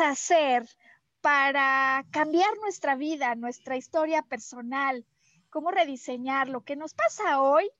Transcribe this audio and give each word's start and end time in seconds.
Hacer 0.00 0.68
para 1.20 2.04
cambiar 2.10 2.56
nuestra 2.58 2.96
vida, 2.96 3.34
nuestra 3.34 3.76
historia 3.76 4.22
personal? 4.22 5.04
¿Cómo 5.50 5.70
rediseñar 5.70 6.48
lo 6.48 6.62
que 6.62 6.76
nos 6.76 6.94
pasa 6.94 7.40
hoy 7.40 7.70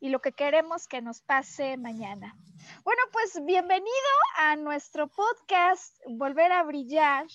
y 0.00 0.10
lo 0.10 0.20
que 0.20 0.32
queremos 0.32 0.86
que 0.86 1.02
nos 1.02 1.20
pase 1.22 1.76
mañana? 1.76 2.36
Bueno, 2.84 3.02
pues 3.12 3.44
bienvenido 3.44 3.90
a 4.36 4.56
nuestro 4.56 5.08
podcast 5.08 5.96
Volver 6.06 6.52
a 6.52 6.62
Brillar. 6.62 7.26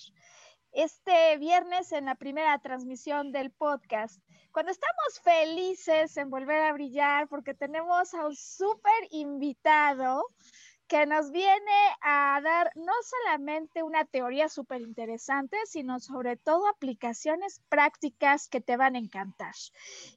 Este 0.72 1.36
viernes 1.38 1.92
en 1.92 2.06
la 2.06 2.16
primera 2.16 2.58
transmisión 2.58 3.30
del 3.30 3.52
podcast, 3.52 4.20
cuando 4.50 4.72
estamos 4.72 5.20
felices 5.22 6.16
en 6.16 6.30
volver 6.30 6.62
a 6.62 6.72
brillar 6.72 7.28
porque 7.28 7.54
tenemos 7.54 8.12
a 8.14 8.26
un 8.26 8.34
súper 8.34 9.08
invitado, 9.10 10.26
que 10.88 11.06
nos 11.06 11.30
viene 11.30 11.72
a 12.02 12.40
dar 12.42 12.70
no 12.74 12.92
solamente 13.02 13.82
una 13.82 14.04
teoría 14.04 14.48
súper 14.48 14.80
interesante, 14.80 15.56
sino 15.66 16.00
sobre 16.00 16.36
todo 16.36 16.68
aplicaciones 16.68 17.60
prácticas 17.68 18.48
que 18.48 18.60
te 18.60 18.76
van 18.76 18.94
a 18.94 18.98
encantar. 18.98 19.54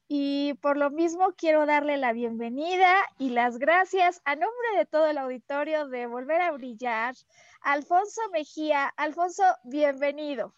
Y 0.07 0.55
por 0.61 0.77
lo 0.77 0.89
mismo 0.89 1.33
quiero 1.37 1.65
darle 1.65 1.97
la 1.97 2.13
bienvenida 2.13 2.95
y 3.17 3.29
las 3.29 3.57
gracias 3.57 4.21
a 4.25 4.35
nombre 4.35 4.77
de 4.77 4.85
todo 4.85 5.07
el 5.07 5.17
auditorio 5.17 5.87
de 5.87 6.07
Volver 6.07 6.41
a 6.41 6.51
Brillar, 6.51 7.15
Alfonso 7.61 8.21
Mejía. 8.31 8.87
Alfonso, 8.97 9.43
bienvenido. 9.63 10.53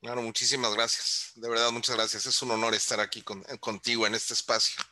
Claro, 0.00 0.22
muchísimas 0.22 0.74
gracias. 0.74 1.32
De 1.34 1.48
verdad, 1.48 1.70
muchas 1.72 1.96
gracias. 1.96 2.26
Es 2.26 2.42
un 2.42 2.50
honor 2.52 2.74
estar 2.74 3.00
aquí 3.00 3.22
contigo 3.60 4.06
en 4.06 4.14
este 4.14 4.34
espacio. 4.34 4.82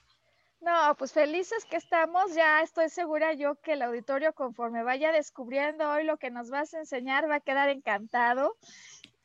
No, 0.65 0.97
pues 0.97 1.13
felices 1.13 1.67
que 1.67 1.77
estamos. 1.77 2.35
Ya 2.35 2.63
estoy 2.63 2.89
segura 2.89 3.35
yo 3.35 3.57
que 3.57 3.75
el 3.75 3.83
auditorio, 3.83 4.33
conforme 4.33 4.83
vaya 4.83 5.13
descubriendo 5.13 5.91
hoy 5.91 6.05
lo 6.05 6.17
que 6.17 6.31
nos 6.31 6.49
vas 6.49 6.73
a 6.73 6.79
enseñar, 6.79 7.29
va 7.31 7.35
a 7.35 7.41
quedar 7.41 7.69
encantado. 7.69 8.57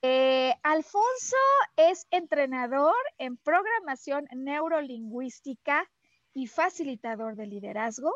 Eh, 0.01 0.53
Alfonso 0.63 1.37
es 1.77 2.07
entrenador 2.11 2.93
en 3.19 3.37
programación 3.37 4.27
neurolingüística 4.35 5.89
y 6.33 6.47
facilitador 6.47 7.37
de 7.37 7.47
liderazgo. 7.47 8.13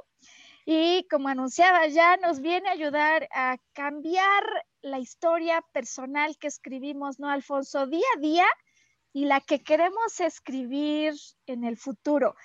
Y 0.66 1.08
como 1.10 1.30
anunciaba 1.30 1.88
ya, 1.88 2.18
nos 2.18 2.42
viene 2.42 2.68
a 2.68 2.74
ayudar 2.74 3.30
a 3.32 3.56
cambiar 3.72 4.44
la 4.82 5.00
historia 5.00 5.64
personal 5.72 6.38
que 6.38 6.48
escribimos, 6.48 7.22
¿no, 7.22 7.30
Alfonso? 7.30 7.88
Día 7.88 8.08
a 8.18 8.20
día 8.20 8.48
y 9.14 9.26
la 9.26 9.40
que 9.40 9.64
queremos 9.64 10.20
escribir 10.20 11.14
en 11.46 11.64
el 11.64 11.78
futuro. 11.78 12.36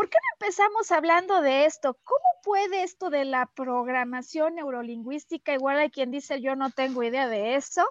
¿Por 0.00 0.08
qué 0.08 0.16
no 0.16 0.46
empezamos 0.46 0.90
hablando 0.92 1.42
de 1.42 1.66
esto? 1.66 1.92
¿Cómo 2.04 2.24
puede 2.42 2.84
esto 2.84 3.10
de 3.10 3.26
la 3.26 3.44
programación 3.44 4.54
neurolingüística, 4.54 5.52
igual 5.52 5.76
hay 5.76 5.90
quien 5.90 6.10
dice 6.10 6.40
yo 6.40 6.56
no 6.56 6.70
tengo 6.70 7.02
idea 7.02 7.28
de 7.28 7.54
eso, 7.56 7.86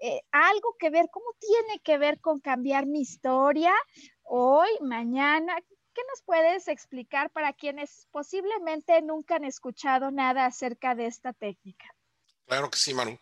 eh, 0.00 0.22
algo 0.32 0.74
que 0.76 0.90
ver, 0.90 1.06
cómo 1.12 1.26
tiene 1.38 1.78
que 1.78 1.98
ver 1.98 2.20
con 2.20 2.40
cambiar 2.40 2.86
mi 2.86 3.00
historia 3.00 3.72
hoy, 4.24 4.70
mañana? 4.80 5.54
¿Qué 5.94 6.02
nos 6.10 6.22
puedes 6.22 6.66
explicar 6.66 7.30
para 7.30 7.52
quienes 7.52 8.08
posiblemente 8.10 9.00
nunca 9.00 9.36
han 9.36 9.44
escuchado 9.44 10.10
nada 10.10 10.46
acerca 10.46 10.96
de 10.96 11.06
esta 11.06 11.32
técnica? 11.32 11.86
Claro 12.44 12.70
que 12.70 12.78
sí, 12.78 12.92
Manu. 12.92 13.16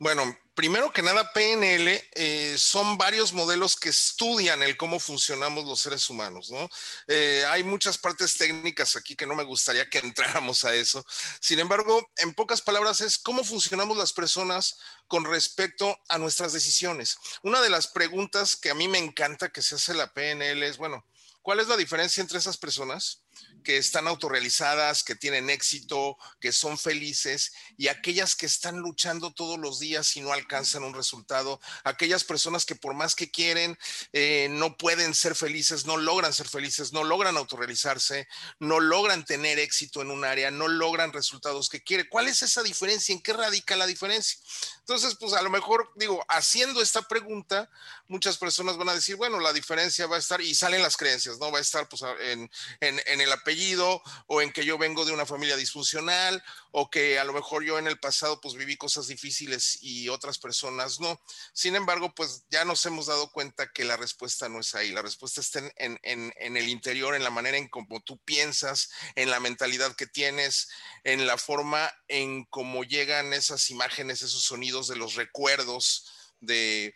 Bueno, 0.00 0.36
primero 0.54 0.92
que 0.92 1.02
nada, 1.02 1.32
PNL 1.32 2.02
eh, 2.14 2.56
son 2.58 2.98
varios 2.98 3.32
modelos 3.32 3.76
que 3.76 3.90
estudian 3.90 4.62
el 4.62 4.76
cómo 4.76 4.98
funcionamos 4.98 5.64
los 5.64 5.80
seres 5.80 6.10
humanos, 6.10 6.50
¿no? 6.50 6.68
Eh, 7.06 7.44
hay 7.48 7.62
muchas 7.62 7.96
partes 7.96 8.36
técnicas 8.36 8.96
aquí 8.96 9.14
que 9.14 9.26
no 9.26 9.36
me 9.36 9.44
gustaría 9.44 9.88
que 9.88 9.98
entráramos 10.04 10.64
a 10.64 10.74
eso. 10.74 11.04
Sin 11.40 11.60
embargo, 11.60 12.10
en 12.16 12.34
pocas 12.34 12.60
palabras 12.60 13.00
es 13.00 13.18
cómo 13.18 13.44
funcionamos 13.44 13.96
las 13.96 14.12
personas 14.12 14.78
con 15.06 15.24
respecto 15.24 15.96
a 16.08 16.18
nuestras 16.18 16.52
decisiones. 16.52 17.16
Una 17.42 17.60
de 17.60 17.70
las 17.70 17.86
preguntas 17.86 18.56
que 18.56 18.70
a 18.70 18.74
mí 18.74 18.88
me 18.88 18.98
encanta 18.98 19.50
que 19.50 19.62
se 19.62 19.76
hace 19.76 19.94
la 19.94 20.12
PNL 20.12 20.62
es, 20.64 20.76
bueno, 20.76 21.06
¿cuál 21.42 21.60
es 21.60 21.68
la 21.68 21.76
diferencia 21.76 22.20
entre 22.20 22.38
esas 22.38 22.56
personas? 22.56 23.23
Que 23.64 23.78
están 23.78 24.06
autorrealizadas, 24.06 25.02
que 25.02 25.14
tienen 25.14 25.50
éxito, 25.50 26.16
que 26.40 26.52
son 26.52 26.78
felices, 26.78 27.52
y 27.76 27.88
aquellas 27.88 28.36
que 28.36 28.46
están 28.46 28.78
luchando 28.78 29.32
todos 29.32 29.58
los 29.58 29.80
días 29.80 30.16
y 30.16 30.20
no 30.20 30.32
alcanzan 30.32 30.84
un 30.84 30.94
resultado, 30.94 31.60
aquellas 31.82 32.24
personas 32.24 32.66
que 32.66 32.76
por 32.76 32.94
más 32.94 33.14
que 33.14 33.30
quieren, 33.30 33.76
eh, 34.12 34.48
no 34.50 34.76
pueden 34.76 35.14
ser 35.14 35.34
felices, 35.34 35.86
no 35.86 35.96
logran 35.96 36.32
ser 36.32 36.46
felices, 36.46 36.92
no 36.92 37.04
logran 37.04 37.36
autorrealizarse, 37.36 38.28
no 38.58 38.80
logran 38.80 39.24
tener 39.24 39.58
éxito 39.58 40.02
en 40.02 40.10
un 40.10 40.24
área, 40.24 40.50
no 40.50 40.68
logran 40.68 41.12
resultados 41.12 41.68
que 41.68 41.82
quieren. 41.82 42.06
¿Cuál 42.10 42.28
es 42.28 42.42
esa 42.42 42.62
diferencia? 42.62 43.14
¿En 43.14 43.22
qué 43.22 43.32
radica 43.32 43.76
la 43.76 43.86
diferencia? 43.86 44.38
Entonces, 44.80 45.16
pues 45.18 45.32
a 45.32 45.40
lo 45.40 45.48
mejor, 45.48 45.90
digo, 45.96 46.22
haciendo 46.28 46.82
esta 46.82 47.02
pregunta, 47.02 47.70
muchas 48.08 48.36
personas 48.36 48.76
van 48.76 48.90
a 48.90 48.94
decir, 48.94 49.16
bueno, 49.16 49.40
la 49.40 49.54
diferencia 49.54 50.06
va 50.06 50.16
a 50.16 50.18
estar, 50.18 50.42
y 50.42 50.54
salen 50.54 50.82
las 50.82 50.98
creencias, 50.98 51.38
¿no? 51.38 51.50
Va 51.50 51.58
a 51.58 51.62
estar 51.62 51.88
pues 51.88 52.02
en, 52.20 52.50
en, 52.80 53.00
en 53.06 53.20
el 53.24 53.32
apellido 53.32 54.02
o 54.26 54.40
en 54.40 54.52
que 54.52 54.64
yo 54.64 54.78
vengo 54.78 55.04
de 55.04 55.12
una 55.12 55.26
familia 55.26 55.56
disfuncional 55.56 56.42
o 56.70 56.90
que 56.90 57.18
a 57.18 57.24
lo 57.24 57.32
mejor 57.32 57.64
yo 57.64 57.78
en 57.78 57.86
el 57.86 57.98
pasado 57.98 58.40
pues 58.40 58.54
viví 58.54 58.76
cosas 58.76 59.06
difíciles 59.06 59.78
y 59.82 60.08
otras 60.08 60.38
personas 60.38 61.00
no. 61.00 61.20
Sin 61.52 61.76
embargo, 61.76 62.14
pues 62.14 62.44
ya 62.50 62.64
nos 62.64 62.84
hemos 62.86 63.06
dado 63.06 63.30
cuenta 63.30 63.70
que 63.72 63.84
la 63.84 63.96
respuesta 63.96 64.48
no 64.48 64.60
es 64.60 64.74
ahí, 64.74 64.90
la 64.90 65.02
respuesta 65.02 65.40
está 65.40 65.60
en, 65.76 65.98
en 66.02 66.56
el 66.56 66.68
interior, 66.68 67.14
en 67.14 67.24
la 67.24 67.30
manera 67.30 67.56
en 67.56 67.68
cómo 67.68 68.00
tú 68.02 68.18
piensas, 68.18 68.90
en 69.14 69.30
la 69.30 69.40
mentalidad 69.40 69.96
que 69.96 70.06
tienes, 70.06 70.68
en 71.04 71.26
la 71.26 71.38
forma 71.38 71.92
en 72.08 72.44
cómo 72.44 72.84
llegan 72.84 73.32
esas 73.32 73.70
imágenes, 73.70 74.22
esos 74.22 74.42
sonidos 74.42 74.88
de 74.88 74.96
los 74.96 75.14
recuerdos 75.14 76.06
de, 76.40 76.94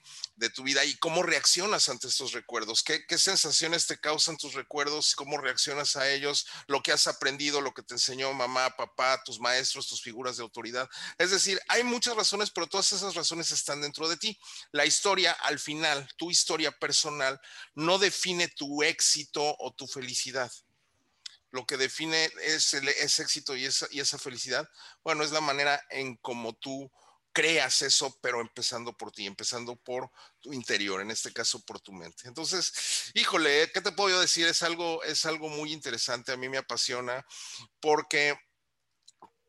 tu 0.50 0.62
vida 0.62 0.85
y 0.85 0.96
cómo 0.99 1.23
reaccionas 1.23 1.88
ante 1.88 2.06
estos 2.06 2.32
recuerdos, 2.32 2.85
¿Qué, 2.85 3.19
sensaciones 3.19 3.87
te 3.87 3.99
causan 3.99 4.37
tus 4.37 4.55
recuerdos, 4.55 5.14
cómo 5.17 5.38
reaccionas 5.38 5.96
a 5.96 6.08
ellos, 6.11 6.46
lo 6.69 6.82
que 6.82 6.93
has 6.93 7.08
aprendido, 7.08 7.61
lo 7.61 7.75
que 7.75 7.82
te 7.82 7.94
enseñó 7.94 8.32
mamá, 8.32 8.76
papá, 8.76 9.20
tus 9.25 9.40
maestros, 9.40 9.88
tus 9.88 10.00
figuras 10.00 10.37
de 10.37 10.44
autoridad. 10.44 10.88
Es 11.19 11.32
decir, 11.32 11.61
hay 11.69 11.82
muchas 11.82 12.14
razones, 12.14 12.50
pero 12.50 12.69
todas 12.69 12.93
esas 12.93 13.14
razones 13.14 13.50
están 13.50 13.81
dentro 13.81 14.08
de 14.08 14.17
ti. 14.17 14.38
La 14.70 14.87
historia, 14.87 15.32
al 15.32 15.58
final, 15.58 16.08
tu 16.17 16.31
historia 16.31 16.70
personal, 16.70 17.41
no 17.75 17.99
define 17.99 18.49
tu 18.49 18.82
éxito 18.82 19.56
o 19.58 19.73
tu 19.73 19.87
felicidad 19.87 20.50
lo 21.50 21.67
que 21.67 21.76
define 21.76 22.31
ese 22.43 23.23
éxito 23.23 23.56
y 23.56 23.64
esa, 23.64 23.87
y 23.91 24.00
esa 24.00 24.19
felicidad, 24.19 24.69
bueno, 25.02 25.25
es 25.25 25.31
la 25.31 25.41
manera 25.41 25.82
en 25.91 26.17
cómo 26.17 26.55
tú 26.55 26.91
creas 27.38 27.82
eso, 27.82 28.19
pero 28.20 28.40
empezando 28.40 28.93
por 28.93 29.12
ti, 29.12 29.25
empezando 29.25 29.76
por 29.76 30.11
tu 30.40 30.52
interior, 30.52 31.00
en 31.00 31.12
este 31.12 31.32
caso 31.32 31.64
por 31.64 31.79
tu 31.79 31.93
mente. 31.93 32.26
Entonces, 32.26 33.12
híjole, 33.14 33.70
¿qué 33.73 33.81
te 33.81 33.93
puedo 33.93 34.20
decir? 34.20 34.49
Es 34.49 34.64
algo, 34.64 35.05
es 35.05 35.25
algo 35.25 35.49
muy 35.49 35.73
interesante, 35.73 36.32
a 36.32 36.37
mí 36.37 36.49
me 36.49 36.58
apasiona 36.58 37.25
porque 37.79 38.37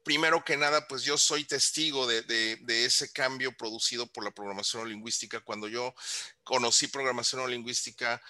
primero 0.04 0.46
que 0.46 0.56
nada, 0.56 0.88
pues 0.88 1.02
yo 1.02 1.18
soy 1.18 1.46
testigo 1.46 2.06
de, 2.06 2.22
de, 2.22 2.86
ese 2.86 3.12
cambio 3.12 3.58
producido 3.58 4.06
por 4.06 4.24
la 4.24 4.30
programación 4.30 4.88
lingüística. 4.88 5.40
Cuando 5.40 5.68
yo 5.68 5.96
conocí 6.44 6.86
programación 6.90 7.50
lingüística, 7.50 8.22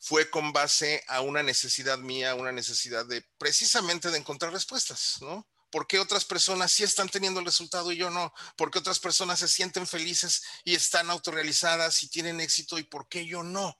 fue 0.00 0.28
con 0.28 0.52
base 0.52 1.04
a 1.06 1.20
una 1.20 1.44
necesidad 1.44 1.98
mía, 1.98 2.34
una 2.34 2.50
necesidad 2.50 3.06
de 3.06 3.24
precisamente 3.38 4.10
de 4.10 4.18
encontrar 4.18 4.52
respuestas, 4.52 5.18
¿no? 5.20 5.46
¿Por 5.70 5.86
qué 5.86 5.98
otras 5.98 6.24
personas 6.24 6.72
sí 6.72 6.82
están 6.82 7.08
teniendo 7.08 7.40
el 7.40 7.46
resultado 7.46 7.92
y 7.92 7.96
yo 7.96 8.10
no? 8.10 8.32
¿Por 8.56 8.70
qué 8.70 8.78
otras 8.78 8.98
personas 8.98 9.38
se 9.40 9.48
sienten 9.48 9.86
felices 9.86 10.42
y 10.64 10.74
están 10.74 11.10
autorrealizadas 11.10 12.02
y 12.02 12.08
tienen 12.08 12.40
éxito 12.40 12.78
y 12.78 12.84
por 12.84 13.08
qué 13.08 13.26
yo 13.26 13.42
no? 13.42 13.78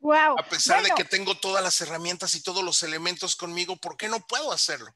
Wow. 0.00 0.38
A 0.38 0.48
pesar 0.48 0.82
de 0.82 0.90
que 0.96 1.04
tengo 1.04 1.36
todas 1.38 1.62
las 1.62 1.80
herramientas 1.80 2.34
y 2.34 2.42
todos 2.42 2.64
los 2.64 2.82
elementos 2.82 3.36
conmigo, 3.36 3.76
¿por 3.76 3.96
qué 3.96 4.08
no 4.08 4.20
puedo 4.26 4.50
hacerlo? 4.50 4.94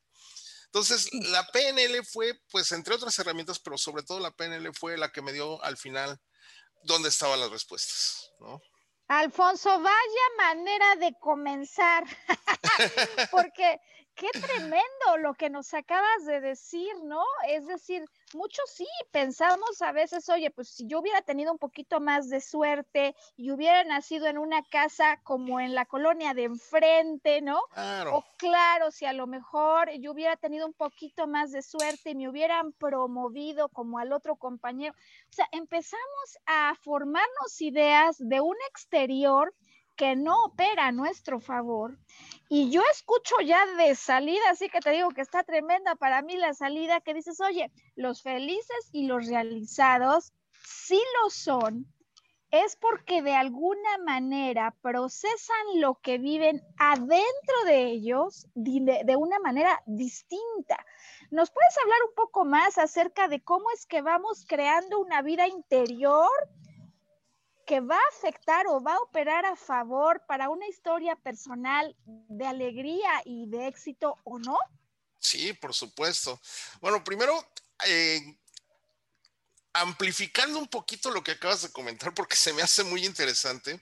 Entonces, 0.67 1.09
la 1.13 1.47
PNL 1.47 2.05
fue, 2.05 2.41
pues, 2.51 2.73
entre 2.73 2.95
otras 2.95 3.17
herramientas, 3.19 3.61
pero 3.61 3.79
sobre 3.79 4.03
todo 4.03 4.19
la 4.19 4.33
PNL 4.33 4.73
fue 4.75 4.99
la 4.99 5.13
que 5.13 5.23
me 5.23 5.33
dio 5.33 5.63
al 5.63 5.77
final 5.77 6.21
dónde 6.83 7.11
estaban 7.11 7.39
las 7.39 7.51
respuestas, 7.51 8.33
¿no? 8.41 8.61
Alfonso, 9.07 9.69
vaya 9.81 10.27
manera 10.37 10.97
de 10.97 11.15
comenzar, 11.21 12.05
porque 13.31 13.79
qué 14.15 14.29
tremendo 14.31 15.19
lo 15.21 15.35
que 15.35 15.51
nos 15.51 15.75
acabas 15.75 16.25
de 16.25 16.41
decir, 16.41 16.93
¿no? 17.05 17.23
Es 17.49 17.67
decir, 17.67 18.05
muchos 18.33 18.65
sí 18.71 18.87
pensamos 19.11 19.83
a 19.83 19.93
veces, 19.93 20.29
oye, 20.29 20.51
pues 20.51 20.69
si 20.69 20.87
yo 20.87 21.01
hubiera 21.01 21.23
tenido 21.23 21.53
un 21.53 21.59
poquito 21.59 22.01
más 22.01 22.29
de 22.29 22.41
suerte 22.41 23.15
y 23.37 23.51
hubiera 23.51 23.83
nacido 23.85 24.27
en 24.27 24.39
una 24.39 24.63
casa 24.63 25.21
como 25.23 25.61
en 25.61 25.75
la 25.75 25.85
colonia 25.85 26.35
de 26.35 26.45
enfrente, 26.45 27.43
¿no? 27.43 27.61
Claro. 27.73 28.19
O 28.19 28.25
claro, 28.39 28.91
si 28.91 29.05
a 29.05 29.13
lo 29.13 29.27
mejor 29.27 29.91
yo 29.99 30.13
hubiera 30.13 30.37
tenido 30.37 30.67
un 30.67 30.75
poquito 30.75 31.27
más 31.27 31.51
de 31.53 31.63
suerte 31.63 32.11
y 32.11 32.15
me 32.15 32.29
hubieran 32.29 32.73
promovido 32.73 33.69
como 33.69 33.99
al 33.99 34.13
otro 34.13 34.37
compañero. 34.37 34.95
O 35.29 35.33
sea, 35.33 35.49
empezamos 35.53 36.39
a 36.47 36.75
formarnos 36.83 37.61
ideas 37.61 38.17
de 38.19 38.41
un 38.41 38.57
exterior 38.69 39.53
que 39.97 40.17
no 40.17 40.45
opera 40.45 40.87
a 40.87 40.93
nuestro 40.93 41.41
favor. 41.41 41.99
Y 42.49 42.71
yo 42.71 42.83
escucho 42.93 43.37
ya 43.45 43.65
de 43.77 43.95
salida, 43.95 44.43
así 44.51 44.69
que 44.69 44.81
te 44.81 44.91
digo 44.91 45.11
que 45.11 45.23
está 45.23 45.43
tremenda 45.43 45.95
para 45.97 46.23
mí 46.23 46.37
la 46.37 46.55
salida, 46.55 47.01
que 47.01 47.15
dices, 47.15 47.41
oye, 47.41 47.71
los 47.97 48.23
felices 48.23 48.91
y 48.93 49.07
los 49.07 49.27
realizados 49.27 50.33
sí 50.63 51.01
lo 51.23 51.31
son, 51.31 51.87
es 52.51 52.77
porque 52.77 53.23
de 53.23 53.35
alguna 53.35 53.99
manera 54.05 54.77
procesan 54.81 55.81
lo 55.81 55.97
que 55.97 56.19
viven 56.19 56.63
adentro 56.79 57.65
de 57.67 57.87
ellos 57.87 58.47
de, 58.55 59.03
de, 59.05 59.17
una 59.17 59.41
manera 59.41 59.83
distinta. 59.87 60.85
¿Nos 61.33 61.51
puedes 61.51 61.77
hablar 61.83 61.99
un 62.09 62.15
poco 62.15 62.45
más 62.45 62.79
acerca 62.79 63.27
de 63.27 63.43
cómo 63.43 63.65
es 63.73 63.87
que 63.87 64.03
vamos 64.03 64.45
creando 64.47 65.01
una 65.01 65.21
vida 65.23 65.49
interior 65.49 66.31
que 67.65 67.81
va 67.81 67.97
a 67.97 68.17
afectar 68.17 68.67
o 68.67 68.81
va 68.81 68.95
a 68.95 69.01
operar 69.01 69.45
a 69.47 69.57
favor 69.57 70.23
para 70.27 70.49
una 70.49 70.67
historia 70.69 71.17
personal 71.17 71.97
de 72.05 72.47
alegría 72.47 73.23
y 73.25 73.47
de 73.49 73.67
éxito 73.69 74.17
o 74.25 74.39
no? 74.39 74.59
Sí, 75.19 75.53
por 75.55 75.75
supuesto. 75.75 76.41
Bueno, 76.81 77.03
primero, 77.03 77.33
eh, 77.87 78.39
amplificando 79.73 80.59
un 80.59 80.69
poquito 80.69 81.11
lo 81.11 81.25
que 81.25 81.33
acabas 81.33 81.63
de 81.63 81.73
comentar, 81.73 82.15
porque 82.15 82.37
se 82.37 82.53
me 82.53 82.63
hace 82.63 82.85
muy 82.85 83.05
interesante, 83.05 83.81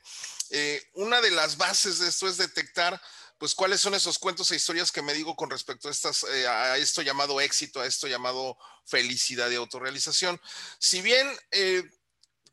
eh, 0.50 0.82
una 0.94 1.20
de 1.20 1.30
las 1.30 1.56
bases 1.56 1.98
de 1.98 2.08
esto 2.08 2.28
es 2.28 2.36
detectar 2.36 3.00
pues 3.38 3.56
cuáles 3.56 3.80
son 3.80 3.94
esos 3.94 4.20
cuentos 4.20 4.52
e 4.52 4.56
historias 4.56 4.92
que 4.92 5.02
me 5.02 5.14
digo 5.14 5.34
con 5.34 5.50
respecto 5.50 5.88
a, 5.88 5.90
estas, 5.90 6.22
eh, 6.22 6.46
a 6.46 6.76
esto 6.76 7.02
llamado 7.02 7.40
éxito, 7.40 7.80
a 7.80 7.86
esto 7.86 8.06
llamado 8.06 8.56
felicidad 8.84 9.50
y 9.50 9.56
autorrealización. 9.56 10.40
Si 10.78 11.02
bien 11.02 11.28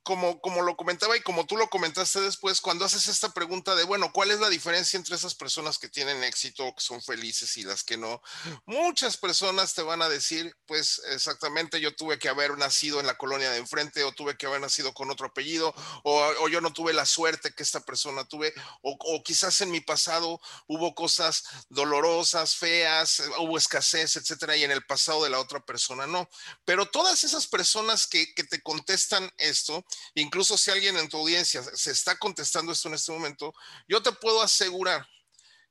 como, 0.04 0.40
como 0.42 0.62
lo 0.62 0.76
comentaba 0.76 1.16
y 1.18 1.22
como 1.22 1.46
tú 1.46 1.58
lo 1.58 1.70
comentaste 1.70 2.22
después, 2.22 2.62
cuando 2.62 2.86
haces 2.86 3.08
esta 3.08 3.30
pregunta 3.30 3.76
de, 3.76 3.84
bueno, 3.84 4.12
¿cuál 4.12 4.32
es 4.32 4.40
la 4.40 4.50
diferencia 4.50 4.98
entre 4.98 5.16
esas 5.16 5.36
personas 5.36 5.78
que 5.78 5.90
tienen 5.90 6.24
éxito, 6.24 6.74
que 6.76 6.82
son 6.82 7.02
felices 7.02 7.56
y 7.58 7.64
las 7.64 7.84
que 7.84 7.98
no? 7.98 8.22
Muchas 8.66 9.18
personas 9.18 9.74
te 9.74 9.82
van 9.82 10.02
a 10.02 10.10
decir, 10.10 10.56
pues 10.66 11.02
exactamente, 11.12 11.80
yo 11.80 11.96
tuve 11.96 12.18
que 12.18 12.30
haber 12.30 12.58
nacido 12.58 13.00
en 13.00 13.08
la 13.08 13.18
colonia 13.18 13.52
de 13.52 13.58
enfrente 13.58 14.04
o 14.04 14.12
tuve 14.12 14.38
que 14.38 14.46
haber 14.46 14.62
nacido 14.62 14.94
con 14.94 15.12
otro 15.12 15.28
apellido 15.28 15.74
o, 16.04 16.22
o 16.40 16.50
yo 16.50 16.62
no 16.62 16.74
tuve 16.74 16.94
la 16.94 17.06
suerte 17.06 17.54
que 17.54 17.64
esta 17.64 17.82
persona 17.82 18.26
tuve 18.26 18.54
o, 18.82 18.98
o, 19.00 19.24
quizás 19.24 19.62
en 19.62 19.72
mi 19.72 19.82
pasado 19.82 20.40
hubo 20.68 20.96
cosas 20.96 21.44
dolorosas, 21.70 22.56
feas, 22.56 23.22
hubo 23.40 23.58
escasez, 23.58 24.16
etcétera, 24.16 24.56
y 24.56 24.64
en 24.64 24.72
el 24.72 24.86
pasado 24.86 25.24
de 25.24 25.30
la 25.30 25.40
otra 25.40 25.60
persona 25.60 26.08
no. 26.08 26.30
Pero 26.66 26.88
todas 26.88 27.24
esas 27.24 27.48
personas 27.48 28.08
que, 28.08 28.34
que 28.34 28.44
te 28.44 28.62
contestan 28.62 29.32
esto, 29.38 29.86
incluso 30.16 30.58
si 30.58 30.72
alguien 30.72 30.98
en 30.98 31.10
tu 31.10 31.18
audiencia 31.18 31.64
se 31.64 31.92
está 31.92 32.18
contestando 32.18 32.72
esto 32.72 32.88
en 32.88 32.96
este 32.96 33.12
momento, 33.12 33.54
yo 33.88 34.02
te 34.02 34.12
puedo 34.12 34.42
asegurar 34.42 35.08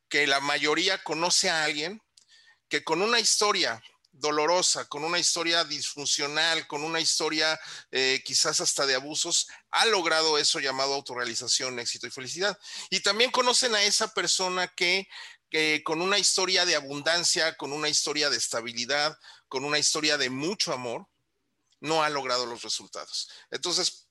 que 0.09 0.27
la 0.27 0.41
mayoría 0.41 1.03
conoce 1.03 1.51
a 1.51 1.65
alguien 1.65 2.01
que 2.69 2.85
con 2.85 3.03
una 3.03 3.21
historia 3.21 3.83
dolorosa, 4.19 4.87
con 4.87 5.05
una 5.05 5.19
historia 5.19 5.65
disfuncional, 5.65 6.67
con 6.67 6.83
una 6.83 7.01
historia 7.01 7.59
eh, 7.91 8.23
quizás 8.25 8.61
hasta 8.61 8.85
de 8.87 8.95
abusos, 8.95 9.49
ha 9.71 9.87
logrado 9.87 10.39
eso 10.39 10.61
llamado 10.61 10.95
autorrealización, 10.95 11.79
éxito 11.79 12.07
y 12.07 12.11
felicidad. 12.11 12.59
Y 12.91 13.01
también 13.01 13.31
conocen 13.31 13.75
a 13.75 13.83
esa 13.83 14.13
persona 14.13 14.69
que, 14.69 15.09
que 15.51 15.83
con 15.85 16.03
una 16.03 16.19
historia 16.19 16.67
de 16.67 16.77
abundancia, 16.77 17.57
con 17.57 17.73
una 17.73 17.89
historia 17.89 18.29
de 18.29 18.37
estabilidad, 18.37 19.17
con 19.49 19.65
una 19.65 19.79
historia 19.79 20.19
de 20.19 20.31
mucho 20.31 20.73
amor, 20.73 21.07
no 21.81 22.03
ha 22.03 22.09
logrado 22.09 22.45
los 22.45 22.63
resultados. 22.63 23.31
Entonces, 23.51 24.08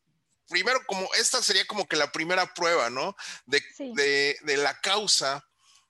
primero, 0.47 0.79
como 0.88 1.07
esta 1.15 1.41
sería 1.41 1.65
como 1.65 1.88
que 1.88 1.95
la 1.95 2.11
primera 2.11 2.53
prueba, 2.53 2.89
¿no? 2.89 3.15
De, 3.45 3.63
de, 3.95 4.38
de 4.41 4.57
la 4.57 4.79
causa 4.81 5.45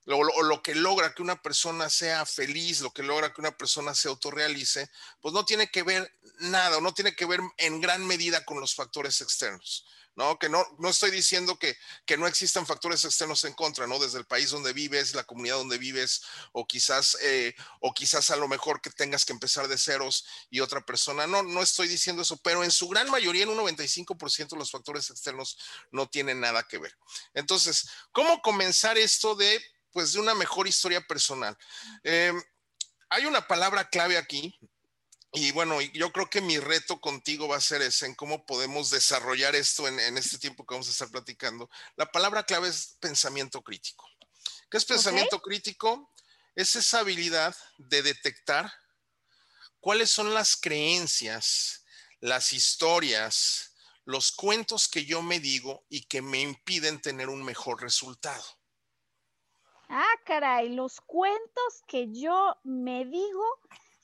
o 0.05 0.23
lo, 0.23 0.43
lo, 0.43 0.61
que 0.61 0.73
logra 0.73 1.13
que 1.13 1.21
una 1.21 1.41
persona 1.41 1.89
sea 1.89 2.25
feliz, 2.25 2.79
lo 2.81 2.91
que 2.91 3.03
logra 3.03 3.33
que 3.33 3.41
una 3.41 3.57
persona 3.57 3.93
se 3.93 4.07
autorrealice, 4.07 4.89
pues 5.19 5.33
no 5.33 5.43
tiene 5.43 5.69
que 5.69 5.83
ver 5.83 6.09
nada, 6.39 6.79
no 6.79 6.93
tiene 6.93 7.13
que 7.13 7.25
ver 7.25 7.41
en 7.57 7.81
gran 7.81 8.05
medida 8.05 8.45
con 8.45 8.59
los 8.59 8.73
factores 8.73 9.19
externos. 9.19 9.85
¿No? 10.17 10.37
Que 10.39 10.49
no, 10.49 10.65
no 10.79 10.89
estoy 10.89 11.11
diciendo 11.11 11.57
que, 11.59 11.77
que, 12.05 12.17
no 12.17 12.25
existan 12.25 12.65
factores 12.65 13.05
externos 13.05 13.43
en 13.43 13.53
contra, 13.53 13.85
¿no? 13.85 13.99
Desde 13.99 14.17
el 14.17 14.25
país 14.25 14.49
donde 14.49 14.73
vives, 14.73 15.13
la 15.13 15.23
comunidad 15.23 15.57
donde 15.57 15.77
vives, 15.77 16.23
o 16.53 16.65
quizás, 16.65 17.15
eh, 17.21 17.55
o 17.81 17.93
quizás 17.93 18.31
a 18.31 18.35
lo 18.35 18.47
mejor 18.47 18.81
que 18.81 18.89
tengas 18.89 19.25
que 19.25 19.33
empezar 19.33 19.67
de 19.67 19.77
ceros 19.77 20.25
y 20.49 20.59
otra 20.59 20.81
persona. 20.81 21.27
No, 21.27 21.43
no 21.43 21.61
estoy 21.61 21.87
diciendo 21.87 22.23
eso, 22.23 22.35
pero 22.37 22.63
en 22.63 22.71
su 22.71 22.89
gran 22.89 23.09
mayoría, 23.11 23.43
en 23.43 23.49
un 23.49 23.59
95% 23.59 24.57
los 24.57 24.71
factores 24.71 25.07
externos 25.11 25.55
no 25.91 26.09
tienen 26.09 26.41
nada 26.41 26.63
que 26.63 26.79
ver. 26.79 26.97
Entonces, 27.35 27.87
¿cómo 28.11 28.41
comenzar 28.41 28.97
esto 28.97 29.35
de, 29.35 29.63
pues, 29.91 30.13
de 30.13 30.19
una 30.19 30.33
mejor 30.33 30.67
historia 30.67 31.05
personal? 31.05 31.55
Eh, 32.03 32.33
hay 33.09 33.25
una 33.25 33.47
palabra 33.47 33.87
clave 33.87 34.17
aquí 34.17 34.59
y 35.37 35.51
bueno, 35.51 35.81
yo 35.81 36.11
creo 36.11 36.29
que 36.29 36.41
mi 36.41 36.57
reto 36.59 36.99
contigo 36.99 37.47
va 37.47 37.57
a 37.57 37.61
ser 37.61 37.81
ese, 37.81 38.05
en 38.05 38.15
cómo 38.15 38.45
podemos 38.45 38.89
desarrollar 38.89 39.55
esto 39.55 39.87
en, 39.87 39.99
en 39.99 40.17
este 40.17 40.37
tiempo 40.37 40.65
que 40.65 40.73
vamos 40.73 40.87
a 40.87 40.91
estar 40.91 41.09
platicando. 41.09 41.69
La 41.95 42.11
palabra 42.11 42.43
clave 42.43 42.69
es 42.69 42.97
pensamiento 42.99 43.61
crítico. 43.61 44.09
¿Qué 44.69 44.77
es 44.77 44.85
pensamiento 44.85 45.37
okay. 45.37 45.51
crítico? 45.51 46.11
Es 46.55 46.75
esa 46.75 46.99
habilidad 46.99 47.55
de 47.77 48.01
detectar 48.01 48.71
cuáles 49.79 50.11
son 50.11 50.33
las 50.33 50.57
creencias, 50.57 51.85
las 52.19 52.51
historias, 52.51 53.75
los 54.05 54.31
cuentos 54.31 54.87
que 54.87 55.05
yo 55.05 55.21
me 55.21 55.39
digo 55.39 55.85
y 55.89 56.05
que 56.05 56.21
me 56.21 56.41
impiden 56.41 57.01
tener 57.01 57.29
un 57.29 57.43
mejor 57.43 57.81
resultado. 57.81 58.43
Ah, 59.89 60.15
caray, 60.25 60.69
los 60.69 60.99
cuentos 61.01 61.83
que 61.87 62.07
yo 62.11 62.57
me 62.63 63.05
digo 63.05 63.45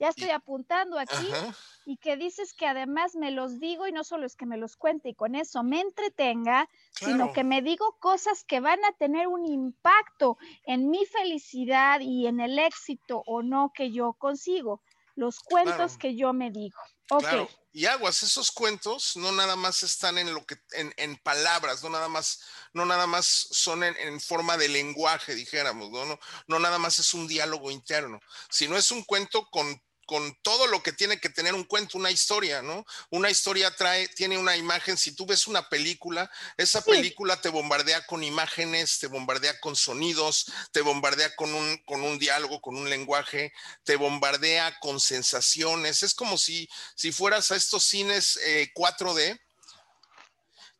ya 0.03 0.09
estoy 0.09 0.31
apuntando 0.31 0.99
aquí 0.99 1.31
Ajá. 1.31 1.55
y 1.85 1.95
que 1.95 2.17
dices 2.17 2.53
que 2.53 2.67
además 2.67 3.15
me 3.15 3.31
los 3.31 3.61
digo 3.61 3.87
y 3.87 3.93
no 3.93 4.03
solo 4.03 4.25
es 4.25 4.35
que 4.35 4.45
me 4.45 4.57
los 4.57 4.75
cuente 4.75 5.07
y 5.07 5.13
con 5.13 5.33
eso 5.33 5.63
me 5.63 5.79
entretenga, 5.79 6.67
claro. 6.95 7.13
sino 7.13 7.31
que 7.31 7.45
me 7.45 7.61
digo 7.61 7.95
cosas 8.01 8.43
que 8.43 8.59
van 8.59 8.83
a 8.83 8.91
tener 8.91 9.27
un 9.27 9.45
impacto 9.45 10.37
en 10.65 10.89
mi 10.89 11.05
felicidad 11.05 12.01
y 12.01 12.27
en 12.27 12.41
el 12.41 12.59
éxito 12.59 13.23
o 13.25 13.43
no 13.43 13.71
que 13.73 13.93
yo 13.93 14.11
consigo. 14.11 14.81
Los 15.15 15.39
cuentos 15.39 15.75
claro. 15.75 15.99
que 15.99 16.15
yo 16.17 16.33
me 16.33 16.51
digo. 16.51 16.81
Okay. 17.09 17.29
Claro. 17.29 17.49
Y 17.71 17.85
aguas, 17.85 18.23
esos 18.23 18.51
cuentos 18.51 19.15
no 19.15 19.31
nada 19.31 19.55
más 19.55 19.83
están 19.83 20.17
en 20.17 20.33
lo 20.33 20.45
que, 20.45 20.57
en, 20.73 20.93
en 20.97 21.15
palabras, 21.15 21.81
no 21.81 21.89
nada 21.89 22.09
más, 22.09 22.41
no 22.73 22.85
nada 22.85 23.07
más 23.07 23.25
son 23.25 23.83
en, 23.83 23.95
en 23.97 24.19
forma 24.19 24.57
de 24.57 24.67
lenguaje, 24.67 25.33
dijéramos, 25.33 25.91
¿no? 25.91 26.05
¿no? 26.05 26.19
No 26.47 26.59
nada 26.59 26.77
más 26.77 26.99
es 26.99 27.13
un 27.13 27.27
diálogo 27.27 27.71
interno, 27.71 28.19
sino 28.49 28.75
es 28.75 28.91
un 28.91 29.03
cuento 29.03 29.47
con 29.49 29.81
con 30.05 30.35
todo 30.41 30.67
lo 30.67 30.83
que 30.83 30.93
tiene 30.93 31.19
que 31.19 31.29
tener 31.29 31.53
un 31.53 31.63
cuento, 31.63 31.97
una 31.97 32.11
historia, 32.11 32.61
¿no? 32.61 32.85
Una 33.09 33.29
historia 33.29 33.75
trae, 33.75 34.07
tiene 34.09 34.37
una 34.37 34.57
imagen. 34.57 34.97
Si 34.97 35.15
tú 35.15 35.25
ves 35.25 35.47
una 35.47 35.69
película, 35.69 36.29
esa 36.57 36.83
película 36.83 37.39
te 37.39 37.49
bombardea 37.49 38.05
con 38.05 38.23
imágenes, 38.23 38.99
te 38.99 39.07
bombardea 39.07 39.59
con 39.59 39.75
sonidos, 39.75 40.45
te 40.71 40.81
bombardea 40.81 41.35
con 41.35 41.53
un, 41.53 41.77
con 41.85 42.03
un 42.03 42.19
diálogo, 42.19 42.61
con 42.61 42.75
un 42.75 42.89
lenguaje, 42.89 43.53
te 43.83 43.95
bombardea 43.95 44.79
con 44.79 44.99
sensaciones. 44.99 46.03
Es 46.03 46.13
como 46.13 46.37
si, 46.37 46.69
si 46.95 47.11
fueras 47.11 47.51
a 47.51 47.55
estos 47.55 47.83
cines 47.83 48.39
4D 48.75 49.19
eh, 49.19 49.39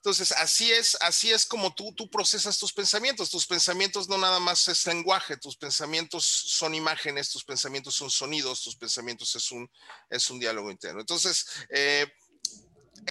entonces, 0.03 0.33
así 0.33 0.69
es, 0.69 0.97
así 0.99 1.31
es 1.31 1.45
como 1.45 1.73
tú, 1.73 1.93
tú 1.95 2.09
procesas 2.09 2.57
tus 2.57 2.73
pensamientos. 2.73 3.29
Tus 3.29 3.47
pensamientos 3.47 4.09
no 4.09 4.17
nada 4.17 4.37
más 4.41 4.67
es 4.67 4.85
lenguaje, 4.85 5.37
tus 5.37 5.55
pensamientos 5.55 6.25
son 6.25 6.75
imágenes, 6.75 7.29
tus 7.29 7.45
pensamientos 7.45 7.95
son 7.95 8.11
sonidos, 8.11 8.61
tus 8.61 8.75
pensamientos 8.75 9.33
es 9.33 9.49
un, 9.49 9.71
es 10.09 10.29
un 10.29 10.41
diálogo 10.41 10.69
interno. 10.69 10.99
Entonces, 10.99 11.45
eh, 11.69 12.05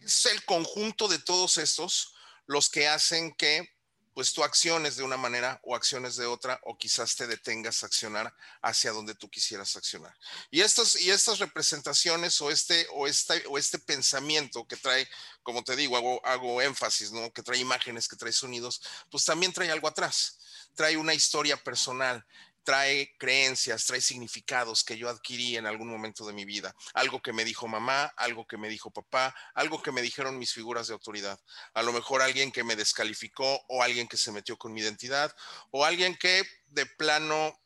es 0.04 0.26
el 0.26 0.44
conjunto 0.44 1.08
de 1.08 1.18
todos 1.18 1.56
estos 1.56 2.12
los 2.44 2.68
que 2.68 2.86
hacen 2.86 3.32
que 3.36 3.66
pues 4.14 4.32
tú 4.32 4.44
acciones 4.44 4.96
de 4.96 5.02
una 5.02 5.16
manera 5.16 5.60
o 5.64 5.74
acciones 5.74 6.16
de 6.16 6.26
otra, 6.26 6.60
o 6.64 6.76
quizás 6.76 7.16
te 7.16 7.26
detengas 7.26 7.82
a 7.82 7.86
accionar 7.86 8.34
hacia 8.60 8.92
donde 8.92 9.14
tú 9.14 9.30
quisieras 9.30 9.76
accionar. 9.76 10.14
Y 10.50 10.60
estas, 10.60 11.00
y 11.00 11.10
estas 11.10 11.38
representaciones 11.38 12.40
o 12.40 12.50
este, 12.50 12.86
o, 12.92 13.06
este, 13.06 13.44
o 13.48 13.58
este 13.58 13.78
pensamiento 13.78 14.66
que 14.66 14.76
trae, 14.76 15.08
como 15.42 15.64
te 15.64 15.76
digo, 15.76 15.96
hago, 15.96 16.24
hago 16.26 16.62
énfasis, 16.62 17.12
¿no? 17.12 17.32
Que 17.32 17.42
trae 17.42 17.58
imágenes, 17.58 18.08
que 18.08 18.16
trae 18.16 18.32
sonidos, 18.32 18.82
pues 19.10 19.24
también 19.24 19.52
trae 19.52 19.70
algo 19.70 19.88
atrás. 19.88 20.38
Trae 20.74 20.96
una 20.96 21.14
historia 21.14 21.56
personal, 21.56 22.24
trae 22.64 23.14
creencias, 23.18 23.86
trae 23.86 24.00
significados 24.00 24.84
que 24.84 24.96
yo 24.96 25.08
adquirí 25.08 25.56
en 25.56 25.66
algún 25.66 25.88
momento 25.88 26.26
de 26.26 26.32
mi 26.32 26.44
vida. 26.44 26.74
Algo 26.94 27.20
que 27.20 27.32
me 27.32 27.44
dijo 27.44 27.66
mamá, 27.68 28.12
algo 28.16 28.46
que 28.46 28.56
me 28.56 28.68
dijo 28.68 28.90
papá, 28.90 29.34
algo 29.54 29.82
que 29.82 29.92
me 29.92 30.02
dijeron 30.02 30.38
mis 30.38 30.52
figuras 30.52 30.86
de 30.86 30.94
autoridad. 30.94 31.38
A 31.74 31.82
lo 31.82 31.92
mejor 31.92 32.22
alguien 32.22 32.52
que 32.52 32.64
me 32.64 32.76
descalificó 32.76 33.64
o 33.68 33.82
alguien 33.82 34.08
que 34.08 34.16
se 34.16 34.32
metió 34.32 34.56
con 34.56 34.72
mi 34.72 34.80
identidad 34.80 35.34
o 35.70 35.84
alguien 35.84 36.16
que 36.16 36.44
de 36.66 36.86
plano 36.86 37.58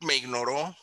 me 0.00 0.16
ignoró 0.16 0.76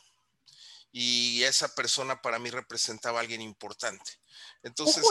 y 0.91 1.43
esa 1.43 1.73
persona 1.73 2.21
para 2.21 2.39
mí 2.39 2.49
representaba 2.49 3.19
a 3.19 3.21
alguien 3.21 3.41
importante. 3.41 4.19
Entonces... 4.63 5.03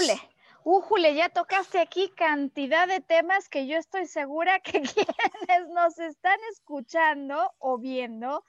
Újule, 0.64 1.14
ya 1.14 1.28
tocaste 1.30 1.78
aquí 1.78 2.10
cantidad 2.10 2.86
de 2.86 3.00
temas 3.00 3.48
que 3.48 3.66
yo 3.66 3.76
estoy 3.78 4.06
segura 4.06 4.60
que 4.60 4.82
quienes 4.82 5.68
nos 5.72 5.98
están 5.98 6.38
escuchando 6.52 7.52
o 7.58 7.78
viendo, 7.78 8.44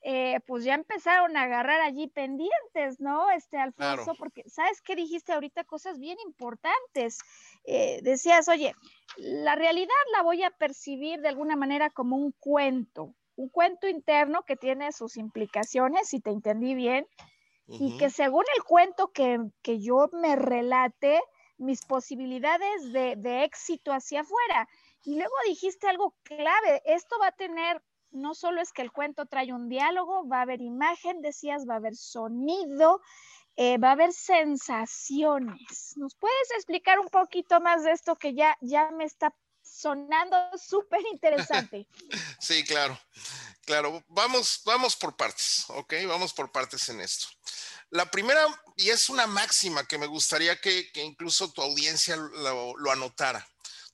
eh, 0.00 0.40
pues 0.46 0.64
ya 0.64 0.74
empezaron 0.74 1.36
a 1.36 1.42
agarrar 1.42 1.80
allí 1.80 2.08
pendientes, 2.08 2.98
¿no? 2.98 3.30
Este 3.30 3.58
Alfonso, 3.58 4.14
porque 4.18 4.42
sabes 4.48 4.80
que 4.80 4.96
dijiste 4.96 5.32
ahorita 5.32 5.64
cosas 5.64 5.98
bien 5.98 6.18
importantes. 6.26 7.18
Eh, 7.64 8.00
decías, 8.02 8.48
oye, 8.48 8.74
la 9.16 9.54
realidad 9.54 9.94
la 10.12 10.22
voy 10.22 10.42
a 10.42 10.50
percibir 10.50 11.20
de 11.20 11.28
alguna 11.28 11.54
manera 11.54 11.90
como 11.90 12.16
un 12.16 12.32
cuento, 12.32 13.14
un 13.36 13.48
cuento 13.48 13.86
interno 13.88 14.42
que 14.42 14.56
tiene 14.56 14.90
sus 14.92 15.16
implicaciones, 15.16 16.08
si 16.08 16.20
te 16.20 16.30
entendí 16.30 16.74
bien, 16.74 17.06
y 17.68 17.96
que 17.96 18.10
según 18.10 18.44
el 18.56 18.64
cuento 18.64 19.12
que, 19.12 19.38
que 19.62 19.80
yo 19.80 20.10
me 20.12 20.34
relate, 20.36 21.20
mis 21.62 21.84
posibilidades 21.84 22.92
de, 22.92 23.44
éxito 23.44 23.92
hacia 23.92 24.20
afuera. 24.20 24.68
Y 25.04 25.16
luego 25.16 25.34
dijiste 25.46 25.88
algo 25.88 26.14
clave, 26.22 26.82
esto 26.84 27.16
va 27.20 27.28
a 27.28 27.32
tener, 27.32 27.82
no 28.10 28.34
solo 28.34 28.60
es 28.60 28.72
que 28.72 28.82
el 28.82 28.92
cuento 28.92 29.26
trae 29.26 29.52
un 29.52 29.68
diálogo, 29.68 30.26
va 30.28 30.38
a 30.38 30.42
haber 30.42 30.60
imagen, 30.60 31.22
decías, 31.22 31.66
va 31.68 31.74
a 31.74 31.78
haber 31.78 31.96
sonido, 31.96 33.00
eh, 33.56 33.78
va 33.78 33.88
a 33.88 33.92
haber 33.92 34.12
sensaciones. 34.12 35.94
¿Nos 35.96 36.14
puedes 36.14 36.50
explicar 36.56 36.98
un 36.98 37.08
poquito 37.08 37.60
más 37.60 37.84
de 37.84 37.92
esto 37.92 38.16
que 38.16 38.34
ya, 38.34 38.56
ya 38.60 38.90
me 38.90 39.04
está 39.04 39.34
sonando 39.62 40.36
súper 40.58 41.00
interesante? 41.12 41.86
Sí, 42.42 42.64
claro, 42.64 42.98
claro. 43.64 44.02
Vamos, 44.08 44.62
vamos 44.64 44.96
por 44.96 45.16
partes, 45.16 45.64
¿ok? 45.68 45.94
Vamos 46.08 46.34
por 46.34 46.50
partes 46.50 46.88
en 46.88 47.00
esto. 47.00 47.28
La 47.92 48.10
primera, 48.10 48.46
y 48.76 48.88
es 48.88 49.10
una 49.10 49.26
máxima 49.26 49.84
que 49.84 49.98
me 49.98 50.06
gustaría 50.06 50.58
que, 50.58 50.90
incluso 50.94 51.52
tu 51.52 51.60
audiencia 51.60 52.16
lo, 52.16 52.90
anotara. 52.90 53.46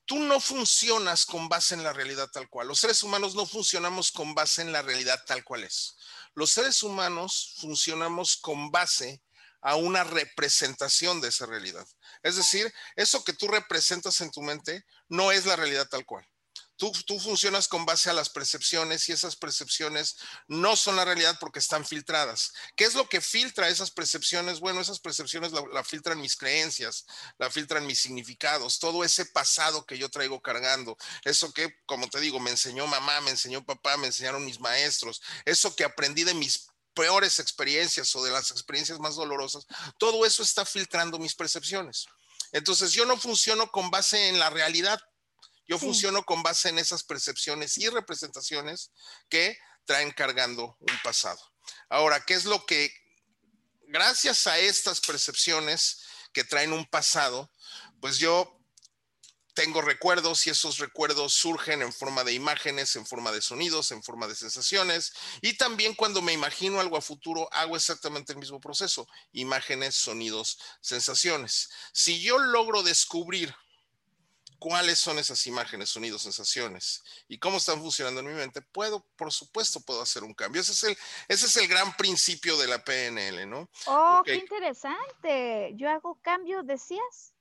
Tú 0.05 0.21
no 0.21 0.39
funcionas 0.39 1.27
con 1.27 1.49
base 1.49 1.75
en 1.75 1.83
la 1.83 1.93
realidad 1.93 2.31
tal 2.31 2.49
cual. 2.49 2.69
Los 2.69 2.79
seres 2.79 3.03
humanos 3.03 3.35
no 3.35 3.45
funcionamos 3.45 4.13
con 4.13 4.37
base 4.37 4.63
en 4.63 4.71
la 4.71 4.83
realidad 4.83 5.21
tal 5.27 5.43
cual 5.43 5.65
es. 5.65 5.97
Los 6.35 6.53
seres 6.53 6.81
humanos 6.85 7.57
funcionamos 7.61 8.37
con 8.37 8.71
base 8.71 9.21
a 9.63 9.75
una 9.75 10.05
representación 10.05 11.21
de 11.21 11.31
esa 11.31 11.47
realidad. 11.47 11.85
Es 12.23 12.37
decir, 12.37 12.73
eso 12.95 13.25
que 13.25 13.33
tú 13.33 13.49
representas 13.49 14.21
en 14.21 14.31
tu 14.31 14.43
mente 14.43 14.85
no 15.09 15.33
es 15.33 15.45
la 15.45 15.57
realidad 15.57 15.89
tal 15.89 16.07
cual. 16.07 16.25
Tú, 16.79 17.19
funcionas 17.19 17.67
con 17.67 17.85
base 17.85 18.09
a 18.09 18.13
las 18.13 18.31
percepciones 18.31 19.09
y 19.09 19.13
esas 19.13 19.35
percepciones 19.35 20.17
no 20.47 20.77
son 20.77 20.95
la 20.95 21.05
realidad 21.05 21.37
porque 21.41 21.59
están 21.59 21.85
filtradas. 21.85 22.53
¿Qué 22.77 22.85
es 22.85 22.95
lo 22.95 23.09
que 23.09 23.21
filtra 23.21 23.69
esas 23.69 23.91
percepciones? 23.91 24.61
Bueno, 24.61 24.81
esas 24.81 25.01
percepciones 25.01 25.51
la, 25.51 25.83
filtran 25.83 26.21
mis 26.21 26.37
creencias, 26.37 27.05
la 27.37 27.51
filtran 27.51 27.85
mis 27.85 27.99
significados, 27.99 28.79
todo 28.79 29.03
ese 29.03 29.27
pasado 29.27 29.85
que 29.87 29.99
yo 29.99 30.09
traigo 30.09 30.41
cargando, 30.41 30.97
eso 31.25 31.53
que, 31.53 31.75
como 31.85 32.09
te 32.09 32.21
digo, 32.21 32.39
me 32.39 32.51
enseñó 32.51 32.87
mamá, 32.87 33.21
me 33.23 33.33
enseñó 33.33 33.65
papá, 33.65 33.97
me 33.97 34.07
enseñaron 34.07 34.45
mis 34.45 34.61
maestros, 34.61 35.21
eso 35.45 35.75
que 35.75 35.83
aprendí 35.83 36.23
de 36.23 36.35
mis 36.35 36.69
peores 36.95 37.41
experiencias 37.41 38.15
o 38.15 38.23
de 38.23 38.31
las 38.31 38.53
experiencias 38.53 39.01
más 39.01 39.17
dolorosas, 39.17 39.67
todo 39.99 40.25
eso 40.25 40.45
está 40.45 40.65
filtrando 40.65 41.19
mis 41.19 41.35
percepciones. 41.35 42.07
Entonces 42.53 42.93
yo 42.93 43.05
no 43.05 43.17
funciono 43.17 43.71
con 43.73 43.91
base 43.91 44.29
en 44.29 44.39
la 44.39 44.49
realidad, 44.49 45.01
yo 45.69 45.79
funciono 45.79 46.25
con 46.25 46.43
base 46.43 46.71
en 46.71 46.79
esas 46.79 47.05
percepciones 47.05 47.79
y 47.79 47.89
representaciones 47.89 48.91
que 49.29 49.57
traen 49.85 50.11
cargando 50.11 50.77
un 50.81 50.99
pasado. 51.05 51.41
Ahora, 51.89 52.25
¿qué 52.25 52.35
es 52.35 52.47
lo 52.47 52.65
que, 52.67 52.91
gracias 53.87 54.47
a 54.47 54.59
estas 54.59 55.01
percepciones 55.01 56.03
que 56.33 56.45
traen 56.45 56.73
un 56.73 56.87
pasado, 56.87 57.51
pues 58.01 58.19
yo 58.19 58.55
tengo 59.55 59.83
recuerdos 59.83 60.47
y 60.47 60.51
esos 60.51 60.79
recuerdos 60.79 61.35
surgen 61.35 61.83
en 61.83 61.93
forma 61.93 62.23
de 62.23 62.33
imágenes, 62.33 62.95
en 62.95 63.05
forma 63.05 63.33
de 63.33 63.43
sonidos, 63.43 63.91
en 63.91 64.05
forma 64.05 64.29
de 64.29 64.37
sensaciones. 64.37 65.13
Y 65.43 65.55
también 65.55 65.95
cuando 65.95 66.23
me 66.23 66.33
imagino 66.33 66.81
algo 66.81 66.97
a 66.97 67.03
futuro, 67.03 67.49
hago 67.53 67.77
exactamente 67.77 68.33
el 68.33 68.39
mismo 68.39 68.61
proceso. 68.61 69.09
Imágenes, 69.33 69.97
sonidos, 69.97 70.59
sensaciones. 70.81 71.71
Si 71.93 72.23
yo 72.23 72.39
logro 72.39 72.85
descubrir 72.85 73.53
cuáles 74.59 74.99
son 74.99 75.19
esas 75.19 75.47
imágenes, 75.47 75.91
sonidos, 75.91 76.23
sensaciones 76.23 77.03
y 77.29 77.39
cómo 77.39 77.59
están 77.59 77.81
funcionando 77.81 78.21
en 78.21 78.27
mi 78.27 78.35
mente, 78.35 78.61
puedo, 78.61 79.05
por 79.17 79.33
supuesto, 79.33 79.81
puedo 79.81 80.03
hacer 80.03 80.25
un 80.25 80.35
cambio. 80.35 80.61
Ese 80.61 80.73
es 80.73 80.85
el, 80.85 80.99
ese 81.29 81.47
es 81.47 81.57
el 81.57 81.69
gran 81.69 81.97
principio 81.97 82.57
de 82.57 82.67
la 82.67 82.83
PNL, 82.85 83.49
¿no? 83.49 83.69
Oh, 83.87 84.23
qué 84.25 84.35
interesante. 84.35 85.73
Yo 85.77 85.89
hago 85.91 86.19
cambio, 86.23 86.63
decías. 86.63 87.35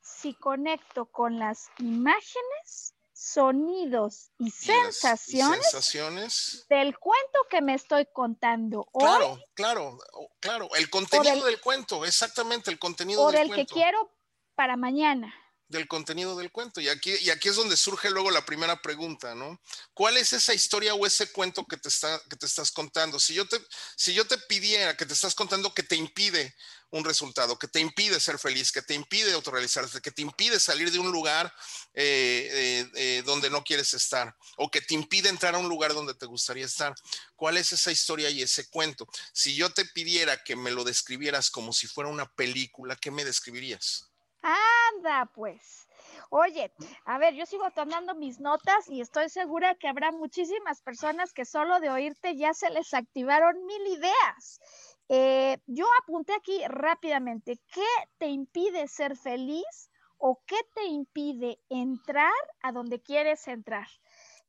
Si 0.00 0.32
conecto 0.32 1.04
con 1.04 1.38
las 1.38 1.68
imágenes, 1.80 2.94
sonidos 3.12 4.30
y, 4.38 4.50
sensaciones, 4.50 5.60
sensaciones, 5.64 6.66
del 6.70 6.98
cuento 6.98 7.40
que 7.50 7.60
me 7.60 7.74
estoy 7.74 8.06
contando 8.10 8.88
hoy. 8.92 9.04
Claro, 9.04 9.38
claro, 9.52 9.98
claro. 10.40 10.70
El 10.76 10.88
contenido 10.88 11.44
del 11.44 11.60
cuento, 11.60 12.06
exactamente, 12.06 12.70
el 12.70 12.78
contenido 12.78 13.26
del 13.26 13.34
cuento. 13.34 13.50
Por 13.50 13.58
el 13.58 13.66
que 13.66 13.72
quiero 13.72 14.10
para 14.54 14.78
mañana 14.78 15.34
del 15.68 15.86
contenido 15.86 16.36
del 16.36 16.50
cuento. 16.50 16.80
Y 16.80 16.88
aquí, 16.88 17.14
y 17.20 17.30
aquí 17.30 17.48
es 17.48 17.56
donde 17.56 17.76
surge 17.76 18.10
luego 18.10 18.30
la 18.30 18.44
primera 18.44 18.80
pregunta, 18.80 19.34
¿no? 19.34 19.60
¿Cuál 19.94 20.16
es 20.16 20.32
esa 20.32 20.54
historia 20.54 20.94
o 20.94 21.06
ese 21.06 21.30
cuento 21.30 21.64
que 21.66 21.76
te, 21.76 21.88
está, 21.88 22.20
que 22.28 22.36
te 22.36 22.46
estás 22.46 22.70
contando? 22.72 23.20
Si 23.20 23.34
yo 23.34 23.46
te, 23.46 23.60
si 23.96 24.14
yo 24.14 24.26
te 24.26 24.38
pidiera 24.38 24.96
que 24.96 25.06
te 25.06 25.14
estás 25.14 25.34
contando 25.34 25.74
que 25.74 25.82
te 25.82 25.96
impide 25.96 26.54
un 26.90 27.04
resultado, 27.04 27.58
que 27.58 27.68
te 27.68 27.80
impide 27.80 28.18
ser 28.18 28.38
feliz, 28.38 28.72
que 28.72 28.80
te 28.80 28.94
impide 28.94 29.34
autorrealizarte, 29.34 30.00
que 30.00 30.10
te 30.10 30.22
impide 30.22 30.58
salir 30.58 30.90
de 30.90 30.98
un 30.98 31.12
lugar 31.12 31.52
eh, 31.92 32.48
eh, 32.50 32.90
eh, 32.94 33.22
donde 33.26 33.50
no 33.50 33.62
quieres 33.62 33.92
estar 33.92 34.34
o 34.56 34.70
que 34.70 34.80
te 34.80 34.94
impide 34.94 35.28
entrar 35.28 35.54
a 35.54 35.58
un 35.58 35.68
lugar 35.68 35.92
donde 35.92 36.14
te 36.14 36.26
gustaría 36.26 36.64
estar. 36.64 36.94
¿Cuál 37.36 37.58
es 37.58 37.72
esa 37.72 37.92
historia 37.92 38.30
y 38.30 38.40
ese 38.40 38.68
cuento? 38.70 39.06
Si 39.32 39.54
yo 39.54 39.70
te 39.70 39.84
pidiera 39.84 40.42
que 40.42 40.56
me 40.56 40.70
lo 40.70 40.82
describieras 40.84 41.50
como 41.50 41.72
si 41.74 41.86
fuera 41.86 42.08
una 42.08 42.26
película, 42.34 42.96
¿qué 42.96 43.10
me 43.10 43.24
describirías? 43.24 44.08
Anda, 44.48 45.26
pues. 45.34 45.88
Oye, 46.30 46.72
a 47.04 47.18
ver, 47.18 47.34
yo 47.34 47.46
sigo 47.46 47.70
tomando 47.70 48.14
mis 48.14 48.40
notas 48.40 48.88
y 48.88 49.00
estoy 49.00 49.28
segura 49.28 49.74
que 49.74 49.88
habrá 49.88 50.12
muchísimas 50.12 50.82
personas 50.82 51.32
que 51.32 51.44
solo 51.44 51.80
de 51.80 51.90
oírte 51.90 52.36
ya 52.36 52.54
se 52.54 52.70
les 52.70 52.94
activaron 52.94 53.64
mil 53.66 53.86
ideas. 53.86 54.60
Eh, 55.08 55.58
yo 55.66 55.86
apunté 56.02 56.34
aquí 56.34 56.62
rápidamente, 56.68 57.58
¿qué 57.72 57.86
te 58.18 58.26
impide 58.26 58.88
ser 58.88 59.16
feliz 59.16 59.90
o 60.18 60.40
qué 60.46 60.58
te 60.74 60.84
impide 60.84 61.58
entrar 61.68 62.32
a 62.62 62.72
donde 62.72 63.00
quieres 63.00 63.48
entrar? 63.48 63.86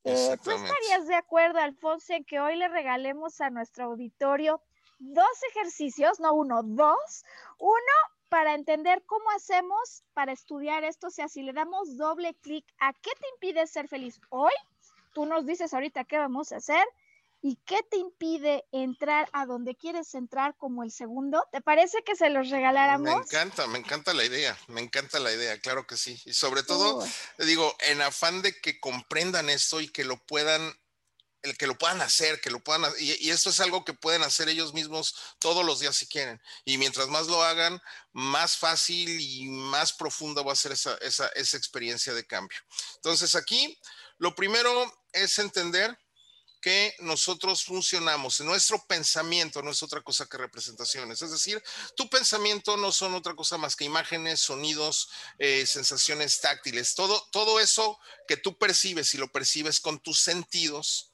Eh, 0.04 0.38
¿Tú 0.44 0.52
estarías 0.52 1.08
de 1.08 1.16
acuerdo, 1.16 1.60
Alfonso, 1.60 2.14
en 2.14 2.24
que 2.24 2.40
hoy 2.40 2.56
le 2.56 2.68
regalemos 2.68 3.42
a 3.42 3.50
nuestro 3.50 3.86
auditorio 3.86 4.62
dos 5.00 5.44
ejercicios, 5.52 6.20
no 6.20 6.34
uno, 6.34 6.62
dos. 6.64 7.24
Uno 7.58 8.19
para 8.30 8.54
entender 8.54 9.04
cómo 9.06 9.30
hacemos 9.32 10.04
para 10.14 10.32
estudiar 10.32 10.84
esto, 10.84 11.08
o 11.08 11.12
sea, 11.12 11.28
si 11.28 11.42
le 11.42 11.54
damos 11.54 11.98
doble 11.98 12.36
clic 12.42 12.66
a 12.80 12.94
qué 12.94 13.12
te 13.20 13.28
impide 13.36 13.68
ser 13.68 13.88
feliz 13.88 14.20
hoy, 14.30 14.54
tú 15.14 15.26
nos 15.26 15.46
dices 15.46 15.74
ahorita 15.74 16.06
qué 16.06 16.18
vamos 16.18 16.52
a 16.52 16.58
hacer 16.58 16.86
y 17.42 17.58
qué 17.66 17.82
te 17.90 17.98
impide 17.98 18.66
entrar 18.72 19.30
a 19.32 19.46
donde 19.46 19.76
quieres 19.76 20.14
entrar 20.14 20.56
como 20.58 20.84
el 20.84 20.92
segundo. 20.92 21.44
¿Te 21.52 21.62
parece 21.62 22.04
que 22.04 22.16
se 22.16 22.30
los 22.30 22.50
regaláramos? 22.50 23.16
Me 23.16 23.22
encanta, 23.22 23.68
me 23.68 23.80
encanta 23.80 24.14
la 24.14 24.26
idea, 24.26 24.58
me 24.68 24.82
encanta 24.82 25.20
la 25.20 25.32
idea, 25.32 25.58
claro 25.60 25.88
que 25.88 25.96
sí. 25.96 26.22
Y 26.26 26.34
sobre 26.34 26.64
todo, 26.64 27.04
digo, 27.38 27.74
en 27.82 28.02
afán 28.02 28.42
de 28.42 28.60
que 28.60 28.80
comprendan 28.80 29.50
esto 29.50 29.80
y 29.80 29.88
que 29.88 30.04
lo 30.04 30.18
puedan 30.18 30.74
el 31.42 31.58
que 31.58 31.68
lo 31.68 31.78
puedan 31.78 32.02
hacer, 32.02 32.42
que 32.42 32.50
lo 32.50 32.60
puedan, 32.60 32.92
y, 33.00 33.30
esto 33.30 33.50
es 33.50 33.60
algo 33.60 33.86
que 33.86 33.94
pueden 33.94 34.24
hacer 34.24 34.50
ellos 34.50 34.74
mismos 34.74 35.16
todos 35.40 35.66
los 35.66 35.80
días 35.80 35.96
si 35.96 36.08
quieren. 36.08 36.42
Y 36.66 36.78
mientras 36.78 37.08
más 37.08 37.28
lo 37.28 37.44
hagan, 37.44 37.82
más 38.12 38.58
fácil 38.58 39.20
y 39.20 39.48
más 39.48 39.94
profunda 39.94 40.42
va 40.42 40.54
a 40.54 40.58
ser 40.58 40.74
esa, 40.74 40.96
esa, 40.98 41.28
esa 41.30 41.58
experiencia 41.58 42.14
de 42.14 42.26
cambio. 42.26 42.58
Entonces 42.96 43.36
aquí, 43.36 43.80
lo 44.18 44.36
primero 44.36 44.94
es 45.14 45.40
entender 45.40 45.98
que 46.62 46.94
nosotros 47.00 47.64
funcionamos. 47.64 48.42
Nuestro 48.42 48.84
pensamiento 48.86 49.62
no 49.62 49.72
es 49.72 49.82
otra 49.82 50.02
cosa 50.02 50.26
que 50.26 50.38
representaciones. 50.38 51.22
Es 51.22 51.32
decir, 51.32 51.64
tu 51.96 52.10
pensamiento 52.10 52.76
no 52.78 52.92
son 52.92 53.16
otra 53.16 53.34
cosa 53.34 53.58
más 53.58 53.76
que 53.76 53.86
imágenes, 53.86 54.42
sonidos, 54.42 55.10
eh, 55.38 55.66
sensaciones 55.66 56.42
táctiles. 56.42 56.96
Todo, 56.96 57.28
todo 57.32 57.60
eso 57.60 57.98
que 58.28 58.38
tú 58.38 58.58
percibes 58.58 59.14
y 59.14 59.18
lo 59.18 59.32
percibes 59.32 59.80
con 59.80 60.00
tus 60.00 60.20
sentidos, 60.20 61.09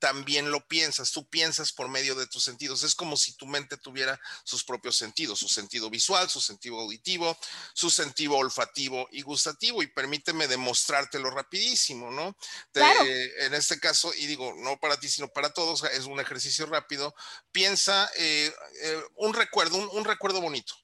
también 0.00 0.50
lo 0.50 0.66
piensas, 0.66 1.12
tú 1.12 1.28
piensas 1.28 1.72
por 1.72 1.88
medio 1.88 2.14
de 2.16 2.26
tus 2.26 2.42
sentidos. 2.42 2.82
Es 2.82 2.94
como 2.94 3.16
si 3.16 3.34
tu 3.34 3.46
mente 3.46 3.76
tuviera 3.76 4.18
sus 4.42 4.64
propios 4.64 4.96
sentidos, 4.96 5.38
su 5.38 5.48
sentido 5.48 5.90
visual, 5.90 6.28
su 6.28 6.40
sentido 6.40 6.80
auditivo, 6.80 7.38
su 7.74 7.90
sentido 7.90 8.34
olfativo 8.34 9.06
y 9.12 9.22
gustativo. 9.22 9.82
Y 9.82 9.86
permíteme 9.86 10.48
demostrártelo 10.48 11.30
rapidísimo, 11.30 12.10
¿no? 12.10 12.34
Claro. 12.72 13.04
en 13.04 13.54
este 13.54 13.78
caso, 13.78 14.12
y 14.14 14.26
digo, 14.26 14.54
no 14.56 14.80
para 14.80 14.98
ti, 14.98 15.08
sino 15.08 15.28
para 15.28 15.52
todos, 15.52 15.84
es 15.84 16.06
un 16.06 16.18
ejercicio 16.18 16.66
rápido. 16.66 17.14
Piensa 17.52 18.10
eh, 18.16 18.52
eh, 18.82 19.02
un 19.16 19.34
recuerdo, 19.34 19.76
un, 19.76 19.88
un 19.92 20.04
recuerdo 20.04 20.40
bonito. 20.40 20.74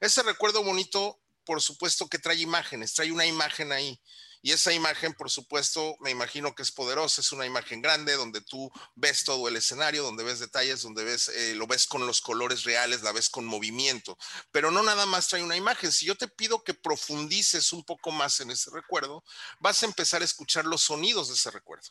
Ese 0.00 0.22
recuerdo 0.22 0.64
bonito, 0.64 1.20
por 1.44 1.62
supuesto 1.62 2.08
que 2.08 2.18
trae 2.18 2.38
imágenes, 2.38 2.92
trae 2.92 3.12
una 3.12 3.24
imagen 3.24 3.70
ahí. 3.70 4.00
Y 4.44 4.52
esa 4.52 4.74
imagen, 4.74 5.14
por 5.14 5.30
supuesto, 5.30 5.96
me 6.00 6.10
imagino 6.10 6.54
que 6.54 6.62
es 6.62 6.70
poderosa, 6.70 7.22
es 7.22 7.32
una 7.32 7.46
imagen 7.46 7.80
grande 7.80 8.12
donde 8.12 8.42
tú 8.42 8.70
ves 8.94 9.24
todo 9.24 9.48
el 9.48 9.56
escenario, 9.56 10.02
donde 10.02 10.22
ves 10.22 10.38
detalles, 10.38 10.82
donde 10.82 11.02
ves, 11.02 11.28
eh, 11.28 11.54
lo 11.54 11.66
ves 11.66 11.86
con 11.86 12.06
los 12.06 12.20
colores 12.20 12.64
reales, 12.64 13.00
la 13.00 13.12
ves 13.12 13.30
con 13.30 13.46
movimiento, 13.46 14.18
pero 14.52 14.70
no 14.70 14.82
nada 14.82 15.06
más 15.06 15.28
trae 15.28 15.42
una 15.42 15.56
imagen. 15.56 15.90
Si 15.90 16.04
yo 16.04 16.14
te 16.14 16.28
pido 16.28 16.62
que 16.62 16.74
profundices 16.74 17.72
un 17.72 17.84
poco 17.84 18.10
más 18.10 18.38
en 18.40 18.50
ese 18.50 18.70
recuerdo, 18.70 19.24
vas 19.60 19.82
a 19.82 19.86
empezar 19.86 20.20
a 20.20 20.26
escuchar 20.26 20.66
los 20.66 20.82
sonidos 20.82 21.28
de 21.28 21.36
ese 21.36 21.50
recuerdo 21.50 21.88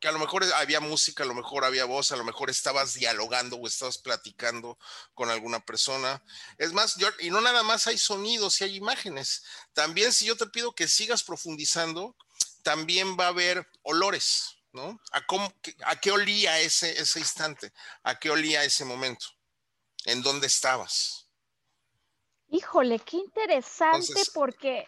que 0.00 0.08
a 0.08 0.12
lo 0.12 0.18
mejor 0.18 0.44
había 0.54 0.80
música, 0.80 1.24
a 1.24 1.26
lo 1.26 1.34
mejor 1.34 1.64
había 1.64 1.84
voz, 1.84 2.12
a 2.12 2.16
lo 2.16 2.24
mejor 2.24 2.50
estabas 2.50 2.94
dialogando 2.94 3.56
o 3.56 3.66
estabas 3.66 3.98
platicando 3.98 4.78
con 5.14 5.30
alguna 5.30 5.60
persona. 5.60 6.22
Es 6.56 6.72
más, 6.72 6.96
y 7.20 7.30
no 7.30 7.40
nada 7.40 7.62
más 7.62 7.86
hay 7.86 7.98
sonidos 7.98 8.60
y 8.60 8.64
hay 8.64 8.76
imágenes. 8.76 9.44
También 9.72 10.12
si 10.12 10.26
yo 10.26 10.36
te 10.36 10.46
pido 10.46 10.74
que 10.74 10.86
sigas 10.86 11.24
profundizando, 11.24 12.16
también 12.62 13.16
va 13.18 13.26
a 13.26 13.28
haber 13.28 13.66
olores, 13.82 14.58
¿no? 14.72 15.00
¿A, 15.10 15.26
cómo, 15.26 15.52
a 15.84 15.96
qué 15.96 16.12
olía 16.12 16.60
ese, 16.60 17.00
ese 17.00 17.18
instante? 17.18 17.72
¿A 18.02 18.18
qué 18.18 18.30
olía 18.30 18.62
ese 18.62 18.84
momento? 18.84 19.26
¿En 20.04 20.22
dónde 20.22 20.46
estabas? 20.46 21.28
Híjole, 22.50 23.00
qué 23.00 23.16
interesante 23.18 23.98
Entonces, 23.98 24.30
porque 24.30 24.86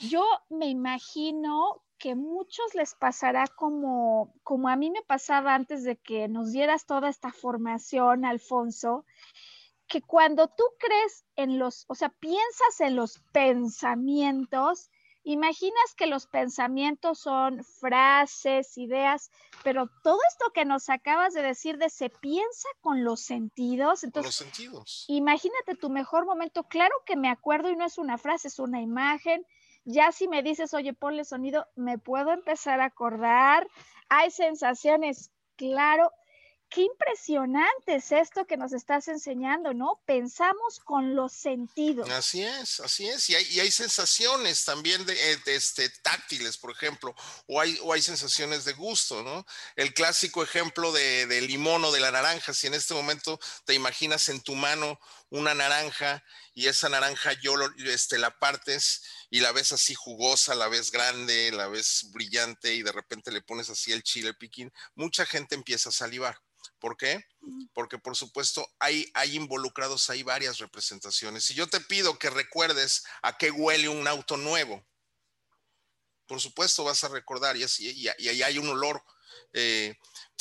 yo 0.00 0.24
me 0.48 0.66
imagino 0.66 1.82
que 1.98 2.14
muchos 2.14 2.74
les 2.74 2.94
pasará 2.94 3.46
como, 3.46 4.34
como 4.42 4.68
a 4.68 4.76
mí 4.76 4.90
me 4.90 5.02
pasaba 5.02 5.54
antes 5.54 5.84
de 5.84 5.96
que 5.96 6.28
nos 6.28 6.52
dieras 6.52 6.86
toda 6.86 7.08
esta 7.08 7.32
formación, 7.32 8.24
Alfonso, 8.24 9.04
que 9.86 10.02
cuando 10.02 10.48
tú 10.48 10.64
crees 10.78 11.24
en 11.36 11.58
los, 11.58 11.84
o 11.88 11.94
sea, 11.94 12.08
piensas 12.08 12.80
en 12.80 12.96
los 12.96 13.20
pensamientos, 13.32 14.90
imaginas 15.22 15.94
que 15.96 16.06
los 16.06 16.26
pensamientos 16.26 17.18
son 17.18 17.64
frases, 17.64 18.78
ideas, 18.78 19.30
pero 19.64 19.88
todo 20.02 20.18
esto 20.28 20.52
que 20.54 20.64
nos 20.64 20.88
acabas 20.88 21.34
de 21.34 21.42
decir 21.42 21.78
de 21.78 21.90
se 21.90 22.10
piensa 22.10 22.68
con 22.80 23.04
los 23.04 23.20
sentidos, 23.20 24.04
entonces, 24.04 24.38
con 24.38 24.46
los 24.46 24.54
sentidos. 24.56 25.04
imagínate 25.08 25.74
tu 25.74 25.90
mejor 25.90 26.26
momento, 26.26 26.64
claro 26.64 26.94
que 27.04 27.16
me 27.16 27.28
acuerdo 27.28 27.70
y 27.70 27.76
no 27.76 27.84
es 27.84 27.98
una 27.98 28.18
frase, 28.18 28.48
es 28.48 28.58
una 28.58 28.80
imagen, 28.80 29.44
ya 29.86 30.12
si 30.12 30.28
me 30.28 30.42
dices, 30.42 30.74
oye, 30.74 30.92
ponle 30.94 31.24
sonido, 31.24 31.66
me 31.76 31.98
puedo 31.98 32.32
empezar 32.32 32.80
a 32.82 32.86
acordar, 32.86 33.66
hay 34.10 34.30
sensaciones, 34.30 35.32
claro. 35.56 36.12
Qué 36.68 36.82
impresionante 36.82 37.94
es 37.96 38.12
esto 38.12 38.44
que 38.46 38.56
nos 38.56 38.72
estás 38.72 39.08
enseñando, 39.08 39.72
¿no? 39.72 40.02
Pensamos 40.04 40.80
con 40.84 41.14
los 41.14 41.32
sentidos. 41.32 42.10
Así 42.10 42.42
es, 42.42 42.80
así 42.80 43.06
es. 43.08 43.30
Y 43.30 43.34
hay, 43.34 43.70
sensaciones 43.70 44.64
también 44.64 45.04
de, 45.06 45.32
eh, 45.32 45.36
de, 45.44 45.54
este, 45.54 45.88
táctiles, 45.88 46.58
por 46.58 46.72
ejemplo, 46.72 47.14
o 47.46 47.60
hay, 47.60 47.78
o 47.82 47.92
hay 47.92 48.02
sensaciones 48.02 48.64
de 48.64 48.72
gusto, 48.72 49.22
¿no? 49.22 49.46
El 49.76 49.94
clásico 49.94 50.42
ejemplo 50.42 50.92
de, 50.92 51.26
de 51.26 51.40
limón 51.40 51.84
o 51.84 51.92
de 51.92 52.00
la 52.00 52.10
naranja, 52.10 52.52
si 52.52 52.66
en 52.66 52.74
este 52.74 52.94
momento 52.94 53.38
te 53.64 53.74
imaginas 53.74 54.28
en 54.28 54.40
tu 54.40 54.54
mano 54.54 54.98
una 55.30 55.54
naranja 55.54 56.22
y 56.54 56.66
esa 56.66 56.88
naranja 56.88 57.32
yo 57.34 57.54
este, 57.86 58.18
la 58.18 58.30
partes 58.38 59.02
y 59.30 59.40
la 59.40 59.52
ves 59.52 59.72
así 59.72 59.94
jugosa, 59.94 60.54
la 60.54 60.68
ves 60.68 60.90
grande, 60.90 61.50
la 61.52 61.68
ves 61.68 62.08
brillante 62.12 62.74
y 62.74 62.82
de 62.82 62.92
repente 62.92 63.30
le 63.30 63.42
pones 63.42 63.68
así 63.70 63.92
el 63.92 64.02
chile 64.02 64.34
piquín, 64.34 64.72
mucha 64.94 65.26
gente 65.26 65.54
empieza 65.54 65.90
a 65.90 65.92
salivar. 65.92 66.38
¿Por 66.78 66.96
qué? 66.96 67.24
Porque 67.72 67.98
por 67.98 68.16
supuesto 68.16 68.66
hay, 68.78 69.10
hay 69.14 69.36
involucrados, 69.36 70.10
hay 70.10 70.22
varias 70.22 70.58
representaciones. 70.58 71.44
Si 71.44 71.54
yo 71.54 71.66
te 71.66 71.80
pido 71.80 72.18
que 72.18 72.30
recuerdes 72.30 73.04
a 73.22 73.36
qué 73.38 73.50
huele 73.50 73.88
un 73.88 74.06
auto 74.06 74.36
nuevo, 74.36 74.84
por 76.26 76.40
supuesto 76.40 76.84
vas 76.84 77.02
a 77.04 77.08
recordar 77.08 77.56
y, 77.56 77.62
así, 77.62 77.90
y, 77.96 78.08
hay 78.42 78.58
un 78.58 78.68
olor, 78.68 79.02
eh, 79.52 79.94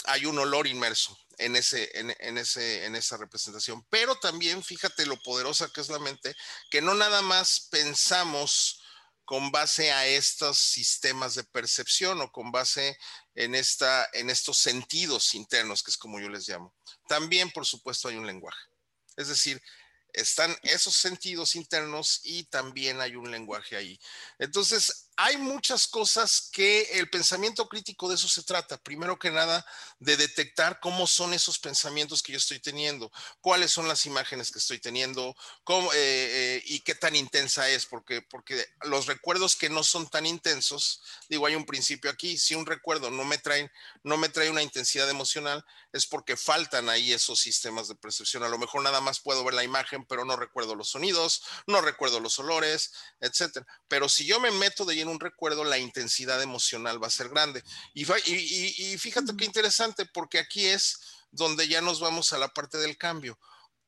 hay 0.05 0.25
un 0.25 0.37
olor 0.39 0.67
inmerso 0.67 1.17
en, 1.37 1.55
ese, 1.55 1.89
en, 1.97 2.15
en, 2.19 2.37
ese, 2.37 2.85
en 2.85 2.95
esa 2.95 3.17
representación. 3.17 3.85
Pero 3.89 4.15
también 4.15 4.63
fíjate 4.63 5.05
lo 5.05 5.21
poderosa 5.21 5.69
que 5.71 5.81
es 5.81 5.89
la 5.89 5.99
mente, 5.99 6.35
que 6.69 6.81
no 6.81 6.95
nada 6.95 7.21
más 7.21 7.67
pensamos 7.71 8.81
con 9.25 9.51
base 9.51 9.91
a 9.91 10.05
estos 10.05 10.57
sistemas 10.57 11.35
de 11.35 11.43
percepción 11.43 12.21
o 12.21 12.31
con 12.31 12.51
base 12.51 12.97
en, 13.33 13.55
esta, 13.55 14.07
en 14.13 14.29
estos 14.29 14.59
sentidos 14.59 15.33
internos, 15.33 15.83
que 15.83 15.91
es 15.91 15.97
como 15.97 16.19
yo 16.19 16.29
les 16.29 16.47
llamo. 16.47 16.73
También, 17.07 17.51
por 17.51 17.65
supuesto, 17.65 18.07
hay 18.07 18.15
un 18.15 18.27
lenguaje. 18.27 18.61
Es 19.17 19.27
decir, 19.27 19.61
están 20.13 20.55
esos 20.63 20.95
sentidos 20.95 21.55
internos 21.55 22.21
y 22.23 22.43
también 22.45 23.01
hay 23.01 23.15
un 23.15 23.29
lenguaje 23.31 23.75
ahí. 23.75 23.99
Entonces, 24.39 25.04
hay 25.17 25.37
muchas 25.37 25.87
cosas 25.87 26.49
que 26.51 26.81
el 26.99 27.09
pensamiento 27.09 27.69
crítico 27.69 28.09
de 28.09 28.15
eso 28.15 28.27
se 28.27 28.43
trata. 28.43 28.77
Primero 28.77 29.17
que 29.17 29.31
nada, 29.31 29.65
de 29.99 30.17
detectar 30.17 30.79
cómo 30.79 31.07
son 31.07 31.33
esos 31.33 31.57
pensamientos 31.57 32.21
que 32.21 32.33
yo 32.33 32.37
estoy 32.37 32.59
teniendo, 32.59 33.11
cuáles 33.39 33.71
son 33.71 33.87
las 33.87 34.05
imágenes 34.05 34.51
que 34.51 34.59
estoy 34.59 34.79
teniendo 34.79 35.35
cómo, 35.63 35.91
eh, 35.93 35.97
eh, 35.97 36.63
y 36.65 36.81
qué 36.81 36.95
tan 36.95 37.15
intensa 37.15 37.69
es, 37.69 37.85
porque, 37.85 38.21
porque 38.21 38.65
los 38.83 39.05
recuerdos 39.05 39.55
que 39.55 39.69
no 39.69 39.83
son 39.83 40.09
tan 40.09 40.25
intensos, 40.25 41.01
digo, 41.29 41.45
hay 41.45 41.55
un 41.55 41.65
principio 41.65 42.11
aquí, 42.11 42.37
si 42.37 42.55
un 42.55 42.65
recuerdo 42.65 43.09
no 43.09 43.23
me 43.23 43.37
trae, 43.37 43.71
no 44.03 44.17
me 44.17 44.29
trae 44.29 44.49
una 44.49 44.63
intensidad 44.63 45.09
emocional, 45.09 45.63
es 45.93 46.05
porque 46.05 46.35
faltan 46.35 46.89
ahí 46.89 47.13
esos 47.13 47.39
sistemas 47.39 47.87
de 47.87 47.95
percepción. 47.95 48.43
A 48.43 48.49
lo 48.49 48.57
mejor 48.57 48.81
nada 48.81 48.99
más 48.99 49.21
puedo 49.21 49.43
ver 49.45 49.53
la 49.53 49.63
imagen, 49.63 50.05
pero 50.05 50.25
no 50.25 50.35
recuerdo 50.35 50.75
los 50.75 50.89
sonidos, 50.89 51.43
no 51.67 51.79
recuerdo 51.81 52.19
los 52.19 52.37
olores, 52.39 52.91
etcétera. 53.21 53.65
Pero 53.87 54.09
si 54.09 54.25
yo 54.25 54.39
me 54.39 54.51
meto 54.51 54.83
de 54.83 55.04
un 55.07 55.19
recuerdo, 55.19 55.63
la 55.63 55.77
intensidad 55.77 56.41
emocional 56.41 57.01
va 57.01 57.07
a 57.07 57.11
ser 57.11 57.29
grande. 57.29 57.63
Y, 57.93 58.05
y, 58.25 58.93
y 58.93 58.97
fíjate 58.97 59.35
qué 59.37 59.45
interesante, 59.45 60.05
porque 60.05 60.39
aquí 60.39 60.65
es 60.65 60.99
donde 61.31 61.67
ya 61.67 61.81
nos 61.81 61.99
vamos 61.99 62.33
a 62.33 62.37
la 62.37 62.49
parte 62.49 62.77
del 62.77 62.97
cambio. 62.97 63.37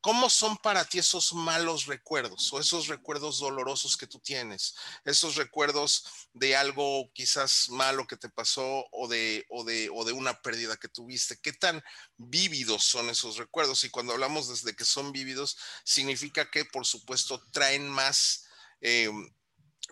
¿Cómo 0.00 0.30
son 0.30 0.56
para 0.58 0.84
ti 0.84 1.00
esos 1.00 1.32
malos 1.32 1.86
recuerdos 1.86 2.52
o 2.52 2.60
esos 2.60 2.86
recuerdos 2.86 3.40
dolorosos 3.40 3.96
que 3.96 4.06
tú 4.06 4.20
tienes? 4.20 4.76
Esos 5.04 5.34
recuerdos 5.34 6.04
de 6.32 6.56
algo 6.56 7.10
quizás 7.12 7.68
malo 7.68 8.06
que 8.06 8.16
te 8.16 8.28
pasó 8.28 8.86
o 8.92 9.08
de, 9.08 9.44
o 9.48 9.64
de, 9.64 9.90
o 9.92 10.04
de 10.04 10.12
una 10.12 10.40
pérdida 10.40 10.76
que 10.76 10.88
tuviste. 10.88 11.40
¿Qué 11.42 11.52
tan 11.52 11.82
vívidos 12.16 12.84
son 12.84 13.10
esos 13.10 13.38
recuerdos? 13.38 13.82
Y 13.82 13.90
cuando 13.90 14.12
hablamos 14.12 14.48
desde 14.48 14.76
que 14.76 14.84
son 14.84 15.10
vívidos, 15.10 15.58
significa 15.84 16.48
que 16.48 16.64
por 16.64 16.86
supuesto 16.86 17.42
traen 17.50 17.88
más, 17.88 18.46
eh, 18.80 19.10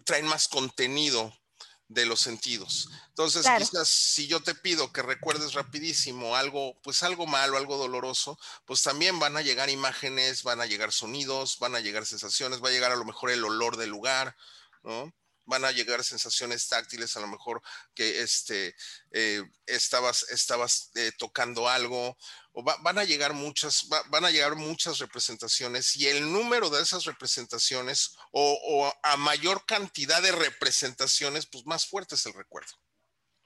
traen 0.07 0.27
más 0.27 0.49
contenido 0.49 1.37
de 1.89 2.07
los 2.07 2.21
sentidos. 2.21 2.89
Entonces, 3.09 3.47
quizás 3.59 3.89
si 3.89 4.27
yo 4.27 4.41
te 4.41 4.55
pido 4.55 4.93
que 4.93 5.03
recuerdes 5.03 5.53
rapidísimo 5.55 6.35
algo, 6.35 6.81
pues 6.83 7.03
algo 7.03 7.27
malo, 7.27 7.57
algo 7.57 7.77
doloroso, 7.77 8.39
pues 8.65 8.83
también 8.83 9.19
van 9.19 9.37
a 9.37 9.43
llegar 9.43 9.69
imágenes, 9.69 10.43
van 10.43 10.61
a 10.61 10.67
llegar 10.67 10.93
sonidos, 10.93 11.59
van 11.59 11.75
a 11.75 11.81
llegar 11.81 12.07
sensaciones, 12.07 12.63
va 12.63 12.69
a 12.69 12.73
llegar 12.73 12.93
a 12.93 12.97
lo 12.97 13.05
mejor 13.05 13.31
el 13.31 13.45
olor 13.45 13.77
del 13.77 13.91
lugar, 13.91 14.37
¿no? 14.83 15.13
Van 15.47 15.65
a 15.65 15.73
llegar 15.73 16.05
sensaciones 16.05 16.69
táctiles, 16.69 17.17
a 17.17 17.21
lo 17.21 17.29
mejor 17.29 17.63
que 17.95 18.21
este, 18.21 18.75
eh, 19.13 19.43
estabas, 19.67 20.29
estabas 20.31 20.91
eh, 20.95 21.13
tocando 21.19 21.69
algo, 21.69 22.17
o 22.53 22.63
van 22.63 22.99
a 22.99 23.05
llegar 23.05 23.35
muchas, 23.35 23.89
van 24.09 24.25
a 24.25 24.31
llegar 24.31 24.57
muchas 24.57 24.99
representaciones 24.99 25.95
y 25.97 26.09
el 26.09 26.33
número 26.33 26.71
de 26.71 26.83
esas 26.83 27.05
representaciones 27.05 28.17
o, 28.33 28.93
a 29.03 29.17
mayor 29.19 29.67
cantidad 29.67 30.23
de 30.23 30.33
representaciones, 30.33 31.47
pues 31.47 31.67
más 31.67 31.87
fuerte 31.87 32.15
es 32.15 32.25
el 32.25 32.33
recuerdo. 32.33 32.73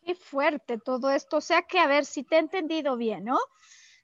Qué 0.03 0.15
fuerte 0.15 0.79
todo 0.79 1.11
esto. 1.11 1.39
O 1.39 1.41
sea 1.41 1.63
que, 1.63 1.79
a 1.79 1.87
ver, 1.87 2.07
si 2.07 2.23
te 2.23 2.37
he 2.37 2.39
entendido 2.39 2.97
bien, 2.97 3.25
¿no? 3.25 3.39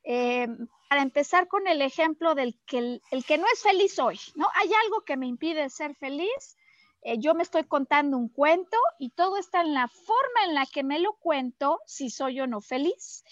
Eh, 0.02 0.48
para 0.88 1.02
empezar 1.02 1.48
con 1.48 1.66
el 1.66 1.82
ejemplo 1.82 2.34
del 2.34 2.58
que 2.66 2.78
el, 2.78 3.24
que 3.24 3.38
no 3.38 3.46
es 3.52 3.62
feliz 3.62 3.98
hoy, 3.98 4.20
¿no? 4.34 4.48
Hay 4.54 4.70
algo 4.84 5.02
que 5.04 5.16
me 5.16 5.26
impide 5.26 5.68
ser 5.70 5.94
feliz. 5.94 6.55
Eh, 7.08 7.18
yo 7.20 7.34
me 7.34 7.44
estoy 7.44 7.62
contando 7.62 8.18
un 8.18 8.28
cuento 8.28 8.76
y 8.98 9.10
todo 9.10 9.36
está 9.36 9.60
en 9.60 9.74
la 9.74 9.86
forma 9.86 10.44
en 10.44 10.54
la 10.54 10.66
que 10.66 10.82
me 10.82 10.98
lo 10.98 11.12
cuento, 11.12 11.78
si 11.86 12.10
soy 12.10 12.40
o 12.40 12.48
no 12.48 12.60
feliz. 12.60 13.24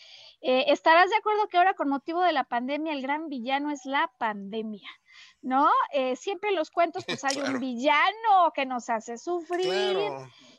Eh, 0.42 0.66
estarás 0.68 1.10
de 1.10 1.16
acuerdo 1.16 1.48
que 1.48 1.56
ahora 1.58 1.74
con 1.74 1.88
motivo 1.88 2.22
de 2.22 2.32
la 2.32 2.44
pandemia 2.44 2.92
el 2.92 3.02
gran 3.02 3.28
villano 3.28 3.72
es 3.72 3.84
la 3.84 4.12
pandemia, 4.16 4.88
¿no? 5.42 5.68
Eh, 5.92 6.14
siempre 6.14 6.50
en 6.50 6.56
los 6.56 6.70
cuentos 6.70 7.04
pues 7.04 7.24
hay 7.24 7.38
un 7.40 7.58
villano 7.58 8.52
que 8.54 8.64
nos 8.64 8.88
hace 8.90 9.18
sufrir 9.18 9.98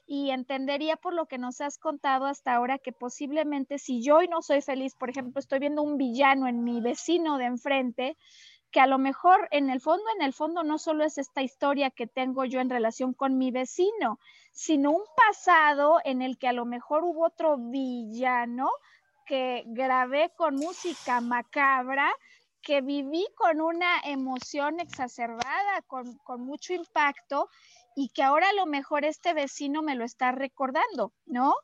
y 0.05 0.31
entendería 0.31 0.97
por 0.97 1.13
lo 1.13 1.25
que 1.25 1.37
nos 1.37 1.61
has 1.61 1.77
contado 1.77 2.25
hasta 2.25 2.53
ahora 2.53 2.79
que 2.79 2.91
posiblemente 2.91 3.79
si 3.79 4.03
yo 4.03 4.17
hoy 4.17 4.27
no 4.27 4.41
soy 4.41 4.61
feliz, 4.61 4.93
por 4.93 5.09
ejemplo, 5.09 5.39
estoy 5.39 5.59
viendo 5.59 5.83
un 5.83 5.97
villano 5.97 6.47
en 6.47 6.65
mi 6.65 6.81
vecino 6.81 7.37
de 7.37 7.45
enfrente, 7.45 8.17
que 8.75 8.81
a 8.81 8.87
lo 8.87 8.97
mejor 8.97 9.47
en 9.51 9.69
el 9.69 9.79
fondo, 9.79 10.03
en 10.17 10.21
el 10.21 10.33
fondo 10.33 10.61
no 10.61 10.77
solo 10.77 11.05
es 11.05 11.17
esta 11.17 11.41
historia 11.41 11.91
que 11.91 12.07
tengo 12.07 12.43
yo 12.43 12.59
en 12.59 12.69
relación 12.69 13.13
con 13.13 13.37
mi 13.37 13.49
vecino, 13.49 14.19
sino 14.51 14.91
un 14.91 15.03
pasado 15.15 16.01
en 16.03 16.21
el 16.21 16.37
que 16.37 16.49
a 16.49 16.51
lo 16.51 16.65
mejor 16.65 17.05
hubo 17.05 17.25
otro 17.25 17.55
villano 17.57 18.69
que 19.25 19.63
grabé 19.67 20.33
con 20.35 20.55
música 20.55 21.21
macabra, 21.21 22.13
que 22.61 22.81
viví 22.81 23.25
con 23.37 23.61
una 23.61 24.01
emoción 24.03 24.81
exacerbada, 24.81 25.81
con, 25.87 26.19
mucho 26.41 26.73
impacto 26.73 27.47
y 27.95 28.09
que 28.09 28.23
ahora 28.23 28.49
a 28.49 28.53
lo 28.55 28.65
mejor 28.65 29.05
este 29.05 29.33
vecino 29.33 29.83
me 29.83 29.95
lo 29.95 30.03
está 30.03 30.33
recordando, 30.33 31.13
¿no? 31.25 31.55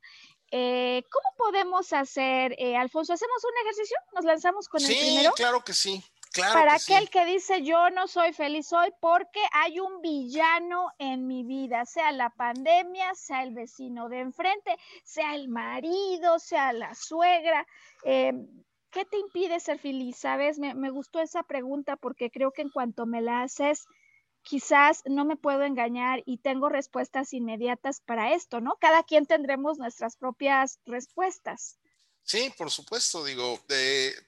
Eh, 0.49 1.03
¿Cómo 1.11 1.35
podemos 1.35 1.91
hacer, 1.91 2.55
eh, 2.57 2.77
Alfonso? 2.77 3.11
¿Hacemos 3.11 3.43
un 3.43 3.67
ejercicio? 3.67 3.97
¿Nos 4.13 4.23
lanzamos 4.23 4.69
con 4.69 4.81
el 4.81 4.87
primero? 4.87 5.31
Sí, 5.31 5.43
claro 5.43 5.61
que 5.61 5.73
sí 5.73 6.01
para 6.53 6.75
aquel 6.75 7.09
que 7.09 7.25
dice 7.25 7.61
yo 7.63 7.89
no 7.89 8.07
soy 8.07 8.33
feliz 8.33 8.71
hoy 8.71 8.89
porque 8.99 9.41
hay 9.51 9.79
un 9.79 10.01
villano 10.01 10.87
en 10.97 11.27
mi 11.27 11.43
vida, 11.43 11.85
sea 11.85 12.11
la 12.11 12.29
pandemia, 12.29 13.13
sea 13.15 13.43
el 13.43 13.53
vecino 13.53 14.07
de 14.07 14.19
enfrente, 14.19 14.77
sea 15.03 15.35
el 15.35 15.49
marido, 15.49 16.39
sea 16.39 16.71
la 16.73 16.95
suegra. 16.95 17.67
Em, 18.03 18.47
¿Qué 18.91 19.05
te 19.05 19.17
impide 19.17 19.59
ser 19.59 19.79
feliz? 19.79 20.17
Sabes, 20.17 20.59
me, 20.59 20.73
me 20.73 20.89
gustó 20.89 21.19
esa 21.19 21.43
pregunta 21.43 21.95
porque 21.95 22.29
creo 22.29 22.51
que 22.51 22.61
en 22.61 22.69
cuanto 22.69 23.05
me 23.05 23.21
la 23.21 23.41
haces, 23.41 23.85
quizás 24.41 25.03
no 25.05 25.25
me 25.25 25.37
puedo 25.37 25.63
engañar 25.63 26.23
y 26.25 26.37
tengo 26.37 26.69
respuestas 26.69 27.33
inmediatas 27.33 28.01
para 28.01 28.33
esto, 28.33 28.59
¿no? 28.59 28.75
Cada 28.79 29.03
quien 29.03 29.25
tendremos 29.25 29.77
nuestras 29.77 30.17
propias 30.17 30.79
respuestas. 30.85 31.80
Sí, 32.23 32.53
por 32.57 32.71
supuesto, 32.71 33.25
digo, 33.25 33.63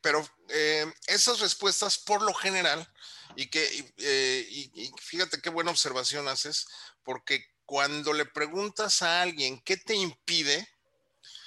pero 0.02 0.28
eh, 0.50 0.92
esas 1.08 1.40
respuestas 1.40 1.98
por 1.98 2.22
lo 2.22 2.34
general, 2.34 2.92
y 3.36 3.48
que, 3.48 3.94
eh, 3.98 4.92
fíjate 5.02 5.42
qué 5.42 5.50
buena 5.50 5.72
observación 5.72 6.28
haces, 6.28 6.68
porque 7.04 7.46
cuando 7.66 8.14
le 8.14 8.26
preguntas 8.26 9.02
a 9.02 9.22
alguien 9.22 9.62
qué 9.62 9.78
te 9.78 9.96
impide, 9.96 10.68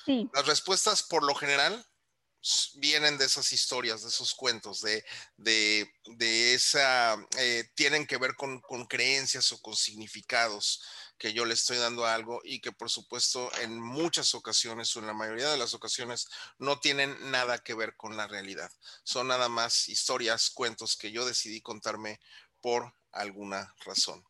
las 0.06 0.46
respuestas 0.46 1.02
por 1.02 1.24
lo 1.24 1.34
general 1.34 1.84
vienen 2.74 3.18
de 3.18 3.24
esas 3.24 3.52
historias, 3.52 4.02
de 4.02 4.08
esos 4.08 4.34
cuentos, 4.34 4.80
de, 4.80 5.04
de, 5.36 6.54
esa, 6.54 7.16
eh, 7.38 7.68
tienen 7.74 8.06
que 8.06 8.18
ver 8.18 8.36
con, 8.36 8.60
con, 8.60 8.86
creencias 8.86 9.50
o 9.52 9.60
con 9.60 9.74
significados 9.74 10.82
que 11.18 11.32
yo 11.32 11.44
le 11.44 11.54
estoy 11.54 11.78
dando 11.78 12.04
a 12.04 12.14
algo 12.14 12.40
y 12.44 12.60
que 12.60 12.72
por 12.72 12.90
supuesto 12.90 13.50
en 13.60 13.80
muchas 13.80 14.34
ocasiones 14.34 14.94
o 14.94 15.00
en 15.00 15.06
la 15.06 15.14
mayoría 15.14 15.50
de 15.50 15.56
las 15.56 15.74
ocasiones 15.74 16.28
no 16.58 16.78
tienen 16.78 17.30
nada 17.30 17.58
que 17.58 17.74
ver 17.74 17.96
con 17.96 18.16
la 18.16 18.26
realidad. 18.26 18.70
Son 19.02 19.28
nada 19.28 19.48
más 19.48 19.88
historias, 19.88 20.50
cuentos 20.50 20.96
que 20.96 21.10
yo 21.10 21.24
decidí 21.24 21.60
contarme 21.60 22.20
por 22.60 22.94
alguna 23.12 23.74
razón. 23.84 24.24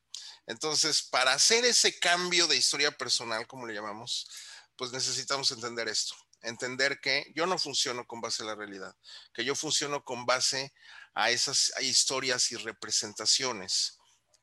Entonces, 0.46 1.02
para 1.02 1.32
hacer 1.32 1.64
ese 1.64 1.98
cambio 1.98 2.46
de 2.46 2.56
historia 2.56 2.92
personal, 2.92 3.46
como 3.46 3.66
le 3.66 3.74
llamamos, 3.74 4.28
pues 4.76 4.92
necesitamos 4.92 5.50
entender 5.50 5.88
esto 5.88 6.14
entender 6.46 7.00
que 7.00 7.32
yo 7.34 7.46
no 7.46 7.58
funciono 7.58 8.06
con 8.06 8.20
base 8.20 8.42
a 8.42 8.46
la 8.46 8.54
realidad, 8.54 8.94
que 9.34 9.44
yo 9.44 9.54
funciono 9.54 10.02
con 10.04 10.26
base 10.26 10.72
a 11.14 11.30
esas 11.30 11.72
historias 11.80 12.50
y 12.52 12.56
representaciones 12.56 13.98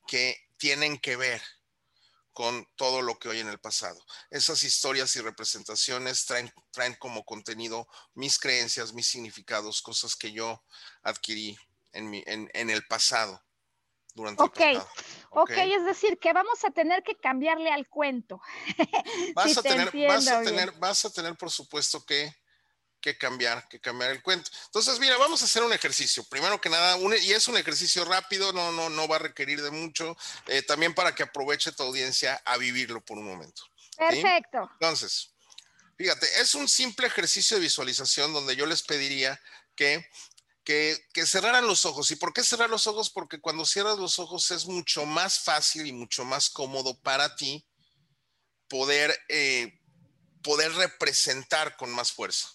que 0.08 0.38
tienen 0.58 0.98
que 0.98 1.16
ver 1.16 1.42
con 2.34 2.68
todo 2.76 3.02
lo 3.02 3.20
que 3.20 3.30
hoy 3.30 3.40
en 3.40 3.48
el 3.48 3.60
pasado. 3.60 4.04
Esas 4.32 4.64
historias 4.64 5.16
y 5.16 5.22
representaciones 5.22 6.26
traen, 6.26 6.52
traen 6.72 6.96
como 6.96 7.24
contenido 7.24 7.88
mis 8.16 8.40
creencias, 8.40 8.94
mis 8.94 9.08
significados, 9.08 9.82
cosas 9.82 10.16
que 10.16 10.32
yo 10.32 10.64
adquirí 11.04 11.56
en, 11.92 12.10
mi, 12.10 12.24
en, 12.26 12.50
en 12.54 12.70
el 12.72 12.86
pasado 12.88 13.42
durante 14.16 14.44
okay. 14.44 14.80
Ok, 15.34 15.52
es 15.52 15.86
decir, 15.86 16.20
que 16.20 16.32
vamos 16.34 16.64
a 16.64 16.72
tener 16.72 17.04
que 17.04 17.16
cambiarle 17.16 17.72
al 17.72 17.88
cuento. 17.88 18.42
Vas, 19.36 19.58
a, 19.58 19.62
tener, 19.64 19.92
vas, 20.08 20.28
a, 20.28 20.42
tener, 20.42 20.72
vas 20.74 21.06
a 21.06 21.10
tener, 21.12 21.36
por 21.36 21.50
supuesto, 21.50 22.06
que, 22.06 22.34
que, 23.02 23.18
cambiar, 23.18 23.68
que 23.68 23.80
cambiar 23.80 24.12
el 24.12 24.22
cuento. 24.22 24.50
Entonces, 24.66 25.00
mira, 25.00 25.18
vamos 25.18 25.42
a 25.42 25.46
hacer 25.46 25.64
un 25.64 25.74
ejercicio. 25.74 26.24
Primero 26.30 26.62
que 26.62 26.70
nada, 26.70 26.98
y 27.22 27.32
es 27.32 27.48
un 27.48 27.58
ejercicio 27.58 28.06
rápido, 28.06 28.54
no, 28.54 28.72
no, 28.72 28.90
no 28.90 29.08
va 29.08 29.16
a 29.16 29.20
requerir 29.20 29.62
de 29.62 29.72
mucho, 29.72 30.16
eh, 30.48 30.62
también 30.62 30.94
para 30.94 31.16
que 31.16 31.24
aproveche 31.24 31.72
tu 31.72 31.84
audiencia 31.84 32.42
a 32.46 32.58
vivirlo 32.58 33.04
por 33.04 33.18
un 33.18 33.26
momento. 33.26 33.64
Perfecto. 33.98 34.70
Entonces, 34.74 35.34
fíjate, 35.98 36.28
es 36.42 36.56
un 36.56 36.68
simple 36.68 37.08
ejercicio 37.08 37.58
de 37.58 37.64
visualización 37.64 38.34
donde 38.34 38.56
yo 38.56 38.66
les 38.66 38.84
pediría 38.84 39.40
que 39.76 40.08
que, 40.64 41.26
cerraran 41.26 41.68
los 41.68 41.86
ojos. 41.86 42.10
¿Y 42.12 42.16
por 42.16 42.34
qué 42.34 42.44
cerrar 42.44 42.70
los 42.70 42.88
ojos? 42.88 43.10
Porque 43.10 43.40
cuando 43.40 43.66
cierras 43.66 43.98
los 43.98 44.20
ojos 44.20 44.50
es 44.52 44.66
mucho 44.66 45.06
más 45.06 45.40
fácil 45.40 45.86
y 45.88 45.92
mucho 45.92 46.26
más 46.26 46.50
cómodo 46.50 47.00
para 47.02 47.36
ti 47.36 47.66
poder, 48.68 49.18
eh, 49.30 49.80
poder 50.42 50.74
representar 50.74 51.76
con 51.78 51.92
más 51.92 52.12
fuerza. 52.12 52.50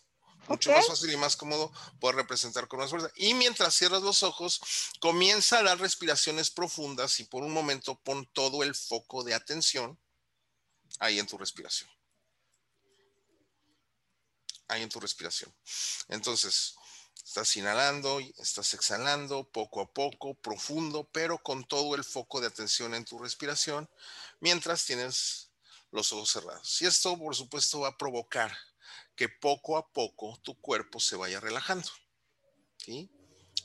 Mucho 0.48 0.72
más 0.72 0.86
fácil 0.86 1.12
y 1.12 1.16
más 1.18 1.36
cómodo 1.36 1.70
poder 2.00 2.16
representar 2.16 2.68
con 2.68 2.80
más 2.80 2.88
fuerza. 2.88 3.10
Y 3.16 3.34
mientras 3.34 3.74
cierras 3.74 4.02
los 4.02 4.22
ojos, 4.22 4.60
comienza 4.98 5.58
a 5.58 5.62
dar 5.62 5.78
respiraciones 5.78 6.50
profundas 6.50 7.20
y 7.20 7.24
por 7.24 7.42
un 7.42 7.52
momento 7.52 8.00
pon 8.00 8.26
todo 8.32 8.62
el 8.62 8.74
foco 8.74 9.22
de 9.24 9.34
atención 9.34 9.98
ahí 11.00 11.18
en 11.18 11.26
tu 11.26 11.36
respiración. 11.36 11.90
Ahí 14.68 14.82
en 14.82 14.88
tu 14.88 15.00
respiración. 15.00 15.54
Entonces, 16.08 16.74
Estás 17.28 17.58
inhalando 17.58 18.20
estás 18.38 18.72
exhalando 18.72 19.44
poco 19.44 19.82
a 19.82 19.92
poco, 19.92 20.32
profundo, 20.32 21.04
pero 21.12 21.36
con 21.36 21.62
todo 21.62 21.94
el 21.94 22.02
foco 22.02 22.40
de 22.40 22.46
atención 22.46 22.94
en 22.94 23.04
tu 23.04 23.18
respiración 23.18 23.86
mientras 24.40 24.86
tienes 24.86 25.50
los 25.90 26.10
ojos 26.14 26.30
cerrados. 26.30 26.80
Y 26.80 26.86
esto, 26.86 27.18
por 27.18 27.36
supuesto, 27.36 27.80
va 27.80 27.88
a 27.88 27.98
provocar 27.98 28.56
que 29.14 29.28
poco 29.28 29.76
a 29.76 29.92
poco 29.92 30.38
tu 30.42 30.58
cuerpo 30.58 31.00
se 31.00 31.16
vaya 31.16 31.38
relajando. 31.38 31.90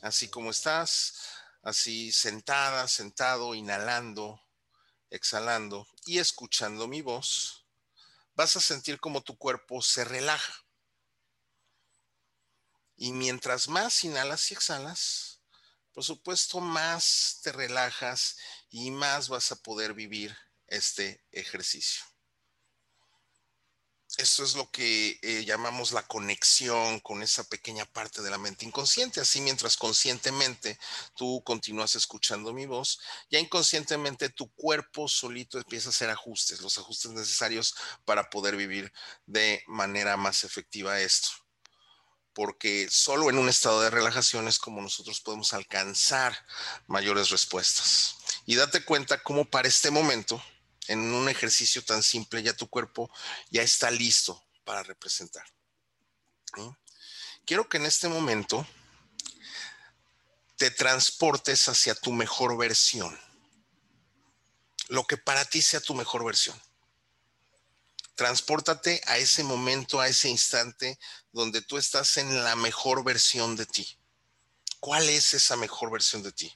Así 0.02 0.28
como 0.28 0.50
estás, 0.50 1.14
así 1.62 2.12
sentada, 2.12 2.86
sentado, 2.86 3.54
inhalando, 3.54 4.42
exhalando 5.08 5.88
y 6.04 6.18
escuchando 6.18 6.86
mi 6.86 7.00
voz, 7.00 7.64
vas 8.34 8.56
a 8.56 8.60
sentir 8.60 9.00
como 9.00 9.22
tu 9.22 9.38
cuerpo 9.38 9.80
se 9.80 10.04
relaja. 10.04 10.63
Y 12.96 13.12
mientras 13.12 13.68
más 13.68 14.04
inhalas 14.04 14.50
y 14.50 14.54
exhalas, 14.54 15.40
por 15.92 16.04
supuesto, 16.04 16.60
más 16.60 17.40
te 17.42 17.52
relajas 17.52 18.36
y 18.68 18.90
más 18.90 19.28
vas 19.28 19.52
a 19.52 19.56
poder 19.56 19.94
vivir 19.94 20.36
este 20.66 21.24
ejercicio. 21.30 22.04
Eso 24.16 24.44
es 24.44 24.54
lo 24.54 24.70
que 24.70 25.18
eh, 25.22 25.44
llamamos 25.44 25.90
la 25.92 26.06
conexión 26.06 27.00
con 27.00 27.22
esa 27.22 27.42
pequeña 27.44 27.84
parte 27.84 28.22
de 28.22 28.30
la 28.30 28.38
mente 28.38 28.64
inconsciente. 28.64 29.20
Así 29.20 29.40
mientras 29.40 29.76
conscientemente 29.76 30.78
tú 31.16 31.42
continúas 31.44 31.96
escuchando 31.96 32.52
mi 32.52 32.66
voz, 32.66 33.00
ya 33.30 33.40
inconscientemente 33.40 34.28
tu 34.28 34.52
cuerpo 34.54 35.08
solito 35.08 35.58
empieza 35.58 35.88
a 35.88 35.90
hacer 35.90 36.10
ajustes, 36.10 36.60
los 36.60 36.78
ajustes 36.78 37.10
necesarios 37.10 37.74
para 38.04 38.30
poder 38.30 38.56
vivir 38.56 38.92
de 39.26 39.62
manera 39.66 40.16
más 40.16 40.44
efectiva 40.44 41.00
esto. 41.00 41.43
Porque 42.34 42.88
solo 42.90 43.30
en 43.30 43.38
un 43.38 43.48
estado 43.48 43.80
de 43.80 43.90
relajación 43.90 44.48
es 44.48 44.58
como 44.58 44.82
nosotros 44.82 45.20
podemos 45.20 45.52
alcanzar 45.52 46.36
mayores 46.86 47.30
respuestas. 47.30 48.16
Y 48.44 48.56
date 48.56 48.84
cuenta 48.84 49.22
cómo 49.22 49.44
para 49.48 49.68
este 49.68 49.90
momento 49.90 50.42
en 50.88 50.98
un 50.98 51.28
ejercicio 51.28 51.82
tan 51.84 52.02
simple, 52.02 52.42
ya 52.42 52.52
tu 52.54 52.68
cuerpo 52.68 53.10
ya 53.50 53.62
está 53.62 53.90
listo 53.90 54.44
para 54.64 54.82
representar. 54.82 55.44
Quiero 57.46 57.68
que 57.68 57.78
en 57.78 57.86
este 57.86 58.08
momento 58.08 58.66
te 60.56 60.70
transportes 60.70 61.68
hacia 61.68 61.94
tu 61.94 62.12
mejor 62.12 62.56
versión, 62.56 63.18
lo 64.88 65.04
que 65.04 65.16
para 65.16 65.44
ti 65.44 65.62
sea 65.62 65.80
tu 65.80 65.94
mejor 65.94 66.24
versión. 66.24 66.60
Transpórtate 68.14 69.00
a 69.06 69.18
ese 69.18 69.42
momento, 69.42 70.00
a 70.00 70.08
ese 70.08 70.28
instante 70.28 70.98
donde 71.32 71.62
tú 71.62 71.78
estás 71.78 72.16
en 72.16 72.44
la 72.44 72.56
mejor 72.56 73.04
versión 73.04 73.56
de 73.56 73.66
ti. 73.66 73.98
¿Cuál 74.80 75.08
es 75.08 75.34
esa 75.34 75.56
mejor 75.56 75.90
versión 75.90 76.22
de 76.22 76.32
ti? 76.32 76.52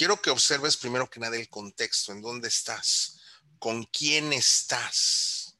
quiero 0.00 0.22
que 0.22 0.30
observes 0.30 0.78
primero 0.78 1.10
que 1.10 1.20
nada 1.20 1.36
el 1.36 1.50
contexto, 1.50 2.12
en 2.12 2.22
dónde 2.22 2.48
estás, 2.48 3.18
con 3.58 3.84
quién 3.84 4.32
estás 4.32 5.58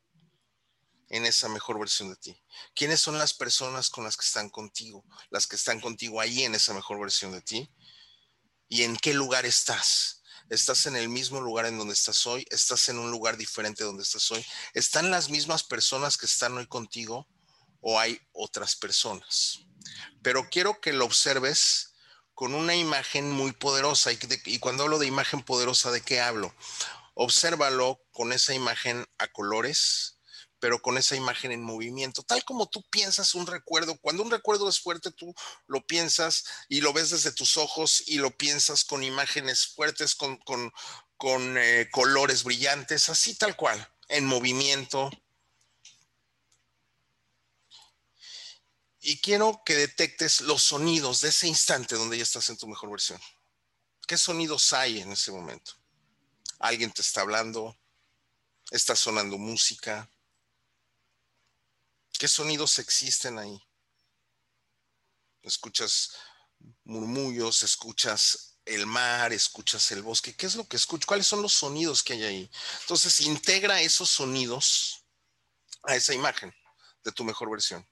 en 1.11 1.27
esa 1.27 1.51
mejor 1.51 1.79
versión 1.79 2.09
de 2.09 2.17
ti. 2.17 2.43
¿Quiénes 2.75 3.01
son 3.01 3.19
las 3.19 3.35
personas 3.35 3.91
con 3.91 4.03
las 4.03 4.17
que 4.17 4.25
están 4.25 4.49
contigo, 4.49 5.05
las 5.29 5.47
que 5.47 5.57
están 5.57 5.79
contigo 5.79 6.23
ahí 6.23 6.45
en 6.45 6.55
esa 6.55 6.73
mejor 6.73 6.99
versión 6.99 7.33
de 7.33 7.43
ti? 7.43 7.71
¿Y 8.67 8.85
en 8.85 8.97
qué 8.97 9.13
lugar 9.13 9.45
estás? 9.45 10.20
¿Estás 10.51 10.87
en 10.87 10.97
el 10.97 11.09
mismo 11.09 11.41
lugar 11.41 11.67
en 11.67 11.79
donde 11.79 11.95
estás 11.95 12.27
hoy? 12.27 12.45
¿Estás 12.51 12.89
en 12.89 12.99
un 12.99 13.13
lugar 13.13 13.37
diferente 13.37 13.85
donde 13.85 14.03
estás 14.03 14.29
hoy? 14.33 14.45
¿Están 14.75 15.13
las 15.13 15.31
mismas 15.31 15.63
personas 15.63 16.19
que 16.19 16.27
están 16.27 16.59
hoy 16.59 16.67
contigo 16.67 17.29
o 17.81 18.01
hay 18.01 18.21
otras 18.33 18.75
personas? 18.75 19.61
Pero 20.23 20.51
quiero 20.51 20.81
que 20.81 20.93
lo 20.93 21.05
observes 21.05 21.95
con 22.35 22.55
una 22.55 22.75
imagen 22.75 23.31
muy 23.31 23.53
poderosa. 23.53 24.11
Y, 24.11 24.59
cuando 24.59 24.83
hablo 24.83 24.99
de 24.99 25.07
imagen 25.07 25.41
poderosa, 25.43 25.93
¿de 25.93 26.01
qué 26.01 26.21
hablo? 26.21 26.53
Obsérvalo 27.15 28.03
con 28.11 28.33
esa 28.33 28.53
imagen 28.53 29.07
a 29.19 29.29
colores, 29.29 30.19
pero 30.61 30.81
con 30.81 30.99
esa 30.99 31.17
imagen 31.17 31.53
en 31.53 31.63
movimiento, 31.63 32.23
tal 32.23 32.45
como 32.45 32.69
tú 32.69 32.83
piensas 32.91 33.35
un 33.35 33.47
recuerdo. 33.47 33.99
Cuando 33.99 34.23
un 34.23 34.31
recuerdo 34.31 34.69
es 34.69 34.79
fuerte, 34.79 35.11
tú 35.11 35.35
lo 35.67 35.85
piensas 35.87 36.45
y 36.69 36.81
lo 36.83 36.93
ves 36.93 37.11
desde 37.11 37.33
tus 37.33 37.57
ojos 37.57 38.05
y 38.07 38.19
lo 38.19 38.31
piensas 38.37 38.85
con 38.85 39.03
imágenes 39.03 39.67
fuertes, 39.67 40.15
con, 40.15 40.37
con, 40.37 41.59
eh, 41.59 41.89
colores 41.91 42.45
brillantes, 42.45 43.09
así 43.09 43.35
tal 43.35 43.57
cual, 43.57 43.89
en 44.09 44.27
movimiento, 44.27 45.11
y 49.01 49.19
quiero 49.21 49.63
que 49.65 49.75
detectes 49.75 50.43
los 50.43 50.63
sonidos 50.63 51.23
de 51.23 51.31
ese 51.31 51.49
instante 51.49 51.95
donde 51.97 52.19
ya 52.19 52.23
estás 52.23 52.51
en 52.51 52.59
tu 52.59 52.67
mejor 52.67 52.91
versión. 52.91 53.21
¿Qué 54.07 54.19
sonidos 54.19 54.73
hay 54.73 55.01
en 55.01 55.13
ese 55.13 55.33
momento? 55.33 55.73
¿Alguien 56.59 56.93
te 56.93 57.01
está 57.01 57.23
hablando? 57.23 57.79
¿Está 58.71 58.95
sonando 58.95 59.39
música? 59.39 60.11
¿Qué 62.21 62.29
sonidos 62.29 62.79
existen 62.79 63.39
ahí? 63.39 63.59
¿Escuchas 65.41 66.13
murmullos? 66.85 67.63
¿Escuchas 67.63 68.59
el 68.67 68.85
mar? 68.85 69.33
¿Escuchas 69.33 69.91
el 69.93 70.03
bosque? 70.03 70.37
¿Qué 70.37 70.45
es 70.45 70.55
lo 70.55 70.69
que 70.69 70.77
escuchas? 70.77 71.07
¿Cuáles 71.07 71.27
son 71.27 71.41
los 71.41 71.55
sonidos 71.55 72.03
que 72.03 72.13
hay 72.13 72.25
ahí? 72.25 72.51
Entonces, 72.83 73.23
integra 73.23 73.81
esos 73.81 74.11
sonidos 74.11 75.03
a 75.85 75.97
esa 75.97 76.13
imagen 76.13 76.55
de 77.05 77.11
tu 77.11 77.25
mejor 77.25 77.51
versión. 77.51 77.89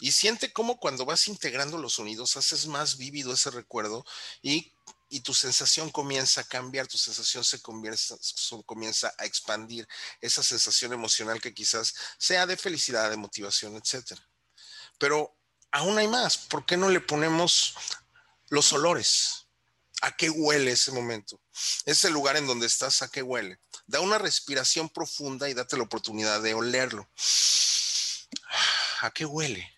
Y 0.00 0.10
siente 0.10 0.52
cómo 0.52 0.80
cuando 0.80 1.04
vas 1.04 1.28
integrando 1.28 1.78
los 1.78 1.92
sonidos 1.92 2.36
haces 2.36 2.66
más 2.66 2.96
vívido 2.96 3.32
ese 3.32 3.52
recuerdo 3.52 4.04
y, 4.42 4.74
tu 5.20 5.34
sensación 5.34 5.90
comienza 5.90 6.40
a 6.40 6.44
cambiar, 6.44 6.86
tu 6.86 6.98
sensación 6.98 7.44
se 7.44 7.60
comienza, 7.60 8.16
comienza 8.66 9.12
a 9.18 9.24
expandir, 9.24 9.86
esa 10.20 10.42
sensación 10.42 10.92
emocional 10.92 11.40
que 11.40 11.54
quizás 11.54 11.94
sea 12.18 12.46
de 12.46 12.56
felicidad, 12.56 13.10
de 13.10 13.16
motivación, 13.16 13.76
etc. 13.76 14.18
Pero 14.98 15.36
aún 15.70 15.98
hay 15.98 16.08
más, 16.08 16.38
¿por 16.38 16.66
qué 16.66 16.76
no 16.76 16.88
le 16.88 17.00
ponemos 17.00 17.74
los 18.48 18.72
olores? 18.72 19.46
¿A 20.02 20.16
qué 20.16 20.30
huele 20.30 20.72
ese 20.72 20.90
momento? 20.90 21.40
Ese 21.84 22.10
lugar 22.10 22.36
en 22.36 22.46
donde 22.46 22.66
estás, 22.66 23.02
¿a 23.02 23.08
qué 23.08 23.22
huele? 23.22 23.60
Da 23.86 24.00
una 24.00 24.18
respiración 24.18 24.88
profunda 24.88 25.48
y 25.48 25.54
date 25.54 25.76
la 25.76 25.84
oportunidad 25.84 26.42
de 26.42 26.54
olerlo. 26.54 27.08
¿A 29.00 29.10
qué 29.12 29.24
huele? 29.24 29.72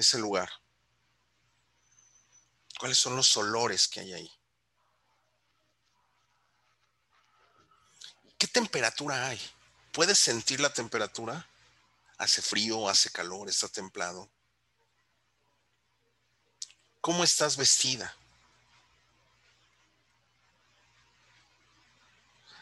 ese 0.00 0.18
lugar? 0.18 0.50
¿Cuáles 2.78 2.98
son 2.98 3.16
los 3.16 3.36
olores 3.36 3.88
que 3.88 4.00
hay 4.00 4.12
ahí? 4.14 4.39
¿Qué 8.40 8.46
temperatura 8.46 9.28
hay? 9.28 9.38
¿Puedes 9.92 10.18
sentir 10.18 10.60
la 10.60 10.72
temperatura? 10.72 11.46
¿Hace 12.16 12.40
frío? 12.40 12.88
¿Hace 12.88 13.10
calor? 13.10 13.50
¿Está 13.50 13.68
templado? 13.68 14.30
¿Cómo 17.02 17.22
estás 17.22 17.58
vestida? 17.58 18.16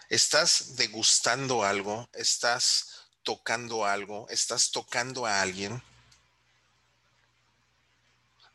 ¿Estás 0.08 0.74
degustando 0.74 1.62
algo? 1.62 2.08
¿Estás 2.12 3.06
tocando 3.22 3.86
algo? 3.86 4.28
¿Estás 4.30 4.72
tocando 4.72 5.26
a 5.26 5.40
alguien? 5.40 5.80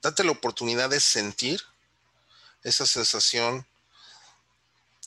date 0.02 0.26
la 0.26 0.32
oportunidad 0.32 0.90
de 0.90 1.00
sentir 1.00 1.62
esa 2.64 2.86
sensación 2.86 3.66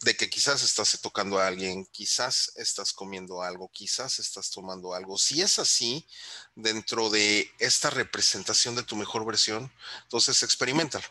de 0.03 0.17
que 0.17 0.29
quizás 0.29 0.63
estás 0.63 0.99
tocando 1.01 1.39
a 1.39 1.47
alguien, 1.47 1.87
quizás 1.87 2.53
estás 2.57 2.93
comiendo 2.93 3.43
algo, 3.43 3.71
quizás 3.73 4.19
estás 4.19 4.51
tomando 4.51 4.95
algo. 4.95 5.17
Si 5.17 5.41
es 5.41 5.59
así, 5.59 6.07
dentro 6.55 7.09
de 7.09 7.51
esta 7.59 7.91
representación 7.91 8.75
de 8.75 8.83
tu 8.83 8.97
mejor 8.97 9.25
versión, 9.25 9.73
entonces 10.03 10.43
experimentalo. 10.43 11.07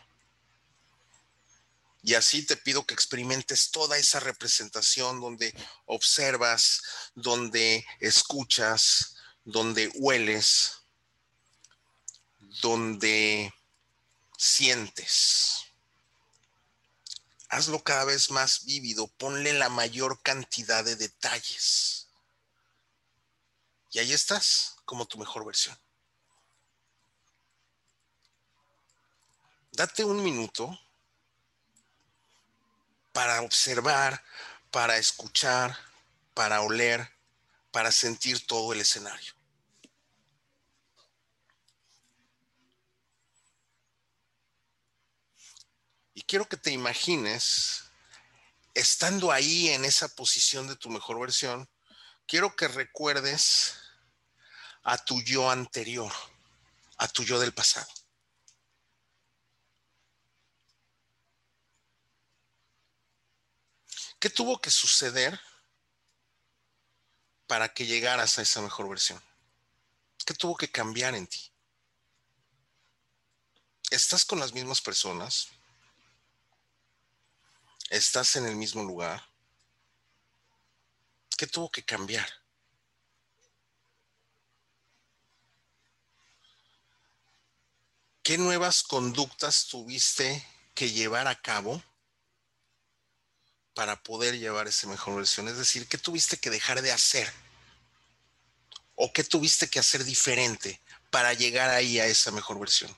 Y 2.02 2.14
así 2.14 2.46
te 2.46 2.56
pido 2.56 2.86
que 2.86 2.94
experimentes 2.94 3.72
toda 3.72 3.98
esa 3.98 4.20
representación 4.20 5.20
donde 5.20 5.52
observas, 5.86 6.80
donde 7.16 7.84
escuchas, 7.98 9.16
donde 9.44 9.88
hueles, 9.96 10.82
donde 12.62 13.52
sientes. 14.38 15.65
Hazlo 17.48 17.82
cada 17.82 18.04
vez 18.04 18.30
más 18.30 18.64
vívido, 18.64 19.06
ponle 19.18 19.52
la 19.52 19.68
mayor 19.68 20.20
cantidad 20.22 20.84
de 20.84 20.96
detalles. 20.96 22.08
Y 23.92 23.98
ahí 23.98 24.12
estás, 24.12 24.76
como 24.84 25.06
tu 25.06 25.18
mejor 25.18 25.44
versión. 25.44 25.78
Date 29.72 30.04
un 30.04 30.22
minuto 30.22 30.78
para 33.12 33.42
observar, 33.42 34.24
para 34.70 34.96
escuchar, 34.96 35.78
para 36.34 36.62
oler, 36.62 37.10
para 37.70 37.92
sentir 37.92 38.46
todo 38.46 38.72
el 38.72 38.80
escenario. 38.80 39.35
Y 46.16 46.22
quiero 46.22 46.48
que 46.48 46.56
te 46.56 46.70
imagines, 46.70 47.84
estando 48.72 49.30
ahí 49.30 49.68
en 49.68 49.84
esa 49.84 50.08
posición 50.08 50.66
de 50.66 50.74
tu 50.74 50.88
mejor 50.88 51.20
versión, 51.20 51.68
quiero 52.26 52.56
que 52.56 52.68
recuerdes 52.68 53.74
a 54.82 54.96
tu 54.96 55.20
yo 55.20 55.50
anterior, 55.50 56.10
a 56.96 57.06
tu 57.06 57.22
yo 57.22 57.38
del 57.38 57.52
pasado. 57.52 57.92
¿Qué 64.18 64.30
tuvo 64.30 64.58
que 64.58 64.70
suceder 64.70 65.38
para 67.46 67.74
que 67.74 67.84
llegaras 67.84 68.38
a 68.38 68.42
esa 68.42 68.62
mejor 68.62 68.88
versión? 68.88 69.22
¿Qué 70.24 70.32
tuvo 70.32 70.56
que 70.56 70.70
cambiar 70.70 71.14
en 71.14 71.26
ti? 71.26 71.52
¿Estás 73.90 74.24
con 74.24 74.40
las 74.40 74.54
mismas 74.54 74.80
personas? 74.80 75.50
estás 77.90 78.36
en 78.36 78.46
el 78.46 78.56
mismo 78.56 78.82
lugar. 78.82 79.22
¿Qué 81.36 81.46
tuvo 81.46 81.70
que 81.70 81.84
cambiar? 81.84 82.28
¿Qué 88.22 88.38
nuevas 88.38 88.82
conductas 88.82 89.66
tuviste 89.66 90.44
que 90.74 90.90
llevar 90.90 91.28
a 91.28 91.40
cabo 91.40 91.82
para 93.72 94.02
poder 94.02 94.36
llevar 94.38 94.66
esa 94.66 94.88
mejor 94.88 95.14
versión? 95.14 95.46
Es 95.46 95.56
decir, 95.56 95.86
¿qué 95.86 95.96
tuviste 95.96 96.36
que 96.36 96.50
dejar 96.50 96.82
de 96.82 96.90
hacer? 96.90 97.32
¿O 98.96 99.12
qué 99.12 99.22
tuviste 99.22 99.68
que 99.68 99.78
hacer 99.78 100.02
diferente 100.02 100.80
para 101.10 101.34
llegar 101.34 101.70
ahí 101.70 102.00
a 102.00 102.06
esa 102.06 102.32
mejor 102.32 102.58
versión? 102.58 102.96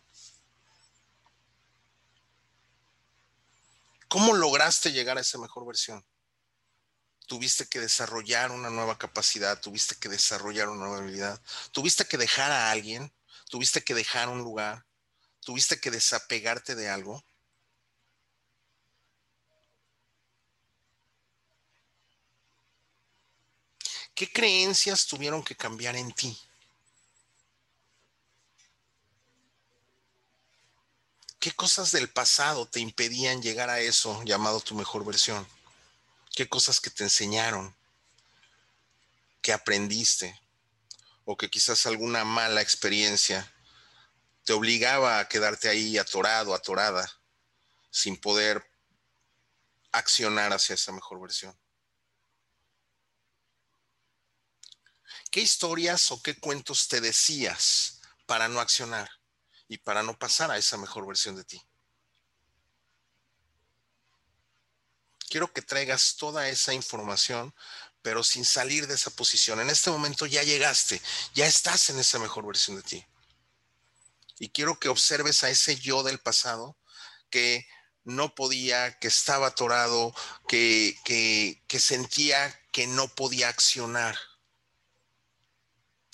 ¿Cómo 4.08 4.32
lograste 4.32 4.90
llegar 4.92 5.18
a 5.18 5.20
esa 5.20 5.38
mejor 5.38 5.66
versión? 5.66 6.04
Tuviste 7.26 7.66
que 7.66 7.78
desarrollar 7.78 8.50
una 8.52 8.70
nueva 8.70 8.96
capacidad, 8.96 9.60
tuviste 9.60 9.96
que 9.96 10.08
desarrollar 10.08 10.70
una 10.70 10.86
nueva 10.86 10.98
habilidad, 10.98 11.42
tuviste 11.72 12.06
que 12.06 12.16
dejar 12.16 12.50
a 12.50 12.70
alguien, 12.70 13.12
tuviste 13.50 13.84
que 13.84 13.94
dejar 13.94 14.30
un 14.30 14.38
lugar, 14.38 14.86
tuviste 15.40 15.78
que 15.78 15.90
desapegarte 15.90 16.74
de 16.74 16.88
algo. 16.88 17.22
¿Qué 24.14 24.32
creencias 24.32 25.06
tuvieron 25.06 25.44
que 25.44 25.54
cambiar 25.54 25.96
en 25.96 26.12
ti? 26.12 26.47
¿Qué 31.38 31.52
cosas 31.52 31.92
del 31.92 32.10
pasado 32.10 32.66
te 32.66 32.80
impedían 32.80 33.40
llegar 33.40 33.70
a 33.70 33.78
eso 33.78 34.20
llamado 34.24 34.58
tu 34.60 34.74
mejor 34.74 35.04
versión? 35.04 35.46
¿Qué 36.34 36.48
cosas 36.48 36.80
que 36.80 36.90
te 36.90 37.04
enseñaron? 37.04 37.76
¿Que 39.40 39.52
aprendiste? 39.52 40.40
¿O 41.24 41.36
que 41.36 41.48
quizás 41.48 41.86
alguna 41.86 42.24
mala 42.24 42.60
experiencia 42.60 43.52
te 44.44 44.52
obligaba 44.52 45.20
a 45.20 45.28
quedarte 45.28 45.68
ahí 45.68 45.96
atorado, 45.96 46.54
atorada, 46.54 47.08
sin 47.90 48.16
poder 48.16 48.68
accionar 49.92 50.52
hacia 50.52 50.74
esa 50.74 50.90
mejor 50.90 51.20
versión? 51.20 51.56
¿Qué 55.30 55.40
historias 55.40 56.10
o 56.10 56.20
qué 56.20 56.36
cuentos 56.36 56.88
te 56.88 57.00
decías 57.00 58.00
para 58.26 58.48
no 58.48 58.58
accionar? 58.58 59.17
Y 59.68 59.78
para 59.78 60.02
no 60.02 60.18
pasar 60.18 60.50
a 60.50 60.56
esa 60.56 60.76
mejor 60.76 61.06
versión 61.06 61.36
de 61.36 61.44
ti. 61.44 61.62
Quiero 65.28 65.52
que 65.52 65.60
traigas 65.60 66.16
toda 66.16 66.48
esa 66.48 66.72
información, 66.72 67.54
pero 68.00 68.24
sin 68.24 68.46
salir 68.46 68.86
de 68.86 68.94
esa 68.94 69.10
posición. 69.10 69.60
En 69.60 69.68
este 69.68 69.90
momento 69.90 70.24
ya 70.24 70.42
llegaste, 70.42 71.02
ya 71.34 71.46
estás 71.46 71.90
en 71.90 71.98
esa 71.98 72.18
mejor 72.18 72.46
versión 72.46 72.76
de 72.76 72.82
ti. 72.82 73.06
Y 74.38 74.48
quiero 74.48 74.78
que 74.78 74.88
observes 74.88 75.44
a 75.44 75.50
ese 75.50 75.76
yo 75.76 76.02
del 76.02 76.18
pasado 76.18 76.78
que 77.28 77.68
no 78.04 78.34
podía, 78.34 78.98
que 78.98 79.08
estaba 79.08 79.48
atorado, 79.48 80.14
que, 80.46 80.96
que, 81.04 81.62
que 81.66 81.78
sentía 81.78 82.58
que 82.72 82.86
no 82.86 83.08
podía 83.08 83.48
accionar 83.48 84.16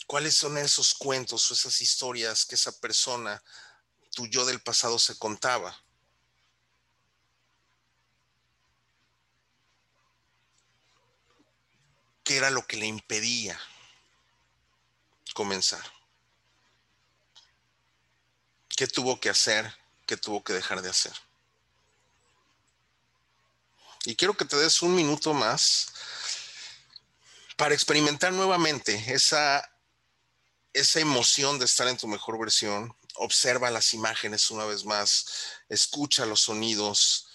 ¿Cuáles 0.06 0.36
son 0.36 0.58
esos 0.58 0.94
cuentos 0.94 1.50
o 1.50 1.54
esas 1.54 1.80
historias 1.80 2.44
que 2.44 2.56
esa 2.56 2.78
persona, 2.78 3.42
tu 4.12 4.26
yo 4.26 4.44
del 4.44 4.60
pasado, 4.60 4.98
se 4.98 5.18
contaba? 5.18 5.82
¿Qué 12.22 12.36
era 12.36 12.50
lo 12.50 12.66
que 12.66 12.76
le 12.76 12.86
impedía 12.86 13.58
comenzar? 15.34 15.84
¿Qué 18.68 18.86
tuvo 18.86 19.20
que 19.20 19.30
hacer? 19.30 19.74
¿Qué 20.06 20.16
tuvo 20.16 20.42
que 20.44 20.52
dejar 20.52 20.82
de 20.82 20.90
hacer? 20.90 21.14
Y 24.04 24.16
quiero 24.16 24.34
que 24.34 24.44
te 24.44 24.56
des 24.56 24.82
un 24.82 24.94
minuto 24.94 25.32
más 25.32 25.92
para 27.56 27.74
experimentar 27.74 28.32
nuevamente 28.32 29.02
esa 29.14 29.70
esa 30.74 30.98
emoción 30.98 31.58
de 31.60 31.64
estar 31.64 31.86
en 31.86 31.96
tu 31.96 32.08
mejor 32.08 32.38
versión, 32.38 32.94
observa 33.14 33.70
las 33.70 33.94
imágenes 33.94 34.50
una 34.50 34.64
vez 34.64 34.84
más, 34.84 35.24
escucha 35.68 36.26
los 36.26 36.40
sonidos, 36.42 37.28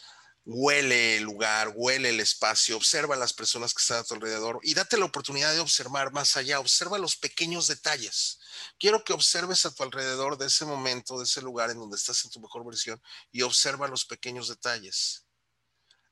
huele 0.43 1.15
el 1.15 1.23
lugar, 1.23 1.71
huele 1.73 2.09
el 2.09 2.19
espacio, 2.19 2.75
observa 2.75 3.15
las 3.15 3.31
personas 3.31 3.73
que 3.73 3.81
están 3.81 3.99
a 3.99 4.03
tu 4.03 4.13
alrededor 4.13 4.59
y 4.61 4.73
date 4.73 4.97
la 4.97 5.05
oportunidad 5.05 5.53
de 5.53 5.61
observar 5.61 6.11
más 6.11 6.35
allá, 6.35 6.59
observa 6.59 6.97
los 6.97 7.15
pequeños 7.15 7.67
detalles. 7.67 8.39
Quiero 8.77 9.05
que 9.05 9.13
observes 9.13 9.65
a 9.65 9.73
tu 9.73 9.83
alrededor 9.83 10.37
de 10.37 10.47
ese 10.47 10.65
momento, 10.65 11.17
de 11.17 11.23
ese 11.23 11.41
lugar 11.41 11.71
en 11.71 11.79
donde 11.79 11.95
estás 11.95 12.25
en 12.25 12.31
tu 12.31 12.41
mejor 12.41 12.65
versión 12.65 13.01
y 13.31 13.43
observa 13.43 13.87
los 13.87 14.03
pequeños 14.03 14.49
detalles. 14.49 15.25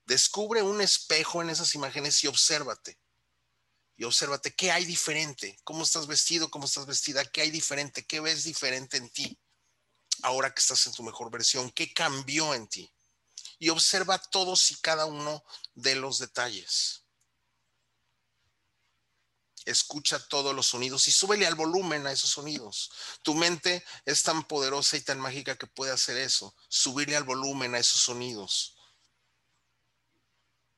Descubre 0.05 0.61
un 0.61 0.79
espejo 0.79 1.41
en 1.41 1.49
esas 1.49 1.75
imágenes 1.75 2.23
y 2.23 2.27
obsérvate 2.27 2.97
y 3.97 4.03
obsérvate 4.03 4.53
qué 4.53 4.71
hay 4.71 4.85
diferente, 4.85 5.59
cómo 5.63 5.83
estás 5.83 6.05
vestido, 6.05 6.49
cómo 6.51 6.65
estás 6.65 6.85
vestida, 6.85 7.25
qué 7.25 7.41
hay 7.41 7.51
diferente, 7.51 8.05
qué 8.05 8.19
ves 8.19 8.43
diferente 8.43 8.97
en 8.97 9.09
ti 9.09 9.37
ahora 10.21 10.53
que 10.53 10.61
estás 10.61 10.85
en 10.85 10.93
tu 10.93 11.03
mejor 11.03 11.31
versión, 11.31 11.71
qué 11.71 11.93
cambió 11.93 12.53
en 12.53 12.67
ti. 12.67 12.91
Y 13.59 13.69
observa 13.69 14.19
todos 14.19 14.71
y 14.71 14.75
cada 14.75 15.05
uno 15.05 15.43
de 15.73 15.95
los 15.95 16.19
detalles. 16.19 17.03
Escucha 19.65 20.19
todos 20.27 20.55
los 20.55 20.67
sonidos 20.67 21.07
y 21.07 21.11
súbele 21.11 21.45
al 21.45 21.55
volumen 21.55 22.05
a 22.07 22.11
esos 22.11 22.29
sonidos. 22.29 22.91
Tu 23.23 23.33
mente 23.33 23.83
es 24.05 24.23
tan 24.23 24.47
poderosa 24.47 24.95
y 24.95 25.01
tan 25.01 25.19
mágica 25.19 25.57
que 25.57 25.67
puede 25.67 25.91
hacer 25.91 26.17
eso, 26.17 26.55
subirle 26.69 27.15
al 27.15 27.23
volumen 27.23 27.75
a 27.75 27.79
esos 27.79 28.01
sonidos 28.01 28.76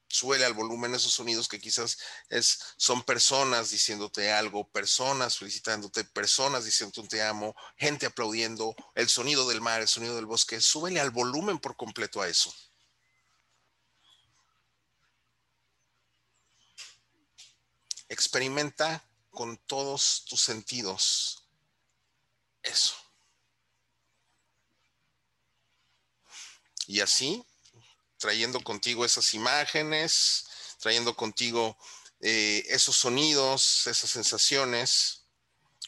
suele 0.10 0.44
al 0.46 0.54
volumen 0.54 0.96
esos 0.96 1.14
sonidos 1.14 1.48
que 1.48 1.60
quizás 1.60 1.98
es, 2.30 2.60
son 2.78 3.04
personas 3.04 3.70
diciéndote 3.70 4.32
algo, 4.32 4.70
personas 4.70 5.38
felicitándote, 5.38 6.04
personas 6.04 6.66
diciéndote 6.66 7.08
te 7.08 7.24
amo, 7.24 7.56
gente 7.78 8.06
aplaudiendo, 8.06 8.76
el 8.96 9.08
sonido 9.08 9.48
del 9.48 9.62
mar, 9.62 9.82
el 9.82 9.88
sonido 9.88 10.16
del 10.16 10.26
bosque, 10.26 10.60
súbele 10.60 11.00
al 11.00 11.12
volumen 11.12 11.60
por 11.60 11.76
completo 11.78 12.22
a 12.22 12.28
eso. 12.28 12.54
Experimenta 18.10 19.08
con 19.30 19.58
todos 19.58 20.26
tus 20.26 20.42
sentidos 20.42 21.48
eso. 22.64 22.96
Y 26.88 27.02
así 27.02 27.46
trayendo 28.20 28.60
contigo 28.62 29.06
esas 29.06 29.34
imágenes, 29.34 30.46
trayendo 30.80 31.16
contigo 31.16 31.78
eh, 32.22 32.64
esos 32.68 32.96
sonidos, 32.96 33.88
esas 33.88 34.10
sensaciones. 34.10 35.26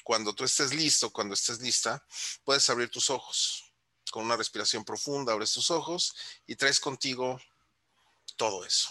Cuando 0.03 0.33
tú 0.33 0.43
estés 0.43 0.73
listo, 0.73 1.11
cuando 1.11 1.35
estés 1.35 1.59
lista, 1.59 2.03
puedes 2.43 2.67
abrir 2.69 2.89
tus 2.89 3.09
ojos. 3.09 3.71
Con 4.11 4.25
una 4.25 4.35
respiración 4.35 4.83
profunda, 4.83 5.33
abres 5.33 5.53
tus 5.53 5.69
ojos 5.69 6.15
y 6.47 6.55
traes 6.55 6.79
contigo 6.79 7.39
todo 8.35 8.65
eso. 8.65 8.89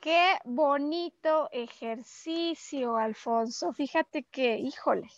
Qué 0.00 0.38
bonito 0.44 1.50
ejercicio, 1.52 2.96
Alfonso. 2.96 3.72
Fíjate 3.74 4.24
que, 4.24 4.56
híjole, 4.56 5.10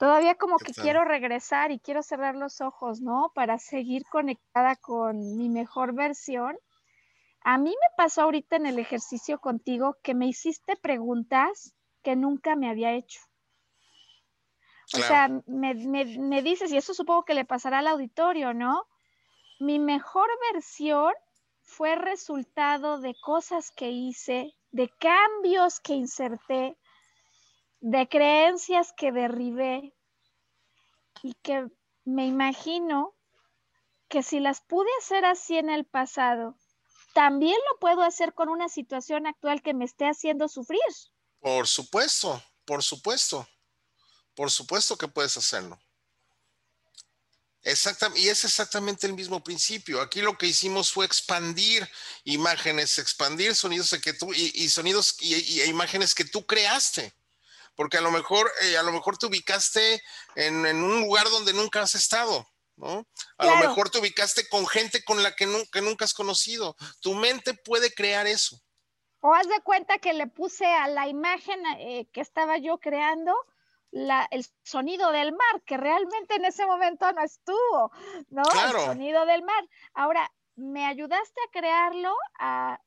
Todavía 0.00 0.34
como 0.36 0.56
que 0.56 0.72
quiero 0.72 1.04
regresar 1.04 1.72
y 1.72 1.78
quiero 1.78 2.02
cerrar 2.02 2.34
los 2.34 2.62
ojos, 2.62 3.02
¿no? 3.02 3.32
Para 3.34 3.58
seguir 3.58 4.04
conectada 4.10 4.74
con 4.76 5.36
mi 5.36 5.50
mejor 5.50 5.92
versión. 5.92 6.56
A 7.42 7.58
mí 7.58 7.68
me 7.68 7.96
pasó 7.98 8.22
ahorita 8.22 8.56
en 8.56 8.64
el 8.64 8.78
ejercicio 8.78 9.40
contigo 9.40 9.98
que 10.02 10.14
me 10.14 10.26
hiciste 10.26 10.76
preguntas 10.76 11.74
que 12.02 12.16
nunca 12.16 12.56
me 12.56 12.70
había 12.70 12.94
hecho. 12.94 13.20
O 14.94 15.02
sea, 15.02 15.28
me, 15.46 15.74
me 15.74 16.42
dices, 16.42 16.72
y 16.72 16.78
eso 16.78 16.94
supongo 16.94 17.26
que 17.26 17.34
le 17.34 17.44
pasará 17.44 17.80
al 17.80 17.88
auditorio, 17.88 18.54
¿no? 18.54 18.86
Mi 19.58 19.78
mejor 19.78 20.30
versión 20.50 21.12
fue 21.60 21.94
resultado 21.96 23.00
de 23.00 23.14
cosas 23.20 23.70
que 23.70 23.90
hice, 23.90 24.54
de 24.70 24.88
cambios 24.98 25.78
que 25.78 25.92
inserté, 25.92 26.78
de 27.80 28.08
creencias 28.08 28.92
que 28.96 29.12
derribé 29.12 29.94
y 31.22 31.34
que 31.42 31.66
me 32.04 32.26
imagino 32.26 33.14
que 34.08 34.22
si 34.22 34.40
las 34.40 34.60
pude 34.60 34.88
hacer 34.98 35.24
así 35.24 35.56
en 35.56 35.70
el 35.70 35.84
pasado, 35.84 36.56
también 37.14 37.56
lo 37.70 37.78
puedo 37.78 38.02
hacer 38.02 38.34
con 38.34 38.48
una 38.48 38.68
situación 38.68 39.26
actual 39.26 39.62
que 39.62 39.74
me 39.74 39.84
esté 39.84 40.06
haciendo 40.06 40.48
sufrir. 40.48 40.80
Por 41.40 41.66
supuesto, 41.66 42.42
por 42.64 42.82
supuesto, 42.82 43.48
por 44.34 44.50
supuesto 44.50 44.96
que 44.96 45.08
puedes 45.08 45.36
hacerlo. 45.36 45.78
Exactamente, 47.62 48.20
y 48.22 48.28
es 48.28 48.44
exactamente 48.44 49.06
el 49.06 49.12
mismo 49.12 49.42
principio. 49.44 50.00
Aquí 50.00 50.22
lo 50.22 50.38
que 50.38 50.46
hicimos 50.46 50.90
fue 50.92 51.04
expandir 51.04 51.88
imágenes, 52.24 52.98
expandir 52.98 53.54
sonidos 53.54 53.90
que 54.02 54.14
tú 54.14 54.32
y, 54.32 54.68
sonidos 54.70 55.16
y, 55.20 55.34
y, 55.34 55.62
imágenes 55.64 56.14
que 56.14 56.24
tú 56.24 56.46
creaste 56.46 57.12
porque 57.80 57.96
a 57.96 58.02
lo 58.02 58.10
mejor, 58.10 58.52
eh, 58.60 58.76
a 58.76 58.82
lo 58.82 58.92
mejor 58.92 59.16
te 59.16 59.24
ubicaste 59.24 60.02
en, 60.34 60.66
un 60.66 61.00
lugar 61.00 61.26
donde 61.30 61.54
nunca 61.54 61.80
has 61.80 61.94
estado. 61.94 62.46
¿No? 62.76 63.06
A 63.38 63.46
lo 63.46 63.56
mejor 63.56 63.88
te 63.88 63.98
ubicaste 63.98 64.46
con 64.50 64.66
gente 64.66 65.02
con 65.02 65.22
la 65.22 65.34
que, 65.34 65.46
que 65.72 65.80
nunca 65.80 66.04
has 66.04 66.12
conocido. 66.12 66.76
Tu 67.00 67.14
mente 67.14 67.54
puede 67.54 67.90
crear 67.94 68.26
eso. 68.26 68.60
O 69.20 69.32
haz 69.32 69.48
de 69.48 69.62
cuenta 69.62 69.96
que 69.96 70.12
le 70.12 70.26
puse 70.26 70.66
a 70.66 70.88
la 70.88 71.08
imagen 71.08 71.58
eh, 71.78 72.06
que 72.12 72.20
estaba 72.20 72.58
yo 72.58 72.76
creando 72.76 73.34
la, 73.90 74.28
el 74.30 74.44
sonido 74.62 75.10
del 75.10 75.32
mar, 75.32 75.62
que 75.64 75.78
realmente 75.78 76.34
en 76.34 76.44
ese 76.44 76.66
momento 76.66 77.10
no 77.12 77.22
estuvo, 77.22 77.92
¿no? 78.28 78.42
El 78.42 78.72
sonido 78.72 79.24
del 79.24 79.42
mar. 79.42 79.64
Ahora, 79.94 80.30
me 80.54 80.84
ayudaste 80.84 81.40
a 81.48 81.50
crearlo, 81.50 82.14
a 82.38 82.78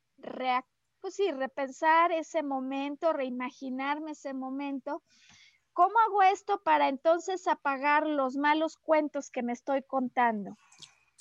pues 1.04 1.16
sí, 1.16 1.30
repensar 1.34 2.14
ese 2.14 2.44
momento, 2.44 3.12
reimaginarme 3.12 4.12
ese 4.12 4.34
momento. 4.34 5.04
¿Cómo 5.74 6.00
hago 6.00 6.24
esto 6.24 6.62
para 6.64 6.88
entonces 6.88 7.46
apagar 7.46 8.08
los 8.08 8.38
malos 8.38 8.78
cuentos 8.78 9.30
que 9.30 9.44
me 9.44 9.52
estoy 9.52 9.84
contando? 9.84 10.56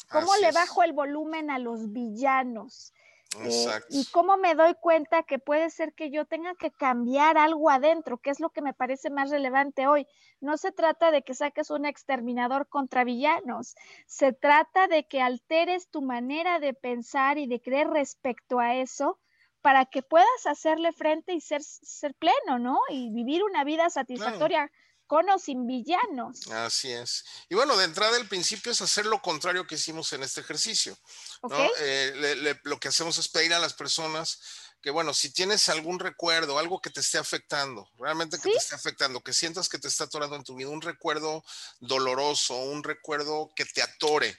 ¿Cómo 0.08 0.36
le 0.36 0.52
bajo 0.52 0.84
el 0.84 0.92
volumen 0.92 1.50
a 1.50 1.58
los 1.58 1.90
villanos? 1.90 2.92
Eh, 3.40 3.66
y 3.88 4.04
cómo 4.12 4.36
me 4.36 4.54
doy 4.54 4.74
cuenta 4.74 5.24
que 5.24 5.40
puede 5.40 5.68
ser 5.68 5.94
que 5.94 6.10
yo 6.10 6.26
tenga 6.26 6.54
que 6.54 6.70
cambiar 6.70 7.36
algo 7.36 7.68
adentro, 7.68 8.18
que 8.18 8.30
es 8.30 8.38
lo 8.38 8.50
que 8.50 8.62
me 8.62 8.74
parece 8.74 9.10
más 9.10 9.30
relevante 9.30 9.88
hoy. 9.88 10.06
No 10.40 10.58
se 10.58 10.70
trata 10.70 11.10
de 11.10 11.22
que 11.22 11.34
saques 11.34 11.70
un 11.70 11.86
exterminador 11.86 12.68
contra 12.68 13.02
villanos, 13.02 13.74
se 14.06 14.32
trata 14.32 14.86
de 14.86 15.08
que 15.08 15.20
alteres 15.20 15.88
tu 15.88 16.02
manera 16.02 16.60
de 16.60 16.72
pensar 16.72 17.36
y 17.36 17.48
de 17.48 17.60
creer 17.60 17.88
respecto 17.88 18.60
a 18.60 18.76
eso 18.76 19.18
para 19.62 19.86
que 19.86 20.02
puedas 20.02 20.46
hacerle 20.46 20.92
frente 20.92 21.32
y 21.32 21.40
ser, 21.40 21.62
ser 21.62 22.14
pleno, 22.14 22.58
¿no? 22.58 22.78
Y 22.90 23.10
vivir 23.10 23.42
una 23.44 23.64
vida 23.64 23.88
satisfactoria 23.90 24.70
con 25.06 25.28
o 25.30 25.38
sin 25.38 25.66
villanos. 25.66 26.50
Así 26.50 26.90
es. 26.90 27.24
Y 27.48 27.54
bueno, 27.54 27.76
de 27.76 27.84
entrada 27.84 28.16
el 28.16 28.28
principio 28.28 28.72
es 28.72 28.80
hacer 28.80 29.06
lo 29.06 29.20
contrario 29.20 29.66
que 29.66 29.74
hicimos 29.74 30.12
en 30.12 30.22
este 30.22 30.40
ejercicio. 30.40 30.96
Eh, 31.80 32.56
lo 32.64 32.80
que 32.80 32.88
hacemos 32.88 33.18
es 33.18 33.28
pedir 33.28 33.54
a 33.54 33.58
las 33.58 33.74
personas 33.74 34.40
que, 34.80 34.90
bueno, 34.90 35.14
si 35.14 35.30
tienes 35.30 35.68
algún 35.68 36.00
recuerdo, 36.00 36.58
algo 36.58 36.80
que 36.80 36.90
te 36.90 37.00
esté 37.00 37.18
afectando, 37.18 37.88
realmente 37.98 38.38
que 38.38 38.50
te 38.50 38.56
esté 38.56 38.74
afectando, 38.74 39.20
que 39.20 39.32
sientas 39.32 39.68
que 39.68 39.78
te 39.78 39.86
está 39.86 40.04
atorando 40.04 40.34
en 40.34 40.44
tu 40.44 40.56
vida, 40.56 40.70
un 40.70 40.82
recuerdo 40.82 41.44
doloroso, 41.78 42.56
un 42.56 42.82
recuerdo 42.82 43.50
que 43.54 43.64
te 43.64 43.82
atore, 43.82 44.36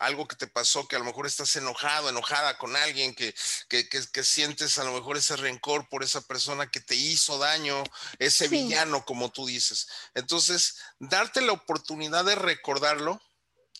algo 0.00 0.26
que 0.26 0.36
te 0.36 0.46
pasó, 0.46 0.86
que 0.86 0.96
a 0.96 0.98
lo 0.98 1.04
mejor 1.04 1.26
estás 1.26 1.54
enojado, 1.56 2.08
enojada 2.08 2.58
con 2.58 2.76
alguien, 2.76 3.14
que, 3.14 3.34
que, 3.68 4.24
sientes 4.24 4.78
a 4.78 4.84
lo 4.84 4.92
mejor 4.92 5.16
ese 5.16 5.36
rencor 5.36 5.88
por 5.88 6.02
esa 6.02 6.20
persona 6.22 6.70
que 6.70 6.80
te 6.80 6.94
hizo 6.94 7.38
daño, 7.38 7.82
ese 8.18 8.48
villano, 8.48 9.04
como 9.04 9.30
tú 9.30 9.46
dices. 9.46 9.88
Entonces, 10.14 10.76
darte 10.98 11.40
la 11.40 11.52
oportunidad 11.52 12.24
de 12.24 12.34
recordarlo 12.34 13.20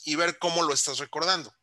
y 0.04 0.14
ver 0.14 0.38
cómo 0.38 0.62
lo 0.62 0.72
estás 0.72 0.98
recordando. 0.98 1.54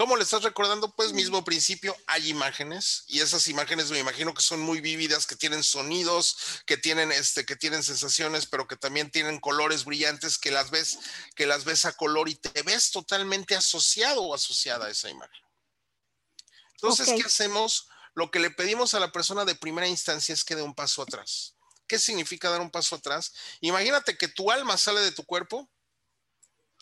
¿Cómo 0.00 0.16
le 0.16 0.22
estás 0.22 0.44
recordando? 0.44 0.90
Pues 0.94 1.12
mismo 1.12 1.44
principio, 1.44 1.94
hay 2.06 2.30
imágenes 2.30 3.04
y 3.06 3.20
esas 3.20 3.48
imágenes 3.48 3.90
me 3.90 3.98
imagino 3.98 4.32
que 4.32 4.40
son 4.40 4.58
muy 4.60 4.80
vívidas, 4.80 5.26
que 5.26 5.36
tienen 5.36 5.62
sonidos, 5.62 6.38
que 6.64 6.78
tienen 6.78 7.12
este, 7.12 7.44
que 7.44 7.54
tienen 7.54 7.82
sensaciones, 7.82 8.46
pero 8.46 8.66
que 8.66 8.76
también 8.76 9.10
tienen 9.10 9.38
colores 9.40 9.84
brillantes 9.84 10.38
que 10.38 10.50
las 10.50 10.70
ves, 10.70 11.00
que 11.36 11.44
las 11.44 11.66
ves 11.66 11.84
a 11.84 11.92
color 11.92 12.30
y 12.30 12.34
te 12.34 12.62
ves 12.62 12.92
totalmente 12.92 13.54
asociado 13.54 14.22
o 14.22 14.34
asociada 14.34 14.86
a 14.86 14.90
esa 14.90 15.10
imagen. 15.10 15.44
Entonces, 16.76 17.10
¿qué 17.14 17.26
hacemos? 17.26 17.86
Lo 18.14 18.30
que 18.30 18.40
le 18.40 18.50
pedimos 18.50 18.94
a 18.94 19.00
la 19.00 19.12
persona 19.12 19.44
de 19.44 19.54
primera 19.54 19.86
instancia 19.86 20.32
es 20.32 20.44
que 20.44 20.56
dé 20.56 20.62
un 20.62 20.74
paso 20.74 21.02
atrás. 21.02 21.56
¿Qué 21.86 21.98
significa 21.98 22.48
dar 22.48 22.62
un 22.62 22.70
paso 22.70 22.96
atrás? 22.96 23.34
Imagínate 23.60 24.16
que 24.16 24.28
tu 24.28 24.50
alma 24.50 24.78
sale 24.78 25.02
de 25.02 25.12
tu 25.12 25.26
cuerpo 25.26 25.70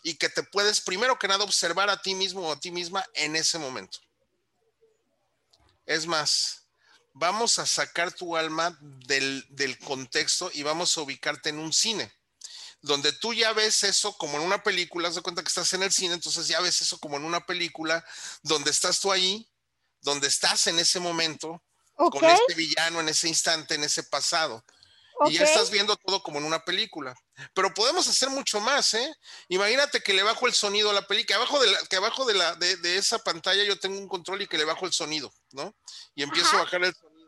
y 0.03 0.15
que 0.15 0.29
te 0.29 0.43
puedes 0.43 0.81
primero 0.81 1.19
que 1.19 1.27
nada 1.27 1.43
observar 1.43 1.89
a 1.89 2.01
ti 2.01 2.15
mismo 2.15 2.47
o 2.47 2.51
a 2.51 2.59
ti 2.59 2.71
misma 2.71 3.05
en 3.13 3.35
ese 3.35 3.57
momento. 3.57 3.99
Es 5.85 6.05
más, 6.05 6.67
vamos 7.13 7.59
a 7.59 7.65
sacar 7.65 8.13
tu 8.13 8.37
alma 8.37 8.77
del, 8.81 9.45
contexto 9.83 10.49
y 10.53 10.63
vamos 10.63 10.97
a 10.97 11.01
ubicarte 11.01 11.49
en 11.49 11.59
un 11.59 11.73
cine, 11.73 12.13
donde 12.81 13.11
tú 13.11 13.33
ya 13.33 13.53
ves 13.53 13.83
eso 13.83 14.15
como 14.17 14.37
en 14.37 14.43
una 14.43 14.63
película, 14.63 15.09
haz 15.09 15.15
de 15.15 15.21
cuenta 15.21 15.41
que 15.41 15.49
estás 15.49 15.73
en 15.73 15.83
el 15.83 15.91
cine, 15.91 16.13
entonces 16.13 16.47
ya 16.47 16.61
ves 16.61 16.81
eso 16.81 16.99
como 16.99 17.17
en 17.17 17.25
una 17.25 17.45
película, 17.45 18.05
donde 18.43 18.71
estás 18.71 18.99
tú 18.99 19.11
ahí, 19.11 19.49
donde 20.01 20.27
estás 20.27 20.67
en 20.67 20.79
ese 20.79 20.99
momento, 20.99 21.61
con 21.95 22.23
este 22.23 22.53
villano, 22.55 23.01
en 23.01 23.09
ese 23.09 23.27
instante, 23.27 23.75
en 23.75 23.83
ese 23.83 24.03
pasado. 24.03 24.63
Y 25.27 25.33
ya 25.33 25.43
estás 25.43 25.69
viendo 25.69 25.97
todo 25.97 26.23
como 26.23 26.39
en 26.39 26.45
una 26.45 26.63
película. 26.63 27.13
Pero 27.53 27.73
podemos 27.73 28.07
hacer 28.07 28.29
mucho 28.29 28.59
más, 28.61 28.93
¿eh? 28.93 29.13
Imagínate 29.49 30.01
que 30.01 30.13
le 30.13 30.23
bajo 30.23 30.47
el 30.47 30.53
sonido 30.53 30.89
a 30.89 30.93
la 30.93 31.05
película, 31.07 31.37
abajo 31.37 31.59
de, 31.59 31.71
la, 31.71 31.79
que 31.87 31.95
abajo 31.97 32.25
de, 32.25 32.33
la, 32.35 32.55
de, 32.55 32.97
esa 32.97 33.19
pantalla 33.19 33.63
yo 33.63 33.77
tengo 33.79 33.97
un 33.97 34.07
control 34.07 34.41
y 34.41 34.47
que 34.47 34.57
le 34.57 34.65
bajo 34.65 34.85
el 34.85 34.93
sonido, 34.93 35.33
¿no? 35.51 35.75
Y 36.15 36.23
empiezo 36.23 36.55
a 36.55 36.63
bajar 36.63 36.83
el 36.83 36.95
sonido. 36.95 37.19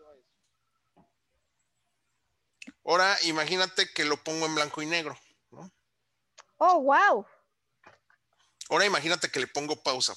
Ahora 2.86 3.18
imagínate 3.24 3.92
que 3.94 4.06
lo 4.06 4.24
pongo 4.24 4.46
en 4.46 4.56
blanco 4.56 4.82
y 4.82 4.86
negro, 4.86 5.20
¿no? 5.52 5.72
Oh, 6.58 6.82
wow. 6.82 7.26
Ahora 8.70 8.86
imagínate 8.86 9.30
que 9.30 9.40
le 9.40 9.48
pongo 9.48 9.82
pausa. 9.84 10.16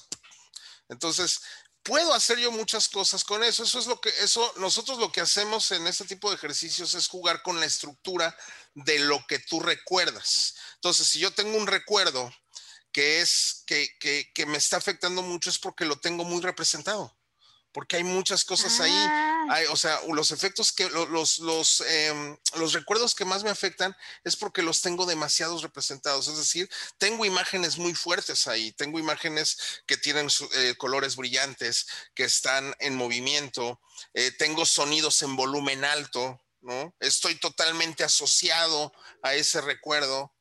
Entonces, 0.87 1.41
puedo 1.85 2.13
hacer 2.13 2.39
yo 2.39 2.51
muchas 2.51 2.89
cosas 2.89 3.23
con 3.23 3.43
eso. 3.43 3.63
Eso 3.63 3.79
es 3.79 3.87
lo 3.87 4.01
que, 4.01 4.09
eso, 4.19 4.53
nosotros 4.57 4.97
lo 4.97 5.11
que 5.11 5.21
hacemos 5.21 5.71
en 5.71 5.87
este 5.87 6.03
tipo 6.03 6.29
de 6.29 6.35
ejercicios 6.35 6.93
es 6.95 7.07
jugar 7.07 7.41
con 7.43 7.59
la 7.61 7.65
estructura 7.65 8.35
de 8.73 8.99
lo 8.99 9.25
que 9.27 9.39
tú 9.39 9.61
recuerdas. 9.61 10.55
Entonces, 10.75 11.07
si 11.07 11.19
yo 11.19 11.31
tengo 11.31 11.57
un 11.57 11.67
recuerdo 11.67 12.29
que 12.91 13.21
es, 13.21 13.63
que, 13.65 13.95
que, 13.99 14.31
que 14.33 14.45
me 14.45 14.57
está 14.57 14.77
afectando 14.77 15.21
mucho, 15.21 15.49
es 15.49 15.59
porque 15.59 15.85
lo 15.85 15.97
tengo 15.97 16.25
muy 16.25 16.41
representado 16.41 17.15
porque 17.75 17.97
hay 17.97 18.05
muchas 18.05 18.45
cosas 18.45 18.79
ahí. 18.79 19.34
O 19.71 19.77
sea, 19.77 19.99
los 20.11 20.31
efectos 20.31 20.71
que 20.71 20.89
los, 20.89 21.39
los, 21.39 21.81
em, 21.87 22.37
los 22.55 22.73
recuerdos 22.73 23.15
que 23.15 23.25
más 23.25 23.43
me 23.43 23.49
afectan 23.49 23.95
es 24.23 24.35
porque 24.35 24.61
los 24.61 24.81
tengo 24.81 25.05
demasiados 25.05 25.61
representados. 25.61 26.27
Es 26.27 26.37
decir, 26.37 26.69
tengo 26.97 27.25
imágenes 27.25 27.77
muy 27.77 27.93
fuertes 27.93 28.47
ahí, 28.47 28.71
tengo 28.71 28.99
imágenes 28.99 29.57
que 29.85 29.97
tienen 29.97 30.27
eh, 30.55 30.75
colores 30.77 31.15
brillantes, 31.15 31.87
que 32.13 32.23
están 32.23 32.75
en 32.79 32.95
movimiento, 32.95 33.79
eh, 34.13 34.31
tengo 34.31 34.65
sonidos 34.65 35.21
en 35.21 35.35
volumen 35.35 35.85
alto, 35.85 36.41
¿no? 36.61 36.93
Estoy 36.99 37.35
totalmente 37.35 38.03
asociado 38.03 38.91
a 39.21 39.35
ese 39.35 39.61
recuerdo 39.61 40.34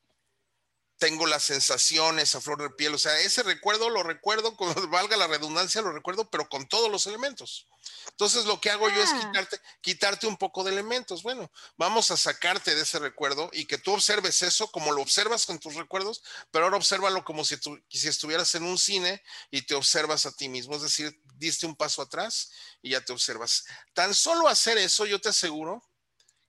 tengo 0.98 1.26
las 1.26 1.44
sensaciones 1.44 2.34
a 2.34 2.40
flor 2.40 2.62
de 2.62 2.70
piel, 2.70 2.94
o 2.94 2.98
sea, 2.98 3.18
ese 3.20 3.42
recuerdo 3.42 3.90
lo 3.90 4.02
recuerdo, 4.02 4.56
con, 4.56 4.72
valga 4.90 5.16
la 5.16 5.26
redundancia, 5.26 5.82
lo 5.82 5.92
recuerdo, 5.92 6.30
pero 6.30 6.48
con 6.48 6.68
todos 6.68 6.90
los 6.90 7.06
elementos. 7.06 7.66
Entonces 8.08 8.44
lo 8.44 8.60
que 8.60 8.70
hago 8.70 8.88
yo 8.88 9.02
es 9.02 9.10
ah. 9.12 9.20
quitarte, 9.20 9.60
quitarte 9.80 10.26
un 10.26 10.36
poco 10.36 10.62
de 10.62 10.72
elementos. 10.72 11.22
Bueno, 11.22 11.50
vamos 11.76 12.10
a 12.10 12.16
sacarte 12.16 12.74
de 12.74 12.82
ese 12.82 12.98
recuerdo 12.98 13.50
y 13.52 13.66
que 13.66 13.78
tú 13.78 13.92
observes 13.92 14.42
eso 14.42 14.70
como 14.70 14.92
lo 14.92 15.02
observas 15.02 15.46
con 15.46 15.58
tus 15.58 15.74
recuerdos, 15.74 16.22
pero 16.50 16.64
ahora 16.66 16.76
obsérvalo 16.76 17.24
como 17.24 17.44
si, 17.44 17.56
tú, 17.56 17.78
si 17.90 18.08
estuvieras 18.08 18.54
en 18.54 18.64
un 18.64 18.78
cine 18.78 19.22
y 19.50 19.62
te 19.62 19.74
observas 19.74 20.26
a 20.26 20.32
ti 20.32 20.48
mismo, 20.48 20.76
es 20.76 20.82
decir, 20.82 21.20
diste 21.36 21.66
un 21.66 21.76
paso 21.76 22.02
atrás 22.02 22.52
y 22.82 22.90
ya 22.90 23.04
te 23.04 23.12
observas. 23.12 23.64
Tan 23.94 24.14
solo 24.14 24.48
hacer 24.48 24.78
eso, 24.78 25.06
yo 25.06 25.20
te 25.20 25.30
aseguro 25.30 25.82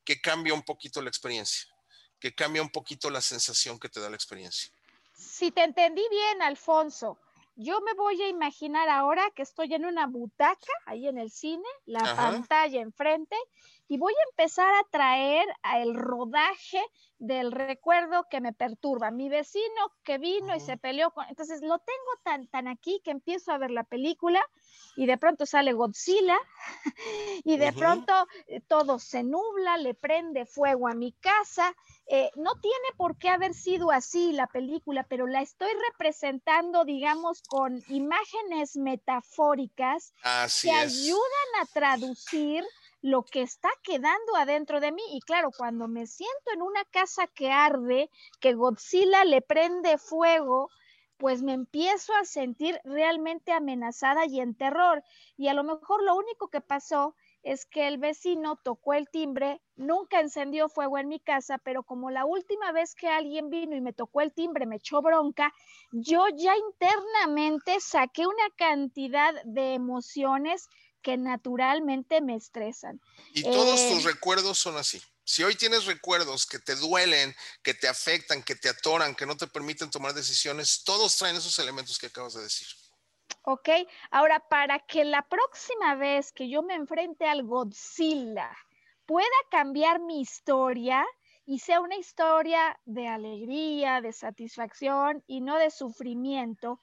que 0.04 0.22
cambia 0.22 0.54
un 0.54 0.64
poquito 0.64 1.02
la 1.02 1.10
experiencia 1.10 1.75
que 2.20 2.34
cambia 2.34 2.62
un 2.62 2.70
poquito 2.70 3.10
la 3.10 3.22
sensación 3.22 3.80
que 3.80 3.90
te 3.90 4.00
da 4.00 4.10
la 4.10 4.16
experiencia. 4.16 4.72
Si 5.14 5.52
te 5.52 5.64
entendí 5.64 6.04
bien, 6.10 6.42
Alfonso, 6.42 7.18
yo 7.56 7.80
me 7.82 7.94
voy 7.94 8.22
a 8.22 8.28
imaginar 8.28 8.90
ahora 8.90 9.24
que 9.34 9.44
estoy 9.44 9.74
en 9.74 9.86
una 9.86 10.08
butaca 10.08 10.74
ahí 10.86 11.08
en 11.08 11.18
el 11.18 11.32
cine, 11.32 11.64
la 11.86 12.16
pantalla 12.16 12.82
enfrente, 12.82 13.36
y 13.88 13.98
voy 13.98 14.14
a 14.14 14.30
empezar 14.32 14.74
a 14.74 14.84
traer 14.90 15.46
el 15.76 15.96
rodaje 15.96 16.82
del 17.20 17.52
recuerdo 17.52 18.26
que 18.30 18.42
me 18.42 18.52
perturba. 18.52 19.12
Mi 19.12 19.30
vecino 19.30 19.92
que 20.04 20.18
vino 20.18 20.56
y 20.56 20.60
se 20.60 20.78
peleó 20.78 21.12
con... 21.12 21.26
Entonces 21.30 21.62
lo 21.62 21.80
tengo 21.80 22.12
tan, 22.24 22.48
tan 22.48 22.68
aquí 22.68 23.02
que 23.04 23.12
empiezo 23.12 23.52
a 23.52 23.58
ver 23.58 23.72
la 23.72 23.84
película 23.84 24.44
y 24.96 25.06
de 25.06 25.18
pronto 25.18 25.46
sale 25.46 25.74
Godzilla 25.74 26.38
y 27.44 27.58
de 27.58 27.74
pronto 27.74 28.14
eh, 28.48 28.62
todo 28.62 29.00
se 29.00 29.24
nubla, 29.24 29.78
le 29.78 29.94
prende 29.94 30.46
fuego 30.46 30.88
a 30.88 30.94
mi 30.94 31.14
casa. 31.14 31.76
Eh, 32.08 32.30
no 32.36 32.60
tiene 32.60 32.88
por 32.98 33.18
qué 33.18 33.30
haber 33.30 33.54
sido 33.54 33.92
así 33.92 34.32
la 34.34 34.48
película, 34.48 35.06
pero 35.08 35.28
la 35.28 35.42
estoy 35.42 35.72
representando, 35.92 36.86
digamos, 36.86 37.42
con 37.44 37.84
imágenes 37.90 38.78
metafóricas 38.78 40.14
que 40.62 40.72
ayudan 40.72 41.50
a 41.62 41.66
traducir 41.74 42.64
lo 43.06 43.22
que 43.22 43.44
está 43.44 43.70
quedando 43.84 44.36
adentro 44.36 44.80
de 44.80 44.92
mí. 44.92 45.04
Y 45.12 45.22
claro, 45.22 45.52
cuando 45.56 45.88
me 45.88 46.08
siento 46.08 46.52
en 46.52 46.64
una 46.64 46.84
casa 46.86 47.28
que 47.28 47.52
arde, 47.52 48.10
que 48.40 48.56
Godzilla 48.56 49.24
le 49.26 49.44
prende 49.44 50.00
fuego, 50.00 50.72
pues 51.18 51.44
me 51.44 51.54
empiezo 51.54 52.16
a 52.16 52.26
sentir 52.26 52.80
realmente 52.84 53.52
amenazada 53.52 54.26
y 54.26 54.40
en 54.40 54.56
terror. 54.56 55.04
Y 55.38 55.50
a 55.50 55.54
lo 55.54 55.64
mejor 55.64 56.02
lo 56.02 56.16
único 56.16 56.48
que 56.48 56.62
pasó 56.62 57.16
es 57.44 57.68
que 57.68 57.88
el 57.88 58.00
vecino 58.00 58.56
tocó 58.56 58.96
el 58.96 59.08
timbre, 59.08 59.62
nunca 59.76 60.20
encendió 60.20 60.68
fuego 60.68 60.98
en 60.98 61.08
mi 61.08 61.20
casa, 61.20 61.60
pero 61.60 61.84
como 61.84 62.10
la 62.10 62.26
última 62.26 62.72
vez 62.72 62.96
que 62.96 63.08
alguien 63.08 63.52
vino 63.52 63.76
y 63.76 63.82
me 63.82 63.94
tocó 63.94 64.22
el 64.22 64.34
timbre 64.34 64.66
me 64.66 64.78
echó 64.78 65.04
bronca, 65.04 65.54
yo 65.92 66.26
ya 66.36 66.56
internamente 66.58 67.80
saqué 67.82 68.26
una 68.26 68.50
cantidad 68.58 69.32
de 69.44 69.76
emociones 69.76 70.70
que 71.06 71.18
naturalmente 71.18 72.20
me 72.20 72.36
estresan. 72.36 73.00
Y 73.32 73.44
todos 73.44 73.80
tus 73.90 74.04
eh, 74.04 74.08
recuerdos 74.08 74.58
son 74.58 74.76
así. 74.76 75.00
Si 75.24 75.44
hoy 75.44 75.54
tienes 75.54 75.86
recuerdos 75.86 76.48
que 76.48 76.58
te 76.58 76.76
duelen, 76.76 77.36
que 77.62 77.76
te 77.76 77.88
afectan, 77.88 78.42
que 78.42 78.56
te 78.56 78.70
atoran, 78.70 79.14
que 79.14 79.28
no 79.28 79.38
te 79.38 79.46
permiten 79.46 79.92
tomar 79.92 80.16
decisiones, 80.16 80.84
todos 80.84 81.16
traen 81.16 81.36
esos 81.36 81.60
elementos 81.60 82.00
que 82.00 82.08
acabas 82.08 82.34
de 82.34 82.42
decir. 82.42 82.68
Ok, 83.44 83.70
ahora 84.10 84.40
para 84.50 84.80
que 84.80 85.06
la 85.06 85.22
próxima 85.22 85.94
vez 85.94 86.32
que 86.32 86.50
yo 86.50 86.64
me 86.64 86.74
enfrente 86.74 87.28
al 87.28 87.44
Godzilla 87.44 88.50
pueda 89.06 89.28
cambiar 89.52 90.00
mi 90.00 90.22
historia 90.22 91.06
y 91.46 91.60
sea 91.60 91.82
una 91.82 91.98
historia 91.98 92.80
de 92.86 93.08
alegría, 93.08 94.02
de 94.02 94.12
satisfacción 94.12 95.24
y 95.28 95.42
no 95.42 95.58
de 95.58 95.70
sufrimiento, 95.70 96.80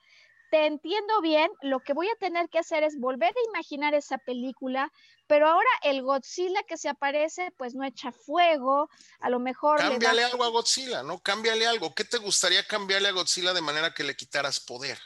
te 0.52 0.66
entiendo 0.66 1.22
bien, 1.22 1.50
lo 1.62 1.80
que 1.80 1.94
voy 1.94 2.10
a 2.10 2.14
tener 2.16 2.50
que 2.50 2.58
hacer 2.58 2.84
es 2.84 3.00
volver 3.00 3.30
a 3.30 3.48
imaginar 3.48 3.94
esa 3.94 4.18
película, 4.18 4.92
pero 5.26 5.48
ahora 5.48 5.70
el 5.82 6.02
Godzilla 6.02 6.62
que 6.64 6.76
se 6.76 6.90
aparece, 6.90 7.50
pues 7.56 7.74
no 7.74 7.86
echa 7.86 8.12
fuego, 8.12 8.90
a 9.20 9.30
lo 9.30 9.40
mejor... 9.40 9.78
Cámbiale 9.78 10.22
algo 10.22 10.44
a 10.44 10.48
Godzilla, 10.48 11.02
¿no? 11.02 11.22
Cámbiale 11.22 11.66
algo. 11.66 11.94
¿Qué 11.94 12.04
te 12.04 12.18
gustaría 12.18 12.66
cambiarle 12.66 13.08
a 13.08 13.12
Godzilla 13.12 13.54
de 13.54 13.62
manera 13.62 13.94
que 13.94 14.04
le 14.04 14.14
quitaras 14.14 14.60
poder? 14.60 14.98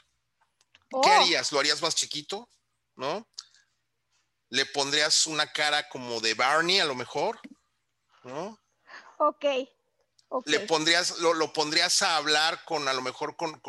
¿Qué 0.90 1.10
oh. 1.10 1.12
harías? 1.12 1.52
¿Lo 1.52 1.60
harías 1.60 1.80
más 1.80 1.94
chiquito? 1.94 2.50
¿No? 2.96 3.28
¿Le 4.48 4.66
pondrías 4.66 5.28
una 5.28 5.52
cara 5.52 5.88
como 5.88 6.20
de 6.20 6.34
Barney 6.34 6.80
a 6.80 6.86
lo 6.86 6.96
mejor? 6.96 7.38
¿No? 8.24 8.58
Ok, 9.18 9.44
le 10.44 10.60
pondrías, 10.60 11.18
lo, 11.18 11.52
pondrías 11.52 12.02
a 12.02 12.16
hablar 12.16 12.64
con 12.64 12.88
a 12.88 12.92
lo 12.92 13.02
mejor 13.02 13.36
con, 13.36 13.60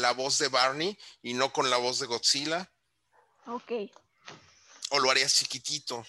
la 0.00 0.12
voz 0.12 0.38
de 0.38 0.48
Barney 0.48 0.98
y 1.22 1.34
no 1.34 1.52
con 1.52 1.70
la 1.70 1.76
voz 1.76 1.98
de 1.98 2.06
Godzilla. 2.06 2.70
Ok. 3.46 3.72
O 4.90 4.98
lo 4.98 5.10
harías 5.10 5.34
chiquitito, 5.34 6.04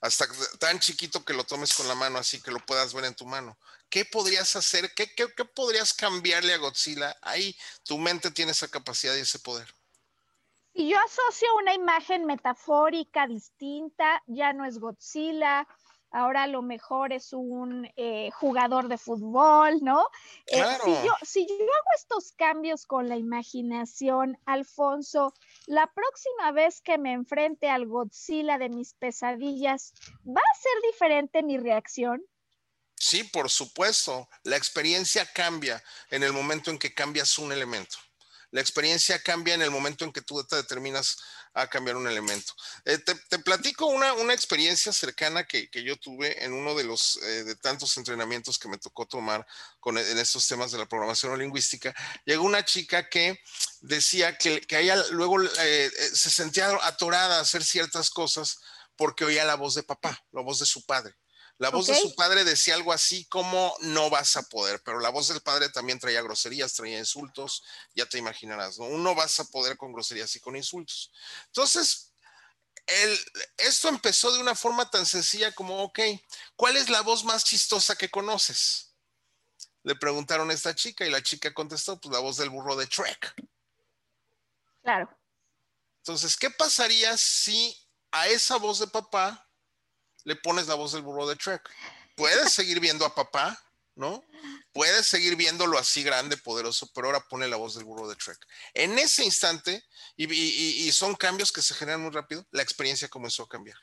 hasta 0.00 0.26
tan 0.58 0.80
chiquito 0.80 1.24
que 1.24 1.34
lo 1.34 1.44
tomes 1.44 1.74
con 1.74 1.88
la 1.88 1.94
mano 1.94 2.18
así 2.18 2.40
que 2.40 2.50
lo 2.50 2.60
puedas 2.60 2.94
ver 2.94 3.04
en 3.04 3.14
tu 3.14 3.26
mano. 3.26 3.58
¿Qué 3.88 4.04
podrías 4.04 4.56
hacer? 4.56 4.92
¿Qué, 4.94 5.14
qué, 5.14 5.32
qué 5.36 5.44
podrías 5.44 5.92
cambiarle 5.92 6.54
a 6.54 6.58
Godzilla? 6.58 7.16
Ahí 7.22 7.56
tu 7.84 7.98
mente 7.98 8.30
tiene 8.30 8.52
esa 8.52 8.68
capacidad 8.68 9.14
y 9.14 9.20
ese 9.20 9.38
poder. 9.38 9.72
Y 10.78 10.90
yo 10.90 10.98
asocio 11.00 11.48
una 11.56 11.72
imagen 11.72 12.26
metafórica 12.26 13.26
distinta, 13.26 14.22
ya 14.26 14.52
no 14.52 14.66
es 14.66 14.78
Godzilla, 14.78 15.66
ahora 16.10 16.44
a 16.44 16.46
lo 16.46 16.62
mejor 16.62 17.12
es 17.12 17.32
un 17.32 17.90
eh, 17.96 18.30
jugador 18.32 18.88
de 18.88 18.98
fútbol, 18.98 19.78
¿no? 19.82 20.06
Eh, 20.46 20.62
si, 20.84 20.90
yo, 20.90 21.12
si 21.22 21.46
yo 21.46 21.54
hago 21.54 21.90
estos 21.96 22.32
cambios 22.32 22.86
con 22.86 23.08
la 23.08 23.16
imaginación, 23.16 24.38
Alfonso, 24.46 25.34
la 25.66 25.92
próxima 25.92 26.52
vez 26.52 26.80
que 26.80 26.98
me 26.98 27.12
enfrente 27.12 27.68
al 27.68 27.86
Godzilla 27.86 28.58
de 28.58 28.68
mis 28.68 28.94
pesadillas, 28.94 29.92
¿va 30.26 30.40
a 30.40 30.58
ser 30.58 30.90
diferente 30.90 31.42
mi 31.42 31.58
reacción? 31.58 32.24
Sí, 32.98 33.24
por 33.24 33.50
supuesto. 33.50 34.28
La 34.42 34.56
experiencia 34.56 35.30
cambia 35.32 35.82
en 36.10 36.22
el 36.22 36.32
momento 36.32 36.70
en 36.70 36.78
que 36.78 36.94
cambias 36.94 37.38
un 37.38 37.52
elemento. 37.52 37.98
La 38.50 38.60
experiencia 38.60 39.22
cambia 39.22 39.54
en 39.54 39.62
el 39.62 39.70
momento 39.70 40.04
en 40.04 40.12
que 40.12 40.22
tú 40.22 40.42
te 40.44 40.56
determinas 40.56 41.16
a 41.56 41.68
cambiar 41.68 41.96
un 41.96 42.06
elemento. 42.06 42.52
Eh, 42.84 42.98
te, 42.98 43.38
platico 43.38 43.86
una, 43.86 44.12
experiencia 44.34 44.92
cercana 44.92 45.44
que, 45.44 45.68
yo 45.72 45.96
tuve 45.96 46.44
en 46.44 46.52
uno 46.52 46.74
de 46.74 46.84
los 46.84 47.16
eh, 47.22 47.44
de 47.44 47.56
tantos 47.56 47.96
entrenamientos 47.96 48.58
que 48.58 48.68
me 48.68 48.76
tocó 48.76 49.06
tomar 49.06 49.46
con, 49.80 49.96
en 49.96 50.18
estos 50.18 50.46
temas 50.46 50.70
de 50.70 50.78
la 50.78 50.86
programación 50.86 51.38
lingüística. 51.38 51.94
Llegó 52.26 52.44
una 52.44 52.64
chica 52.64 53.08
que 53.08 53.40
decía 53.80 54.36
que, 54.36 54.60
que 54.60 54.80
ella 54.80 54.96
luego 55.10 55.42
eh, 55.42 55.90
se 56.12 56.30
sentía 56.30 56.68
atorada 56.82 57.38
a 57.38 57.40
hacer 57.40 57.64
ciertas 57.64 58.10
cosas 58.10 58.58
porque 58.96 59.24
oía 59.24 59.44
la 59.44 59.54
voz 59.56 59.74
de 59.74 59.82
papá, 59.82 60.24
la 60.32 60.42
voz 60.42 60.58
de 60.58 60.66
su 60.66 60.84
padre. 60.84 61.14
La 61.58 61.70
voz 61.70 61.86
de 61.86 61.94
su 61.94 62.14
padre 62.14 62.44
decía 62.44 62.74
algo 62.74 62.92
así 62.92 63.24
como 63.26 63.74
no 63.80 64.10
vas 64.10 64.36
a 64.36 64.42
poder, 64.42 64.82
pero 64.84 65.00
la 65.00 65.08
voz 65.08 65.28
del 65.28 65.40
padre 65.40 65.70
también 65.70 65.98
traía 65.98 66.20
groserías, 66.20 66.74
traía 66.74 66.98
insultos, 66.98 67.62
ya 67.94 68.06
te 68.06 68.18
imaginarás, 68.18 68.78
¿no? 68.78 68.88
No 68.90 69.14
vas 69.14 69.40
a 69.40 69.44
poder 69.44 69.78
con 69.78 69.92
groserías 69.92 70.36
y 70.36 70.40
con 70.40 70.54
insultos. 70.54 71.10
Entonces, 71.46 72.12
el, 72.86 73.18
esto 73.56 73.88
empezó 73.88 74.32
de 74.32 74.40
una 74.40 74.54
forma 74.54 74.90
tan 74.90 75.06
sencilla 75.06 75.50
como, 75.52 75.82
ok, 75.82 76.00
¿cuál 76.56 76.76
es 76.76 76.90
la 76.90 77.00
voz 77.00 77.24
más 77.24 77.42
chistosa 77.42 77.96
que 77.96 78.10
conoces? 78.10 78.94
Le 79.82 79.96
preguntaron 79.96 80.50
a 80.50 80.54
esta 80.54 80.74
chica 80.74 81.06
y 81.06 81.10
la 81.10 81.22
chica 81.22 81.54
contestó, 81.54 81.98
pues 81.98 82.12
la 82.12 82.20
voz 82.20 82.36
del 82.36 82.50
burro 82.50 82.76
de 82.76 82.86
Trek. 82.86 83.34
Claro. 84.82 85.08
Entonces, 85.98 86.36
¿qué 86.36 86.50
pasaría 86.50 87.16
si 87.16 87.74
a 88.10 88.28
esa 88.28 88.56
voz 88.56 88.78
de 88.78 88.86
papá 88.88 89.45
le 90.26 90.34
pones 90.34 90.66
la 90.66 90.74
voz 90.74 90.92
del 90.92 91.02
burro 91.02 91.26
de 91.26 91.36
Trek. 91.36 91.62
Puedes 92.16 92.52
seguir 92.52 92.80
viendo 92.80 93.06
a 93.06 93.14
papá, 93.14 93.56
¿no? 93.94 94.24
Puedes 94.72 95.06
seguir 95.06 95.36
viéndolo 95.36 95.78
así 95.78 96.02
grande, 96.02 96.36
poderoso, 96.36 96.90
pero 96.92 97.06
ahora 97.06 97.24
pone 97.30 97.46
la 97.46 97.56
voz 97.56 97.76
del 97.76 97.84
burro 97.84 98.08
de 98.08 98.16
Trek. 98.16 98.36
En 98.74 98.98
ese 98.98 99.24
instante, 99.24 99.84
y, 100.16 100.90
son 100.90 101.14
cambios 101.14 101.52
que 101.52 101.62
se 101.62 101.74
generan 101.74 102.02
muy 102.02 102.10
rápido, 102.10 102.44
la 102.50 102.62
experiencia 102.62 103.08
comenzó 103.08 103.44
a 103.44 103.48
cambiar. 103.48 103.78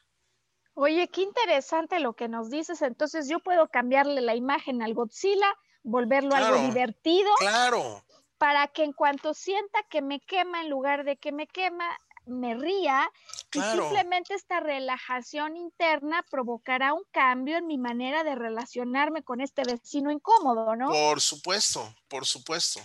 Oye, 0.74 1.08
qué 1.08 1.22
interesante 1.22 2.00
lo 2.02 2.14
que 2.14 2.28
nos 2.28 2.50
dices. 2.50 2.82
Entonces 2.82 3.30
yo 3.30 3.39
puedo 3.39 3.70
cambiarle 3.70 4.20
la 4.20 4.36
imagen 4.36 4.82
al 4.82 4.94
Godzilla, 4.94 5.48
volverlo 5.82 6.36
algo 6.36 6.58
divertido. 6.68 7.32
Claro. 7.38 8.04
Para 8.38 8.68
que 8.68 8.84
en 8.84 8.91
cuanto 8.91 9.34
sienta 9.34 9.80
que 9.89 10.02
me 10.02 10.20
quema, 10.20 10.62
en 10.62 10.70
lugar 10.70 11.06
de 11.06 11.16
que 11.16 11.32
me 11.32 11.48
quema, 11.48 11.98
me 12.26 12.55
ría 12.55 13.09
y 13.53 13.61
simplemente 13.61 14.34
esta 14.34 14.59
relajación 14.59 15.57
interna 15.57 16.24
provocará 16.30 16.93
un 16.93 17.03
cambio 17.11 17.57
en 17.57 17.67
mi 17.67 17.78
manera 17.78 18.24
de 18.24 18.36
relacionarme 18.36 19.24
con 19.24 19.41
este 19.41 19.63
vecino 19.63 20.11
incómodo, 20.11 20.76
¿no? 20.76 20.89
Por 20.89 21.21
supuesto, 21.21 21.93
por 22.07 22.26
supuesto. 22.26 22.80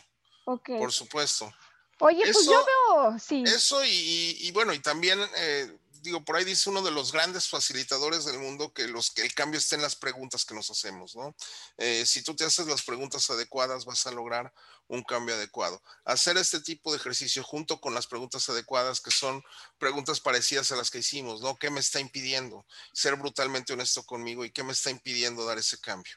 Ok. 0.45 0.71
Por 0.79 0.93
supuesto. 0.93 1.53
Oye, 2.01 2.23
pues 2.33 2.47
yo 2.47 2.65
veo, 2.65 3.19
sí. 3.19 3.43
Eso 3.45 3.81
y, 3.85 4.51
bueno, 4.53 4.73
y 4.73 4.79
también 4.79 5.19
eh, 5.37 5.79
digo, 6.09 6.25
por 6.25 6.37
ahí 6.37 6.45
dice 6.45 6.71
uno 6.71 6.83
de 6.83 6.91
los 6.91 7.13
grandes 7.13 7.49
facilitadores 7.49 8.25
del 8.25 8.39
mundo 8.39 8.73
que, 8.73 8.89
los, 8.89 9.11
que 9.11 9.23
el 9.23 9.35
cambio 9.35 9.59
esté 9.59 9.77
en 9.77 9.83
las 9.83 9.95
preguntas 9.95 10.45
que 10.45 10.55
nos 10.55 10.71
hacemos, 10.71 11.15
¿no? 11.15 11.35
Eh, 11.77 12.05
si 12.07 12.23
tú 12.23 12.35
te 12.35 12.45
haces 12.45 12.67
las 12.67 12.83
preguntas 12.83 13.29
adecuadas, 13.31 13.85
vas 13.85 14.07
a 14.07 14.11
lograr 14.11 14.53
un 14.89 15.03
cambio 15.03 15.35
adecuado. 15.35 15.83
Hacer 16.05 16.39
este 16.39 16.61
tipo 16.61 16.91
de 16.91 16.97
ejercicio 16.97 17.45
junto 17.45 17.81
con 17.81 17.95
las 17.95 18.07
preguntas 18.07 18.49
adecuadas, 18.49 19.01
que 19.01 19.11
son 19.11 19.43
preguntas 19.79 20.21
parecidas 20.21 20.73
a 20.73 20.77
las 20.77 20.91
que 20.91 20.99
hicimos, 20.99 21.43
¿no? 21.43 21.57
¿Qué 21.57 21.71
me 21.71 21.81
está 21.81 22.01
impidiendo 22.01 22.67
ser 22.93 23.17
brutalmente 23.17 23.75
honesto 23.75 24.03
conmigo 24.05 24.45
y 24.45 24.51
qué 24.51 24.63
me 24.63 24.73
está 24.73 24.91
impidiendo 24.91 25.45
dar 25.45 25.59
ese 25.59 25.79
cambio? 25.79 26.17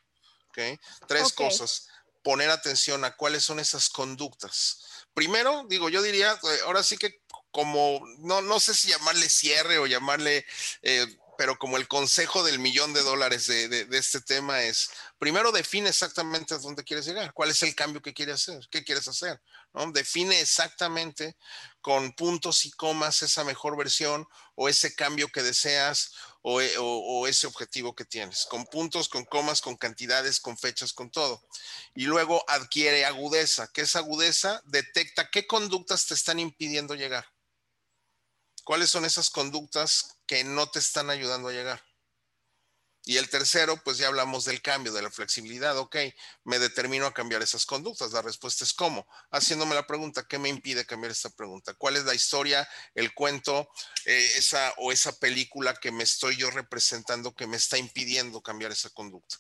¿Ok? 0.49 0.79
Tres 1.07 1.33
cosas. 1.33 1.87
Poner 2.23 2.49
atención 2.49 3.03
a 3.05 3.15
cuáles 3.15 3.43
son 3.43 3.59
esas 3.59 3.89
conductas. 3.89 4.79
Primero, 5.13 5.65
digo, 5.67 5.89
yo 5.89 6.01
diría, 6.01 6.31
eh, 6.31 6.59
ahora 6.65 6.83
sí 6.83 6.97
que 6.97 7.21
como, 7.51 8.01
no, 8.19 8.41
no 8.41 8.59
sé 8.59 8.73
si 8.73 8.87
llamarle 8.87 9.29
cierre 9.29 9.77
o 9.77 9.85
llamarle, 9.85 10.45
eh, 10.81 11.05
pero 11.37 11.57
como 11.57 11.77
el 11.77 11.87
consejo 11.87 12.43
del 12.43 12.59
millón 12.59 12.93
de 12.93 13.01
dólares 13.01 13.47
de, 13.47 13.87
este 13.91 14.21
tema 14.21 14.61
es, 14.61 14.91
primero 15.17 15.51
define 15.51 15.89
exactamente 15.89 16.53
a 16.53 16.59
dónde 16.59 16.83
quieres 16.83 17.05
llegar, 17.05 17.33
cuál 17.33 17.49
es 17.49 17.63
el 17.63 17.75
cambio 17.75 18.01
que 18.01 18.13
quieres 18.13 18.35
hacer, 18.35 18.67
qué 18.69 18.83
quieres 18.83 19.07
hacer, 19.07 19.41
¿no? 19.73 19.91
Define 19.91 20.39
exactamente 20.39 21.35
con 21.81 22.13
puntos 22.13 22.63
y 22.65 22.71
comas 22.71 23.21
esa 23.23 23.43
mejor 23.43 23.75
versión 23.75 24.27
o 24.55 24.69
ese 24.69 24.93
cambio 24.93 25.29
que 25.29 25.41
deseas 25.41 26.11
o, 26.41 26.61
eh, 26.61 26.73
o, 26.79 27.27
ese 27.27 27.47
objetivo 27.47 27.95
que 27.95 28.05
tienes, 28.05 28.45
con 28.45 28.65
puntos, 28.65 29.07
con 29.09 29.25
comas, 29.25 29.61
con 29.61 29.75
cantidades, 29.77 30.39
con 30.39 30.57
fechas, 30.57 30.93
con 30.93 31.11
todo. 31.11 31.43
Y 31.93 32.05
luego 32.05 32.43
adquiere 32.47 33.05
agudeza, 33.05 33.71
que 33.71 33.81
esa 33.81 33.99
agudeza 33.99 34.61
detecta 34.65 35.29
qué 35.29 35.45
conductas 35.45 36.07
te 36.07 36.13
están 36.13 36.39
impidiendo 36.39 36.95
llegar. 36.95 37.25
¿Cuáles 38.63 38.89
son 38.89 39.05
esas 39.05 39.29
conductas 39.29 40.17
que 40.25 40.43
no 40.43 40.69
te 40.69 40.79
están 40.79 41.09
ayudando 41.09 41.49
a 41.49 41.53
llegar? 41.53 41.90
Y 43.11 43.17
el 43.17 43.29
tercero, 43.29 43.75
pues 43.83 43.97
ya 43.97 44.07
hablamos 44.07 44.45
del 44.45 44.61
cambio, 44.61 44.93
de 44.93 45.01
la 45.01 45.11
flexibilidad. 45.11 45.77
Ok, 45.77 45.97
me 46.45 46.59
determino 46.59 47.05
a 47.05 47.13
cambiar 47.13 47.41
esas 47.41 47.65
conductas. 47.65 48.13
La 48.13 48.21
respuesta 48.21 48.63
es 48.63 48.73
cómo. 48.73 49.05
Haciéndome 49.31 49.75
la 49.75 49.85
pregunta, 49.85 50.25
¿qué 50.25 50.39
me 50.39 50.47
impide 50.47 50.85
cambiar 50.85 51.11
esta 51.11 51.29
pregunta? 51.29 51.73
¿Cuál 51.73 51.97
es 51.97 52.05
la 52.05 52.15
historia, 52.15 52.65
el 52.95 53.13
cuento, 53.13 53.69
eh, 54.05 54.31
esa 54.37 54.73
o 54.77 54.93
esa 54.93 55.11
película 55.19 55.73
que 55.73 55.91
me 55.91 56.03
estoy 56.03 56.37
yo 56.37 56.51
representando 56.51 57.35
que 57.35 57.47
me 57.47 57.57
está 57.57 57.77
impidiendo 57.77 58.39
cambiar 58.39 58.71
esa 58.71 58.89
conducta? 58.91 59.35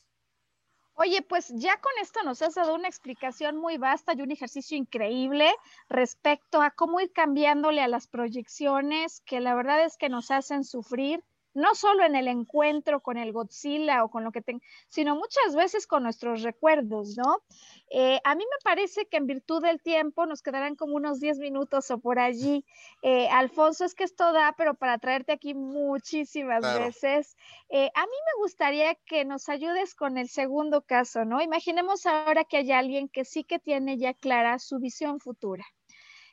Oye, 0.95 1.21
pues 1.21 1.47
ya 1.55 1.79
con 1.79 1.93
esto 2.01 2.23
nos 2.23 2.41
has 2.41 2.55
dado 2.55 2.75
una 2.75 2.89
explicación 2.89 3.55
muy 3.55 3.77
vasta 3.77 4.13
y 4.13 4.21
un 4.21 4.31
ejercicio 4.31 4.75
increíble 4.75 5.49
respecto 5.87 6.61
a 6.61 6.71
cómo 6.71 6.99
ir 6.99 7.13
cambiándole 7.13 7.81
a 7.81 7.87
las 7.87 8.07
proyecciones 8.07 9.21
que 9.21 9.39
la 9.39 9.55
verdad 9.55 9.85
es 9.85 9.95
que 9.95 10.09
nos 10.09 10.29
hacen 10.29 10.65
sufrir 10.65 11.23
no 11.53 11.75
solo 11.75 12.05
en 12.05 12.15
el 12.15 12.27
encuentro 12.27 13.01
con 13.01 13.17
el 13.17 13.31
Godzilla 13.31 14.03
o 14.03 14.09
con 14.09 14.23
lo 14.23 14.31
que 14.31 14.41
tenga, 14.41 14.63
sino 14.89 15.15
muchas 15.15 15.55
veces 15.55 15.87
con 15.87 16.03
nuestros 16.03 16.41
recuerdos, 16.43 17.17
¿no? 17.17 17.41
Eh, 17.89 18.19
a 18.23 18.35
mí 18.35 18.43
me 18.43 18.63
parece 18.63 19.05
que 19.07 19.17
en 19.17 19.27
virtud 19.27 19.61
del 19.61 19.81
tiempo 19.81 20.25
nos 20.25 20.41
quedarán 20.41 20.75
como 20.75 20.95
unos 20.95 21.19
10 21.19 21.39
minutos 21.39 21.91
o 21.91 21.99
por 21.99 22.19
allí. 22.19 22.65
Eh, 23.01 23.27
Alfonso, 23.29 23.83
es 23.83 23.95
que 23.95 24.05
esto 24.05 24.31
da, 24.31 24.53
pero 24.57 24.75
para 24.75 24.97
traerte 24.97 25.33
aquí 25.33 25.53
muchísimas 25.53 26.61
veces. 26.61 27.35
Eh, 27.69 27.91
a 27.93 28.05
mí 28.05 28.11
me 28.11 28.41
gustaría 28.41 28.95
que 29.05 29.25
nos 29.25 29.49
ayudes 29.49 29.93
con 29.93 30.17
el 30.17 30.29
segundo 30.29 30.81
caso, 30.81 31.25
¿no? 31.25 31.41
Imaginemos 31.41 32.05
ahora 32.05 32.45
que 32.45 32.57
hay 32.57 32.71
alguien 32.71 33.09
que 33.09 33.25
sí 33.25 33.43
que 33.43 33.59
tiene 33.59 33.97
ya 33.97 34.13
clara 34.13 34.57
su 34.59 34.79
visión 34.79 35.19
futura. 35.19 35.65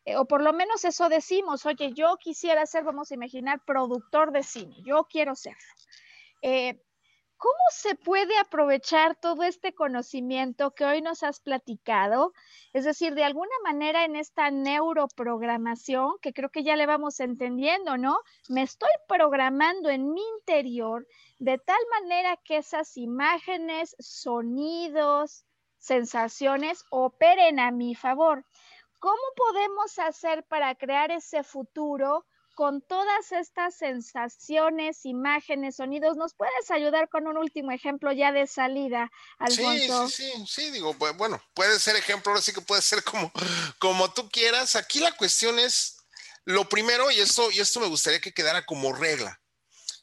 Eh, 0.08 0.16
o 0.16 0.24
por 0.24 0.42
lo 0.42 0.54
menos 0.54 0.86
eso 0.86 1.10
decimos, 1.10 1.66
oye, 1.66 1.92
yo 1.92 2.16
quisiera 2.16 2.64
ser, 2.64 2.82
vamos 2.82 3.10
a 3.10 3.14
imaginar, 3.14 3.60
productor 3.66 4.32
de 4.32 4.42
cine, 4.42 4.76
yo 4.82 5.04
quiero 5.04 5.34
serlo. 5.34 5.58
Eh, 6.40 6.80
¿Cómo 7.36 7.64
se 7.70 7.94
puede 7.94 8.36
aprovechar 8.38 9.16
todo 9.16 9.42
este 9.42 9.74
conocimiento 9.74 10.74
que 10.74 10.86
hoy 10.86 11.02
nos 11.02 11.22
has 11.22 11.40
platicado? 11.40 12.32
Es 12.72 12.84
decir, 12.84 13.14
de 13.14 13.22
alguna 13.22 13.54
manera 13.62 14.06
en 14.06 14.16
esta 14.16 14.50
neuroprogramación, 14.50 16.14
que 16.22 16.32
creo 16.32 16.48
que 16.48 16.64
ya 16.64 16.74
le 16.74 16.86
vamos 16.86 17.20
entendiendo, 17.20 17.98
¿no? 17.98 18.18
Me 18.48 18.62
estoy 18.62 18.90
programando 19.06 19.90
en 19.90 20.10
mi 20.14 20.22
interior 20.38 21.06
de 21.38 21.58
tal 21.58 21.78
manera 22.00 22.38
que 22.44 22.56
esas 22.56 22.96
imágenes, 22.96 23.94
sonidos, 24.00 25.44
sensaciones 25.76 26.84
operen 26.90 27.60
a 27.60 27.70
mi 27.70 27.94
favor. 27.94 28.44
¿Cómo 28.98 29.22
podemos 29.36 29.98
hacer 29.98 30.44
para 30.48 30.74
crear 30.74 31.10
ese 31.10 31.44
futuro 31.44 32.26
con 32.54 32.82
todas 32.82 33.30
estas 33.30 33.76
sensaciones, 33.76 35.04
imágenes, 35.04 35.76
sonidos? 35.76 36.16
¿Nos 36.16 36.34
puedes 36.34 36.70
ayudar 36.72 37.08
con 37.08 37.28
un 37.28 37.36
último 37.38 37.70
ejemplo 37.70 38.10
ya 38.10 38.32
de 38.32 38.48
salida, 38.48 39.10
Alfonso? 39.38 40.08
Sí, 40.08 40.14
sí, 40.14 40.32
sí, 40.32 40.46
sí, 40.46 40.70
digo, 40.72 40.94
bueno, 40.94 41.40
puede 41.54 41.78
ser 41.78 41.94
ejemplo, 41.94 42.34
así 42.34 42.52
que 42.52 42.60
puede 42.60 42.82
ser 42.82 43.04
como, 43.04 43.30
como 43.78 44.12
tú 44.12 44.28
quieras. 44.28 44.74
Aquí 44.74 44.98
la 44.98 45.16
cuestión 45.16 45.60
es, 45.60 45.98
lo 46.44 46.68
primero, 46.68 47.12
y 47.12 47.20
esto, 47.20 47.48
y 47.52 47.60
esto 47.60 47.78
me 47.78 47.86
gustaría 47.86 48.20
que 48.20 48.34
quedara 48.34 48.66
como 48.66 48.92
regla. 48.92 49.40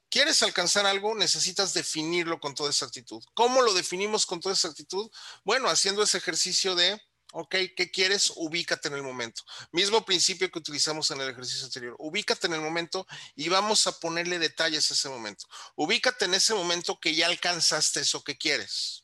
¿Quieres 0.09 0.41
alcanzar 0.41 0.85
algo? 0.85 1.13
Necesitas 1.13 1.73
definirlo 1.73 2.39
con 2.39 2.55
toda 2.55 2.69
exactitud. 2.69 3.21
¿Cómo 3.33 3.61
lo 3.61 3.73
definimos 3.73 4.25
con 4.25 4.39
toda 4.39 4.55
exactitud? 4.55 5.11
Bueno, 5.43 5.67
haciendo 5.67 6.03
ese 6.03 6.19
ejercicio 6.19 6.75
de 6.75 7.01
¿ok? 7.35 7.55
¿Qué 7.75 7.91
quieres? 7.91 8.31
Ubícate 8.37 8.87
en 8.87 8.93
el 8.93 9.03
momento. 9.03 9.43
Mismo 9.73 10.05
principio 10.05 10.49
que 10.49 10.59
utilizamos 10.59 11.11
en 11.11 11.19
el 11.19 11.29
ejercicio 11.29 11.65
anterior. 11.65 11.93
Ubícate 11.99 12.47
en 12.47 12.53
el 12.53 12.61
momento 12.61 13.05
y 13.35 13.49
vamos 13.49 13.87
a 13.87 13.99
ponerle 13.99 14.39
detalles 14.39 14.89
a 14.89 14.93
ese 14.93 15.09
momento. 15.09 15.45
Ubícate 15.75 16.25
en 16.25 16.33
ese 16.33 16.53
momento 16.53 16.97
que 16.97 17.13
ya 17.13 17.27
alcanzaste 17.27 17.99
eso 17.99 18.23
que 18.23 18.37
quieres. 18.37 19.03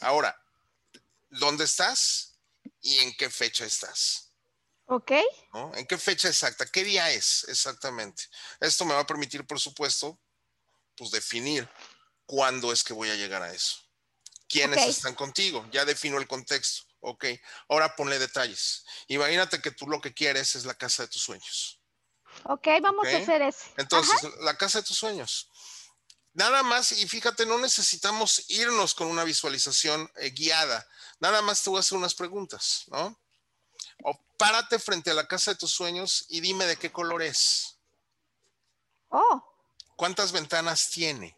Ahora, 0.00 0.38
¿dónde 1.30 1.64
estás 1.64 2.38
y 2.82 2.98
en 2.98 3.16
qué 3.16 3.30
fecha 3.30 3.64
estás? 3.64 4.30
Ok. 4.84 5.12
¿En 5.74 5.86
qué 5.86 5.96
fecha 5.96 6.28
exacta? 6.28 6.66
¿Qué 6.66 6.84
día 6.84 7.10
es 7.10 7.46
exactamente? 7.48 8.24
Esto 8.60 8.84
me 8.84 8.92
va 8.92 9.00
a 9.00 9.06
permitir, 9.06 9.46
por 9.46 9.58
supuesto, 9.58 10.20
pues 10.96 11.12
definir 11.12 11.66
cuándo 12.26 12.74
es 12.74 12.84
que 12.84 12.92
voy 12.92 13.08
a 13.08 13.14
llegar 13.14 13.42
a 13.42 13.54
eso. 13.54 13.78
¿Quiénes 14.48 14.86
están 14.86 15.14
contigo? 15.14 15.66
Ya 15.72 15.86
defino 15.86 16.18
el 16.18 16.26
contexto. 16.28 16.89
Ok, 17.00 17.24
ahora 17.68 17.96
ponle 17.96 18.18
detalles. 18.18 18.84
Imagínate 19.08 19.60
que 19.60 19.70
tú 19.70 19.86
lo 19.86 20.00
que 20.00 20.12
quieres 20.12 20.54
es 20.54 20.64
la 20.64 20.74
casa 20.74 21.02
de 21.02 21.08
tus 21.08 21.22
sueños. 21.22 21.80
Ok, 22.44 22.68
vamos 22.82 23.06
a 23.06 23.16
hacer 23.16 23.42
eso. 23.42 23.64
Entonces, 23.76 24.22
la 24.40 24.56
casa 24.56 24.80
de 24.80 24.86
tus 24.86 24.98
sueños. 24.98 25.48
Nada 26.32 26.62
más, 26.62 26.92
y 26.92 27.08
fíjate, 27.08 27.44
no 27.44 27.58
necesitamos 27.58 28.44
irnos 28.48 28.94
con 28.94 29.08
una 29.08 29.24
visualización 29.24 30.10
eh, 30.16 30.30
guiada. 30.30 30.86
Nada 31.18 31.42
más 31.42 31.62
te 31.62 31.70
voy 31.70 31.78
a 31.78 31.80
hacer 31.80 31.98
unas 31.98 32.14
preguntas, 32.14 32.84
¿no? 32.86 33.18
O 34.04 34.18
párate 34.38 34.78
frente 34.78 35.10
a 35.10 35.14
la 35.14 35.26
casa 35.26 35.52
de 35.52 35.58
tus 35.58 35.72
sueños 35.72 36.26
y 36.28 36.40
dime 36.40 36.66
de 36.66 36.76
qué 36.76 36.92
color 36.92 37.22
es. 37.22 37.78
Oh. 39.08 39.42
¿Cuántas 39.96 40.32
ventanas 40.32 40.90
tiene? 40.90 41.36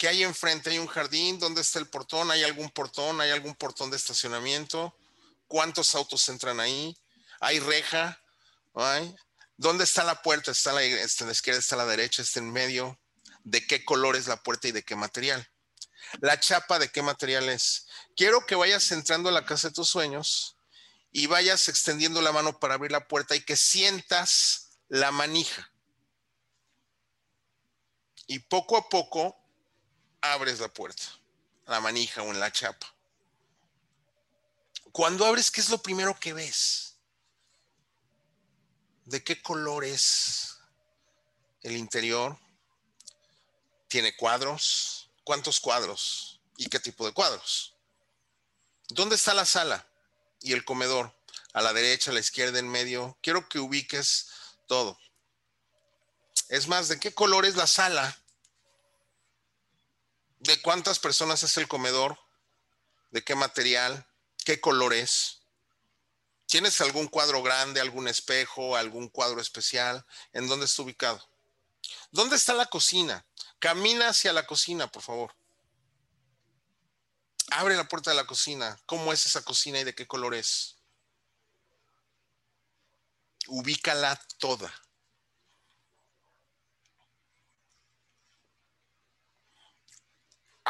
¿Qué 0.00 0.08
hay 0.08 0.22
enfrente? 0.22 0.70
¿Hay 0.70 0.78
un 0.78 0.86
jardín? 0.86 1.38
¿Dónde 1.38 1.60
está 1.60 1.78
el 1.78 1.86
portón? 1.86 2.30
¿Hay 2.30 2.42
algún 2.42 2.70
portón? 2.70 3.20
¿Hay 3.20 3.28
algún 3.28 3.54
portón 3.54 3.90
de 3.90 3.98
estacionamiento? 3.98 4.96
¿Cuántos 5.46 5.94
autos 5.94 6.26
entran 6.30 6.58
ahí? 6.58 6.96
¿Hay 7.38 7.60
reja? 7.60 8.18
¿Dónde 9.58 9.84
está 9.84 10.02
la 10.02 10.22
puerta? 10.22 10.52
¿Está, 10.52 10.72
la, 10.72 10.82
¿Está 10.82 11.26
la 11.26 11.32
izquierda? 11.32 11.60
¿Está 11.60 11.74
a 11.74 11.78
la 11.78 11.84
derecha? 11.84 12.22
¿Está 12.22 12.40
en 12.40 12.50
medio? 12.50 12.98
¿De 13.44 13.66
qué 13.66 13.84
color 13.84 14.16
es 14.16 14.26
la 14.26 14.42
puerta 14.42 14.68
y 14.68 14.72
de 14.72 14.82
qué 14.82 14.96
material? 14.96 15.46
La 16.22 16.40
chapa, 16.40 16.78
¿de 16.78 16.88
qué 16.88 17.02
material 17.02 17.50
es? 17.50 17.86
Quiero 18.16 18.46
que 18.46 18.54
vayas 18.54 18.90
entrando 18.92 19.28
a 19.28 19.32
la 19.32 19.44
casa 19.44 19.68
de 19.68 19.74
tus 19.74 19.90
sueños 19.90 20.56
y 21.12 21.26
vayas 21.26 21.68
extendiendo 21.68 22.22
la 22.22 22.32
mano 22.32 22.58
para 22.58 22.72
abrir 22.72 22.90
la 22.90 23.06
puerta 23.06 23.36
y 23.36 23.42
que 23.42 23.54
sientas 23.54 24.78
la 24.88 25.10
manija. 25.10 25.70
Y 28.26 28.38
poco 28.38 28.78
a 28.78 28.88
poco 28.88 29.39
abres 30.20 30.60
la 30.60 30.68
puerta, 30.68 31.02
la 31.66 31.80
manija 31.80 32.22
o 32.22 32.30
en 32.30 32.40
la 32.40 32.52
chapa. 32.52 32.92
Cuando 34.92 35.24
abres, 35.24 35.50
¿qué 35.50 35.60
es 35.60 35.70
lo 35.70 35.78
primero 35.78 36.18
que 36.18 36.32
ves? 36.32 36.96
¿De 39.04 39.22
qué 39.22 39.40
color 39.40 39.84
es 39.84 40.58
el 41.62 41.76
interior? 41.76 42.38
¿Tiene 43.88 44.16
cuadros? 44.16 45.10
¿Cuántos 45.24 45.60
cuadros? 45.60 46.40
¿Y 46.56 46.68
qué 46.68 46.80
tipo 46.80 47.06
de 47.06 47.12
cuadros? 47.12 47.74
¿Dónde 48.88 49.16
está 49.16 49.34
la 49.34 49.44
sala 49.44 49.86
y 50.40 50.52
el 50.52 50.64
comedor? 50.64 51.14
A 51.52 51.62
la 51.62 51.72
derecha, 51.72 52.10
a 52.10 52.14
la 52.14 52.20
izquierda, 52.20 52.58
en 52.58 52.68
medio. 52.68 53.18
Quiero 53.22 53.48
que 53.48 53.58
ubiques 53.58 54.28
todo. 54.68 54.98
Es 56.48 56.68
más, 56.68 56.88
¿de 56.88 57.00
qué 57.00 57.12
color 57.12 57.44
es 57.44 57.56
la 57.56 57.66
sala 57.66 58.19
de 60.40 60.60
cuántas 60.62 60.98
personas 60.98 61.42
es 61.42 61.56
el 61.58 61.68
comedor, 61.68 62.18
de 63.10 63.22
qué 63.22 63.34
material, 63.34 64.06
qué 64.44 64.60
color 64.60 64.94
es. 64.94 65.42
¿Tienes 66.46 66.80
algún 66.80 67.06
cuadro 67.06 67.42
grande, 67.42 67.80
algún 67.80 68.08
espejo, 68.08 68.76
algún 68.76 69.08
cuadro 69.08 69.40
especial? 69.40 70.04
¿En 70.32 70.48
dónde 70.48 70.66
está 70.66 70.82
ubicado? 70.82 71.30
¿Dónde 72.10 72.36
está 72.36 72.54
la 72.54 72.66
cocina? 72.66 73.24
Camina 73.58 74.08
hacia 74.08 74.32
la 74.32 74.46
cocina, 74.46 74.90
por 74.90 75.02
favor. 75.02 75.34
Abre 77.52 77.76
la 77.76 77.86
puerta 77.88 78.10
de 78.10 78.16
la 78.16 78.26
cocina. 78.26 78.80
¿Cómo 78.86 79.12
es 79.12 79.26
esa 79.26 79.42
cocina 79.42 79.80
y 79.80 79.84
de 79.84 79.94
qué 79.94 80.06
color 80.06 80.34
es? 80.34 80.76
Ubícala 83.46 84.16
toda. 84.38 84.72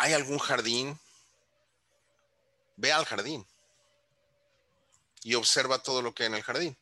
¿Hay 0.00 0.14
algún 0.14 0.38
jardín? 0.38 0.98
Ve 2.76 2.90
al 2.90 3.04
jardín 3.04 3.46
y 5.22 5.34
observa 5.34 5.82
todo 5.82 6.00
lo 6.00 6.14
que 6.14 6.22
hay 6.22 6.28
en 6.28 6.36
el 6.36 6.42
jardín. 6.42 6.78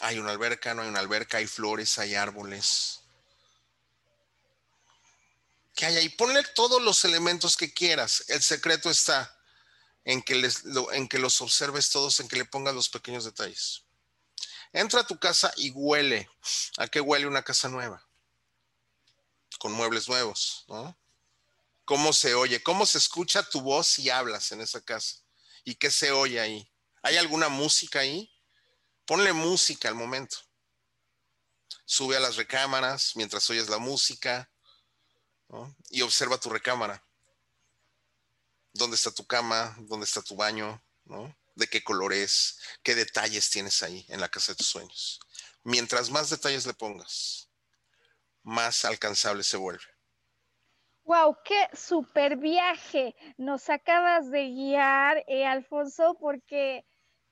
Hay 0.00 0.18
una 0.18 0.30
alberca, 0.30 0.74
no 0.74 0.82
hay 0.82 0.88
una 0.88 1.00
alberca, 1.00 1.38
hay 1.38 1.46
flores, 1.46 1.98
hay 1.98 2.16
árboles. 2.16 3.00
¿Qué 5.74 5.86
hay 5.86 5.96
ahí? 5.96 6.10
Ponle 6.10 6.44
todos 6.54 6.82
los 6.82 7.02
elementos 7.06 7.56
que 7.56 7.72
quieras. 7.72 8.22
El 8.28 8.42
secreto 8.42 8.90
está 8.90 9.34
en 10.04 10.20
que, 10.20 10.34
les, 10.34 10.64
en 10.92 11.08
que 11.08 11.18
los 11.18 11.40
observes 11.40 11.88
todos, 11.88 12.20
en 12.20 12.28
que 12.28 12.36
le 12.36 12.44
pongas 12.44 12.74
los 12.74 12.90
pequeños 12.90 13.24
detalles. 13.24 13.84
Entra 14.74 15.00
a 15.00 15.06
tu 15.06 15.18
casa 15.18 15.50
y 15.56 15.70
huele. 15.70 16.28
¿A 16.76 16.88
qué 16.88 17.00
huele 17.00 17.26
una 17.26 17.42
casa 17.42 17.70
nueva? 17.70 18.06
Con 19.62 19.70
muebles 19.70 20.08
nuevos, 20.08 20.64
¿no? 20.66 20.98
¿Cómo 21.84 22.12
se 22.12 22.34
oye? 22.34 22.60
¿Cómo 22.64 22.84
se 22.84 22.98
escucha 22.98 23.48
tu 23.48 23.60
voz 23.60 23.86
si 23.86 24.10
hablas 24.10 24.50
en 24.50 24.60
esa 24.60 24.80
casa? 24.80 25.18
¿Y 25.62 25.76
qué 25.76 25.88
se 25.88 26.10
oye 26.10 26.40
ahí? 26.40 26.68
¿Hay 27.00 27.16
alguna 27.16 27.48
música 27.48 28.00
ahí? 28.00 28.28
Ponle 29.06 29.32
música 29.32 29.88
al 29.88 29.94
momento. 29.94 30.36
Sube 31.84 32.16
a 32.16 32.20
las 32.20 32.34
recámaras 32.34 33.14
mientras 33.14 33.48
oyes 33.50 33.68
la 33.68 33.78
música 33.78 34.50
y 35.90 36.02
observa 36.02 36.40
tu 36.40 36.50
recámara. 36.50 37.00
¿Dónde 38.72 38.96
está 38.96 39.12
tu 39.12 39.24
cama? 39.28 39.76
¿Dónde 39.82 40.06
está 40.06 40.22
tu 40.22 40.34
baño? 40.34 40.82
¿De 41.54 41.68
qué 41.68 41.84
color 41.84 42.12
es? 42.12 42.58
¿Qué 42.82 42.96
detalles 42.96 43.48
tienes 43.48 43.80
ahí 43.84 44.04
en 44.08 44.20
la 44.20 44.28
casa 44.28 44.50
de 44.50 44.56
tus 44.56 44.66
sueños? 44.66 45.20
Mientras 45.62 46.10
más 46.10 46.30
detalles 46.30 46.66
le 46.66 46.74
pongas, 46.74 47.48
más 48.42 48.84
alcanzable 48.84 49.42
se 49.42 49.56
vuelve. 49.56 49.84
Wow, 51.04 51.36
qué 51.44 51.68
super 51.74 52.36
viaje 52.36 53.14
nos 53.36 53.68
acabas 53.70 54.30
de 54.30 54.48
guiar, 54.50 55.24
eh, 55.26 55.44
Alfonso, 55.46 56.16
porque 56.20 56.84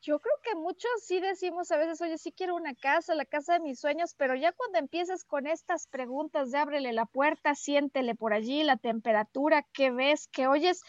Yo 0.03 0.21
creo 0.21 0.35
que 0.45 0.57
muchos 0.57 0.91
sí 1.05 1.21
decimos 1.21 1.71
a 1.73 1.79
veces, 1.79 2.01
oye, 2.03 2.19
sí 2.19 2.33
quiero 2.33 2.57
una 2.57 2.75
casa, 2.75 3.15
la 3.15 3.27
casa 3.27 3.55
de 3.55 3.61
mis 3.61 3.81
sueños, 3.81 4.15
pero 4.17 4.35
ya 4.35 4.53
cuando 4.53 4.79
empiezas 4.81 5.25
con 5.25 5.47
estas 5.47 5.87
preguntas 5.89 6.51
de 6.53 6.59
ábrele 6.59 6.93
la 6.95 7.07
puerta, 7.07 7.55
siéntele 7.55 8.15
por 8.17 8.33
allí, 8.35 8.65
la 8.65 8.79
temperatura, 8.79 9.65
qué 9.75 9.93
ves, 9.93 10.29
qué 10.33 10.49
oyes, 10.49 10.83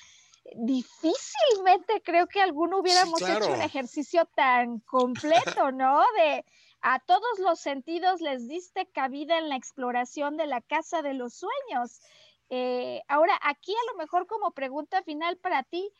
difícilmente 0.55 2.01
creo 2.03 2.27
que 2.27 2.41
alguno 2.41 2.79
hubiéramos 2.79 3.27
hecho 3.27 3.53
un 3.53 3.61
ejercicio 3.61 4.25
tan 4.35 4.79
completo, 4.81 5.71
¿no? 5.73 6.01
De 6.17 6.45
a 6.81 6.99
todos 6.99 7.39
los 7.39 7.59
sentidos 7.59 8.21
les 8.21 8.47
diste 8.47 8.87
cabida 8.87 9.37
en 9.37 9.49
la 9.49 9.55
exploración 9.55 10.37
de 10.37 10.47
la 10.47 10.61
casa 10.61 11.01
de 11.01 11.13
los 11.13 11.33
sueños. 11.33 12.01
Eh, 12.49 13.01
ahora, 13.07 13.39
aquí 13.43 13.73
a 13.73 13.91
lo 13.91 13.97
mejor 13.97 14.27
como 14.27 14.51
pregunta 14.51 15.03
final 15.03 15.37
para 15.37 15.63
ti, 15.63 15.91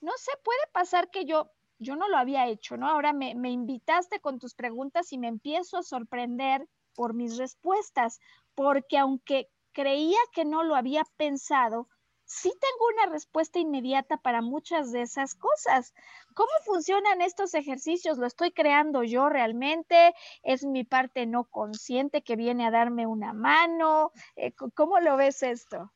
no 0.00 0.12
sé, 0.16 0.30
puede 0.44 0.66
pasar 0.72 1.10
que 1.10 1.24
yo, 1.24 1.50
yo 1.78 1.96
no 1.96 2.08
lo 2.08 2.16
había 2.16 2.46
hecho, 2.46 2.76
¿no? 2.76 2.88
Ahora 2.88 3.12
me, 3.12 3.34
me 3.34 3.50
invitaste 3.50 4.20
con 4.20 4.38
tus 4.38 4.54
preguntas 4.54 5.12
y 5.12 5.18
me 5.18 5.28
empiezo 5.28 5.78
a 5.78 5.82
sorprender 5.82 6.68
por 6.94 7.14
mis 7.14 7.36
respuestas, 7.36 8.20
porque 8.54 8.96
aunque 8.98 9.50
creía 9.72 10.18
que 10.32 10.44
no 10.44 10.62
lo 10.62 10.76
había 10.76 11.04
pensado, 11.16 11.88
sí 12.28 12.50
tengo 12.50 12.86
una 12.94 13.12
respuesta 13.12 13.58
inmediata 13.58 14.18
para 14.18 14.42
muchas 14.42 14.92
de 14.92 15.02
esas 15.02 15.34
cosas. 15.34 15.94
¿Cómo 16.34 16.50
funcionan 16.64 17.22
estos 17.22 17.54
ejercicios? 17.54 18.18
¿Lo 18.18 18.26
estoy 18.26 18.52
creando 18.52 19.02
yo 19.02 19.28
realmente? 19.28 20.14
¿Es 20.42 20.62
mi 20.62 20.84
parte 20.84 21.26
no 21.26 21.44
consciente 21.44 22.22
que 22.22 22.36
viene 22.36 22.66
a 22.66 22.70
darme 22.70 23.06
una 23.06 23.32
mano? 23.32 24.12
Eh, 24.36 24.52
¿Cómo 24.74 25.00
lo 25.00 25.16
ves 25.16 25.42
esto? 25.42 25.90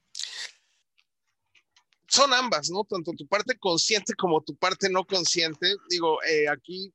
Son 2.08 2.32
ambas, 2.32 2.70
¿no? 2.70 2.84
Tanto 2.84 3.12
tu 3.12 3.26
parte 3.26 3.58
consciente 3.58 4.14
como 4.14 4.40
tu 4.42 4.56
parte 4.56 4.88
no 4.90 5.04
consciente. 5.04 5.74
Digo, 5.88 6.22
eh, 6.24 6.48
aquí 6.48 6.92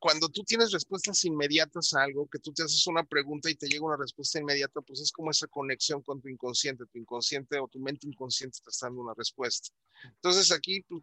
cuando 0.00 0.30
tú 0.30 0.42
tienes 0.42 0.72
respuestas 0.72 1.24
inmediatas 1.26 1.92
a 1.94 2.02
algo, 2.02 2.26
que 2.26 2.38
tú 2.38 2.52
te 2.52 2.62
haces 2.62 2.86
una 2.86 3.04
pregunta 3.04 3.50
y 3.50 3.54
te 3.54 3.68
llega 3.68 3.84
una 3.84 3.98
respuesta 3.98 4.40
inmediata, 4.40 4.80
pues 4.80 5.00
es 5.00 5.12
como 5.12 5.30
esa 5.30 5.46
conexión 5.46 6.02
con 6.02 6.20
tu 6.20 6.28
inconsciente, 6.28 6.86
tu 6.86 6.98
inconsciente 6.98 7.58
o 7.58 7.68
tu 7.68 7.78
mente 7.78 8.06
inconsciente 8.06 8.58
te 8.64 8.70
está 8.70 8.86
dando 8.86 9.02
una 9.02 9.14
respuesta. 9.14 9.68
Entonces 10.02 10.50
aquí 10.52 10.80
pues, 10.88 11.02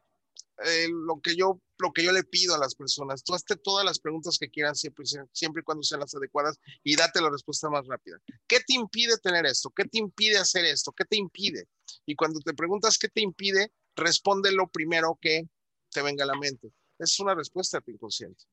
eh, 0.66 0.88
lo, 0.90 1.22
que 1.22 1.36
yo, 1.36 1.62
lo 1.78 1.94
que 1.94 2.04
yo 2.04 2.12
le 2.12 2.24
pido 2.24 2.56
a 2.56 2.58
las 2.58 2.74
personas, 2.74 3.24
tú 3.24 3.36
hazte 3.36 3.56
todas 3.56 3.86
las 3.86 4.00
preguntas 4.00 4.40
que 4.40 4.50
quieran 4.50 4.76
siempre, 4.76 5.06
siempre 5.32 5.62
y 5.62 5.64
cuando 5.64 5.84
sean 5.84 6.00
las 6.00 6.16
adecuadas 6.16 6.60
y 6.84 6.96
date 6.96 7.22
la 7.22 7.30
respuesta 7.30 7.70
más 7.70 7.86
rápida. 7.86 8.18
¿Qué 8.48 8.62
te 8.62 8.74
impide 8.74 9.18
tener 9.20 9.46
esto? 9.46 9.70
¿Qué 9.70 9.86
te 9.86 10.00
impide 10.00 10.40
hacer 10.40 10.66
esto? 10.66 10.92
¿Qué 10.92 11.06
te 11.06 11.18
impide? 11.18 11.68
Y 12.08 12.16
cuando 12.16 12.40
te 12.40 12.56
preguntas 12.56 12.98
qué 12.98 13.10
te 13.10 13.22
impide, 13.22 13.72
responde 13.96 14.52
lo 14.52 14.68
primero 14.68 15.20
que 15.22 15.48
te 15.92 16.02
venga 16.02 16.24
a 16.24 16.28
la 16.28 16.36
mente. 16.36 16.72
Es 16.98 17.20
una 17.20 17.36
respuesta 17.36 17.78
a 17.78 17.82
tu 17.82 17.92
inconsciente. 17.92 18.44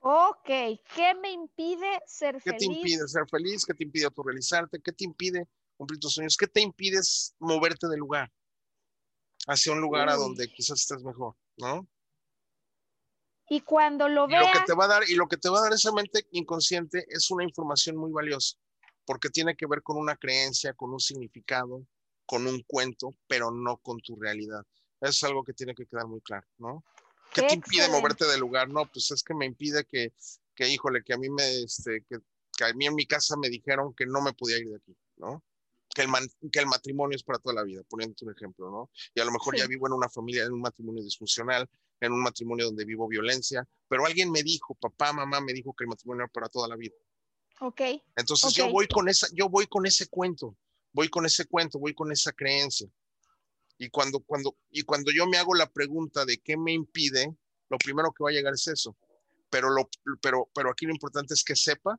Ok, 0.00 0.46
¿qué 0.46 1.14
me 1.20 1.32
impide 1.32 2.00
ser 2.06 2.40
feliz? 2.40 2.44
¿Qué 2.44 2.52
te 2.52 2.64
impide 2.64 3.08
ser 3.08 3.28
feliz? 3.28 3.64
¿Qué 3.64 3.74
te 3.74 3.84
impide 3.84 4.04
autorrealizarte? 4.04 4.80
¿Qué 4.80 4.92
te 4.92 5.04
impide 5.04 5.48
cumplir 5.76 5.98
tus 5.98 6.14
sueños? 6.14 6.36
¿Qué 6.36 6.46
te 6.46 6.60
impide 6.60 7.00
moverte 7.40 7.88
del 7.88 7.98
lugar 7.98 8.30
hacia 9.46 9.72
un 9.72 9.80
lugar 9.80 10.08
a 10.08 10.14
donde 10.14 10.48
quizás 10.48 10.80
estés 10.80 11.02
mejor, 11.02 11.34
¿no? 11.56 11.88
Y 13.48 13.62
cuando 13.62 14.08
lo 14.08 14.28
vea... 14.28 14.40
lo 14.40 14.52
que 14.52 14.66
te 14.66 14.74
va 14.74 14.84
a 14.84 14.88
dar, 14.88 15.08
y 15.08 15.14
lo 15.14 15.26
que 15.26 15.38
te 15.38 15.48
va 15.48 15.58
a 15.58 15.62
dar 15.62 15.72
esa 15.72 15.90
mente 15.92 16.26
inconsciente 16.32 17.06
es 17.08 17.30
una 17.30 17.44
información 17.44 17.96
muy 17.96 18.12
valiosa, 18.12 18.58
porque 19.06 19.30
tiene 19.30 19.56
que 19.56 19.66
ver 19.66 19.82
con 19.82 19.96
una 19.96 20.16
creencia, 20.16 20.74
con 20.74 20.92
un 20.92 21.00
significado, 21.00 21.86
con 22.26 22.46
un 22.46 22.62
cuento, 22.66 23.14
pero 23.26 23.50
no 23.50 23.78
con 23.78 24.00
tu 24.00 24.16
realidad. 24.16 24.62
Eso 25.00 25.10
es 25.10 25.24
algo 25.24 25.42
que 25.44 25.54
tiene 25.54 25.74
que 25.74 25.86
quedar 25.86 26.06
muy 26.06 26.20
claro, 26.20 26.46
¿no? 26.58 26.84
¿Qué 27.32 27.42
te 27.42 27.54
impide 27.54 27.88
moverte 27.88 28.26
del 28.26 28.40
lugar? 28.40 28.68
No, 28.68 28.86
pues 28.86 29.10
es 29.10 29.22
que 29.22 29.34
me 29.34 29.46
impide 29.46 29.84
que, 29.84 30.12
que 30.54 30.68
híjole, 30.68 31.02
que 31.02 31.14
a 31.14 31.18
mí 31.18 31.28
me, 31.30 31.62
este, 31.62 32.04
que, 32.08 32.18
que, 32.56 32.64
a 32.64 32.72
mí 32.74 32.86
en 32.86 32.94
mi 32.94 33.06
casa 33.06 33.36
me 33.36 33.48
dijeron 33.48 33.94
que 33.94 34.06
no 34.06 34.20
me 34.20 34.32
podía 34.32 34.58
ir 34.58 34.68
de 34.68 34.76
aquí, 34.76 34.96
¿no? 35.16 35.42
Que 35.94 36.02
el, 36.02 36.10
que 36.50 36.60
el 36.60 36.66
matrimonio 36.66 37.16
es 37.16 37.22
para 37.22 37.38
toda 37.38 37.54
la 37.54 37.62
vida, 37.64 37.82
poniéndote 37.88 38.24
un 38.24 38.32
ejemplo, 38.32 38.70
¿no? 38.70 38.90
Y 39.14 39.20
a 39.20 39.24
lo 39.24 39.32
mejor 39.32 39.56
ya 39.56 39.66
vivo 39.66 39.86
en 39.86 39.94
una 39.94 40.08
familia, 40.08 40.44
en 40.44 40.52
un 40.52 40.60
matrimonio 40.60 41.02
disfuncional, 41.02 41.68
en 42.00 42.12
un 42.12 42.22
matrimonio 42.22 42.66
donde 42.66 42.84
vivo 42.84 43.08
violencia, 43.08 43.66
pero 43.88 44.06
alguien 44.06 44.30
me 44.30 44.42
dijo, 44.42 44.74
papá, 44.74 45.12
mamá 45.12 45.40
me 45.40 45.52
dijo 45.52 45.74
que 45.74 45.84
el 45.84 45.88
matrimonio 45.88 46.24
era 46.24 46.32
para 46.32 46.48
toda 46.48 46.68
la 46.68 46.76
vida. 46.76 46.94
Ok. 47.60 47.80
Entonces 48.16 48.54
yo 48.54 48.70
voy 48.70 48.86
con 48.86 49.08
esa, 49.08 49.26
yo 49.32 49.48
voy 49.48 49.66
con 49.66 49.86
ese 49.86 50.06
cuento, 50.08 50.56
voy 50.92 51.08
con 51.08 51.26
ese 51.26 51.46
cuento, 51.46 51.78
voy 51.78 51.94
con 51.94 52.12
esa 52.12 52.32
creencia. 52.32 52.88
Y 53.78 53.90
cuando, 53.90 54.20
cuando, 54.20 54.56
y 54.70 54.82
cuando 54.82 55.12
yo 55.12 55.26
me 55.26 55.38
hago 55.38 55.54
la 55.54 55.70
pregunta 55.70 56.24
de 56.24 56.38
qué 56.38 56.56
me 56.56 56.72
impide, 56.72 57.34
lo 57.68 57.78
primero 57.78 58.12
que 58.12 58.24
va 58.24 58.30
a 58.30 58.32
llegar 58.32 58.54
es 58.54 58.66
eso. 58.66 58.96
Pero, 59.50 59.70
lo, 59.70 59.88
pero, 60.20 60.48
pero 60.52 60.70
aquí 60.70 60.84
lo 60.84 60.92
importante 60.92 61.34
es 61.34 61.44
que 61.44 61.56
sepa 61.56 61.98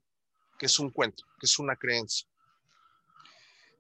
que 0.60 0.66
es 0.66 0.78
un 0.80 0.92
cuento, 0.92 1.24
que 1.40 1.46
es 1.46 1.58
una 1.58 1.76
creencia. 1.76 2.28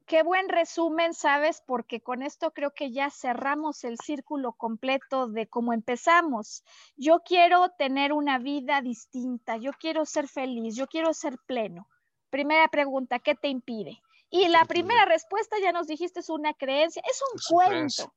Qué 0.09 0.23
buen 0.23 0.49
resumen, 0.49 1.13
¿sabes? 1.13 1.61
Porque 1.67 2.01
con 2.01 2.23
esto 2.23 2.51
creo 2.51 2.73
que 2.73 2.91
ya 2.91 3.11
cerramos 3.11 3.83
el 3.83 3.99
círculo 3.99 4.53
completo 4.53 5.27
de 5.27 5.45
cómo 5.45 5.71
empezamos. 5.71 6.63
Yo 6.97 7.19
quiero 7.19 7.69
tener 7.77 8.11
una 8.11 8.39
vida 8.39 8.81
distinta, 8.81 9.57
yo 9.57 9.71
quiero 9.79 10.07
ser 10.07 10.27
feliz, 10.27 10.75
yo 10.75 10.87
quiero 10.87 11.13
ser 11.13 11.37
pleno. 11.45 11.87
Primera 12.31 12.67
pregunta, 12.69 13.19
¿qué 13.19 13.35
te 13.35 13.49
impide? 13.49 14.01
Y 14.29 14.47
la 14.47 14.65
primera 14.65 15.05
respuesta, 15.05 15.57
ya 15.61 15.71
nos 15.71 15.87
dijiste, 15.87 16.19
es 16.19 16.29
una 16.29 16.53
creencia, 16.53 17.01
es 17.09 17.21
un 17.33 17.57
cuento. 17.57 18.13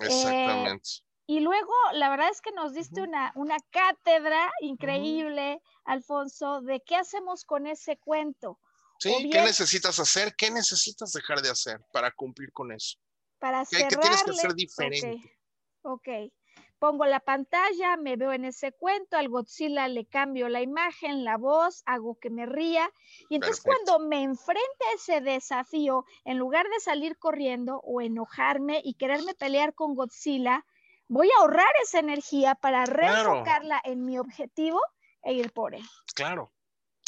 Exactamente. 0.00 0.88
y 1.26 1.40
luego, 1.40 1.72
la 1.92 2.08
verdad 2.08 2.30
es 2.30 2.40
que 2.40 2.50
nos 2.52 2.72
diste 2.72 3.02
una, 3.02 3.30
una 3.34 3.56
cátedra 3.70 4.50
increíble, 4.60 5.60
Alfonso, 5.84 6.62
de 6.62 6.80
qué 6.80 6.96
hacemos 6.96 7.44
con 7.44 7.66
ese 7.66 7.98
cuento. 7.98 8.58
Sí, 8.98 9.30
¿qué 9.30 9.42
necesitas 9.42 9.98
hacer? 9.98 10.34
¿Qué 10.36 10.50
necesitas 10.50 11.12
dejar 11.12 11.42
de 11.42 11.50
hacer 11.50 11.80
para 11.92 12.10
cumplir 12.12 12.52
con 12.52 12.72
eso? 12.72 12.98
Para 13.38 13.64
¿Qué, 13.64 13.86
¿Qué 13.88 13.96
tienes 13.96 14.22
que 14.22 14.30
hacer 14.30 14.54
diferente? 14.54 15.38
Ok, 15.82 16.08
ok 16.08 16.32
pongo 16.82 17.06
la 17.06 17.20
pantalla, 17.20 17.96
me 17.96 18.16
veo 18.16 18.32
en 18.32 18.44
ese 18.44 18.72
cuento, 18.72 19.16
al 19.16 19.28
Godzilla 19.28 19.86
le 19.86 20.04
cambio 20.04 20.48
la 20.48 20.62
imagen, 20.62 21.22
la 21.22 21.36
voz, 21.36 21.84
hago 21.86 22.18
que 22.18 22.28
me 22.28 22.44
ría. 22.44 22.90
Y 23.28 23.36
entonces 23.36 23.62
cuando 23.62 24.00
me 24.00 24.24
enfrente 24.24 24.84
a 24.90 24.94
ese 24.96 25.20
desafío, 25.20 26.04
en 26.24 26.38
lugar 26.38 26.66
de 26.68 26.80
salir 26.80 27.16
corriendo 27.18 27.80
o 27.84 28.00
enojarme 28.00 28.80
y 28.82 28.94
quererme 28.94 29.34
pelear 29.34 29.74
con 29.74 29.94
Godzilla, 29.94 30.66
voy 31.06 31.28
a 31.30 31.42
ahorrar 31.42 31.72
esa 31.84 32.00
energía 32.00 32.56
para 32.56 32.84
reenfocarla 32.84 33.80
en 33.84 34.04
mi 34.04 34.18
objetivo 34.18 34.80
e 35.22 35.34
ir 35.34 35.52
por 35.52 35.76
él. 35.76 35.84
Claro. 36.16 36.50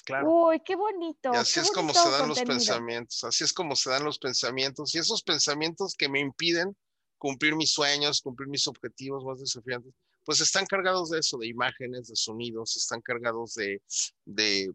Claro. 0.04 0.28
Uy, 0.28 0.60
qué 0.60 0.76
bonito. 0.76 1.32
Y 1.32 1.36
así 1.36 1.58
es 1.58 1.72
como 1.72 1.92
se 1.94 2.10
dan 2.10 2.28
los 2.28 2.40
pensamientos, 2.42 3.24
así 3.24 3.42
es 3.42 3.52
como 3.52 3.74
se 3.74 3.90
dan 3.90 4.04
los 4.04 4.20
pensamientos 4.20 4.94
y 4.94 4.98
esos 4.98 5.22
pensamientos 5.22 5.96
que 5.96 6.10
me 6.10 6.20
impiden 6.20 6.76
cumplir 7.24 7.56
mis 7.56 7.72
sueños, 7.72 8.20
cumplir 8.20 8.50
mis 8.50 8.68
objetivos 8.68 9.24
más 9.24 9.40
desafiantes, 9.40 9.94
pues 10.26 10.42
están 10.42 10.66
cargados 10.66 11.08
de 11.08 11.20
eso, 11.20 11.38
de 11.38 11.46
imágenes, 11.46 12.08
de 12.08 12.16
sonidos, 12.16 12.76
están 12.76 13.00
cargados 13.00 13.54
de, 13.54 13.80
de, 14.26 14.70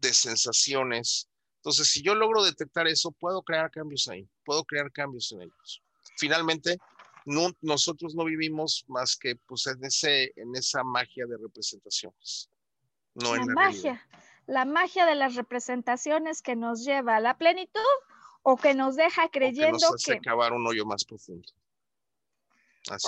de 0.00 0.14
sensaciones. 0.14 1.28
Entonces, 1.56 1.88
si 1.88 2.02
yo 2.02 2.14
logro 2.14 2.44
detectar 2.44 2.86
eso, 2.86 3.10
puedo 3.10 3.42
crear 3.42 3.68
cambios 3.72 4.06
ahí, 4.06 4.28
puedo 4.44 4.62
crear 4.62 4.92
cambios 4.92 5.32
en 5.32 5.42
ellos. 5.42 5.82
Finalmente, 6.18 6.78
no, 7.24 7.50
nosotros 7.62 8.14
no 8.14 8.24
vivimos 8.26 8.84
más 8.86 9.16
que 9.16 9.34
pues, 9.34 9.66
en, 9.66 9.84
ese, 9.84 10.32
en 10.36 10.54
esa 10.54 10.84
magia 10.84 11.26
de 11.26 11.36
representaciones. 11.36 12.48
No 13.16 13.34
la 13.34 13.42
en 13.42 13.48
la 13.48 13.54
magia, 13.54 14.08
la 14.46 14.64
magia 14.64 15.04
de 15.04 15.16
las 15.16 15.34
representaciones 15.34 16.42
que 16.42 16.54
nos 16.54 16.84
lleva 16.84 17.16
a 17.16 17.20
la 17.20 17.36
plenitud 17.36 17.80
o 18.44 18.56
que 18.56 18.74
nos 18.74 18.94
deja 18.94 19.28
creyendo 19.30 19.78
que, 19.78 19.84
nos 19.84 19.94
hace 19.94 20.20
cavar 20.20 20.52
un 20.52 20.66
hoyo 20.66 20.84
más 20.84 21.04
profundo. 21.04 21.48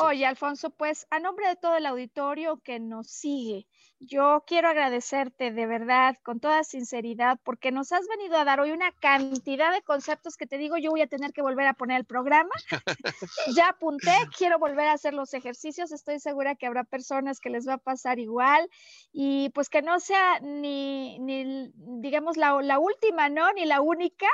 Oye, 0.02 0.24
Alfonso, 0.24 0.70
pues 0.70 1.06
a 1.10 1.20
nombre 1.20 1.46
de 1.48 1.56
todo 1.56 1.76
el 1.76 1.84
auditorio 1.84 2.62
que 2.62 2.80
nos 2.80 3.08
sigue, 3.08 3.66
yo 4.00 4.42
quiero 4.46 4.68
agradecerte 4.68 5.52
de 5.52 5.66
verdad, 5.66 6.16
con 6.22 6.40
toda 6.40 6.64
sinceridad, 6.64 7.38
porque 7.44 7.72
nos 7.72 7.92
has 7.92 8.06
venido 8.08 8.38
a 8.38 8.44
dar 8.44 8.58
hoy 8.60 8.70
una 8.70 8.90
cantidad 8.92 9.72
de 9.72 9.82
conceptos 9.82 10.36
que 10.36 10.46
te 10.46 10.56
digo, 10.56 10.78
yo 10.78 10.90
voy 10.90 11.02
a 11.02 11.06
tener 11.06 11.34
que 11.34 11.42
volver 11.42 11.66
a 11.66 11.74
poner 11.74 11.98
el 11.98 12.04
programa. 12.06 12.54
ya 13.54 13.68
apunté, 13.68 14.14
quiero 14.36 14.58
volver 14.58 14.88
a 14.88 14.92
hacer 14.92 15.12
los 15.12 15.34
ejercicios, 15.34 15.92
estoy 15.92 16.20
segura 16.20 16.54
que 16.54 16.66
habrá 16.66 16.84
personas 16.84 17.38
que 17.38 17.50
les 17.50 17.68
va 17.68 17.74
a 17.74 17.78
pasar 17.78 18.18
igual 18.18 18.70
y 19.12 19.50
pues 19.50 19.68
que 19.68 19.82
no 19.82 20.00
sea 20.00 20.40
ni, 20.40 21.18
ni 21.18 21.70
digamos, 21.74 22.38
la, 22.38 22.62
la 22.62 22.78
última, 22.78 23.28
¿no? 23.28 23.52
Ni 23.52 23.66
la 23.66 23.82
única. 23.82 24.26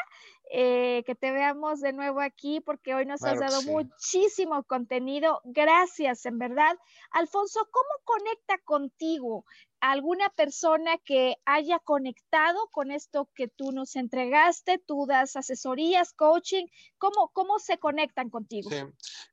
Eh, 0.54 1.02
que 1.06 1.14
te 1.14 1.30
veamos 1.30 1.80
de 1.80 1.94
nuevo 1.94 2.20
aquí 2.20 2.60
porque 2.60 2.94
hoy 2.94 3.06
nos 3.06 3.24
has 3.24 3.40
dado 3.40 3.62
muchísimo 3.62 4.62
contenido. 4.64 5.40
Gracias, 5.44 6.26
en 6.26 6.38
verdad. 6.38 6.76
Alfonso, 7.10 7.66
¿cómo 7.70 7.88
conecta 8.04 8.58
contigo 8.58 9.46
alguna 9.80 10.28
persona 10.28 10.98
que 11.06 11.36
haya 11.46 11.78
conectado 11.78 12.68
con 12.70 12.90
esto 12.90 13.30
que 13.34 13.48
tú 13.48 13.72
nos 13.72 13.96
entregaste? 13.96 14.78
Tú 14.86 15.06
das 15.06 15.36
asesorías, 15.36 16.12
coaching. 16.12 16.66
¿Cómo, 16.98 17.30
cómo 17.32 17.58
se 17.58 17.78
conectan 17.78 18.28
contigo? 18.28 18.68
Sí. 18.68 18.76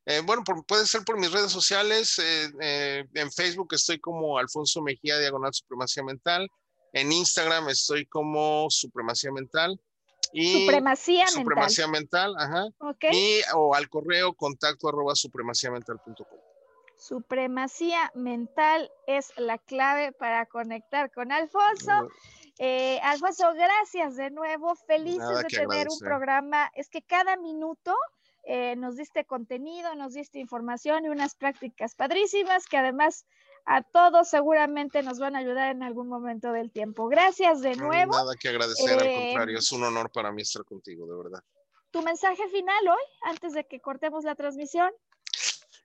Eh, 0.06 0.22
bueno, 0.24 0.42
puede 0.66 0.86
ser 0.86 1.02
por 1.04 1.18
mis 1.18 1.32
redes 1.32 1.52
sociales. 1.52 2.18
Eh, 2.18 3.04
en 3.12 3.30
Facebook 3.30 3.68
estoy 3.74 4.00
como 4.00 4.38
Alfonso 4.38 4.80
Mejía, 4.80 5.18
Diagonal 5.18 5.52
Supremacía 5.52 6.02
Mental. 6.02 6.48
En 6.94 7.12
Instagram 7.12 7.68
estoy 7.68 8.06
como 8.06 8.70
Supremacía 8.70 9.30
Mental. 9.32 9.78
Y 10.32 10.64
supremacía, 10.66 11.26
supremacía 11.26 11.88
mental. 11.88 12.34
ajá. 12.38 12.66
Y 13.12 13.40
o 13.54 13.74
al 13.74 13.88
correo 13.88 14.32
contacto 14.34 14.88
arroba 14.88 15.14
supremaciamental.com. 15.14 16.38
Supremacía 16.96 18.12
mental 18.14 18.90
es 19.06 19.32
la 19.36 19.56
clave 19.58 20.12
para 20.12 20.46
conectar 20.46 21.10
con 21.10 21.32
Alfonso. 21.32 22.08
Eh, 22.58 23.00
Alfonso, 23.02 23.54
gracias 23.54 24.16
de 24.16 24.30
nuevo. 24.30 24.74
Felices 24.86 25.42
de 25.42 25.44
tener 25.44 25.88
un 25.88 25.98
programa. 25.98 26.70
Es 26.74 26.90
que 26.90 27.00
cada 27.00 27.36
minuto 27.38 27.96
eh, 28.44 28.76
nos 28.76 28.96
diste 28.96 29.24
contenido, 29.24 29.94
nos 29.94 30.12
diste 30.12 30.38
información 30.40 31.06
y 31.06 31.08
unas 31.08 31.34
prácticas 31.34 31.94
padrísimas 31.94 32.66
que 32.66 32.76
además 32.76 33.24
a 33.70 33.82
todos 33.82 34.28
seguramente 34.28 35.00
nos 35.04 35.20
van 35.20 35.36
a 35.36 35.38
ayudar 35.38 35.70
en 35.70 35.84
algún 35.84 36.08
momento 36.08 36.50
del 36.50 36.72
tiempo. 36.72 37.06
Gracias 37.06 37.60
de 37.60 37.76
nuevo. 37.76 38.12
Nada 38.12 38.34
que 38.34 38.48
agradecer, 38.48 38.98
al 38.98 39.06
eh, 39.06 39.26
contrario, 39.26 39.58
es 39.60 39.70
un 39.70 39.84
honor 39.84 40.10
para 40.10 40.32
mí 40.32 40.42
estar 40.42 40.64
contigo, 40.64 41.06
de 41.06 41.16
verdad. 41.16 41.44
¿Tu 41.92 42.02
mensaje 42.02 42.48
final 42.48 42.88
hoy, 42.88 43.02
antes 43.22 43.52
de 43.52 43.64
que 43.64 43.80
cortemos 43.80 44.24
la 44.24 44.34
transmisión? 44.34 44.90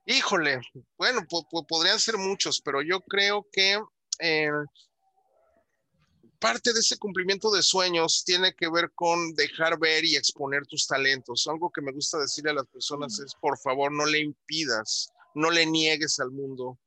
Híjole, 0.08 0.62
bueno, 0.98 1.22
podrían 1.68 2.00
ser 2.00 2.18
muchos, 2.18 2.60
pero 2.60 2.82
yo 2.82 3.02
creo 3.02 3.46
que 3.52 3.80
eh, 4.18 4.50
parte 6.40 6.74
de 6.74 6.80
ese 6.80 6.98
cumplimiento 6.98 7.52
de 7.52 7.62
sueños 7.62 8.24
tiene 8.26 8.56
que 8.56 8.68
ver 8.68 8.94
con 8.96 9.36
dejar 9.36 9.78
ver 9.78 10.04
y 10.06 10.16
exponer 10.16 10.66
tus 10.66 10.88
talentos. 10.88 11.46
Algo 11.46 11.70
que 11.70 11.82
me 11.82 11.92
gusta 11.92 12.18
decirle 12.18 12.50
a 12.50 12.56
las 12.56 12.68
personas 12.68 13.20
es, 13.20 13.36
por 13.36 13.60
favor, 13.60 13.92
no 13.92 14.08
le 14.08 14.22
impidas, 14.22 15.12
no 15.36 15.52
le 15.52 15.68
niegues 15.68 16.20
al 16.20 16.32
mundo 16.32 16.80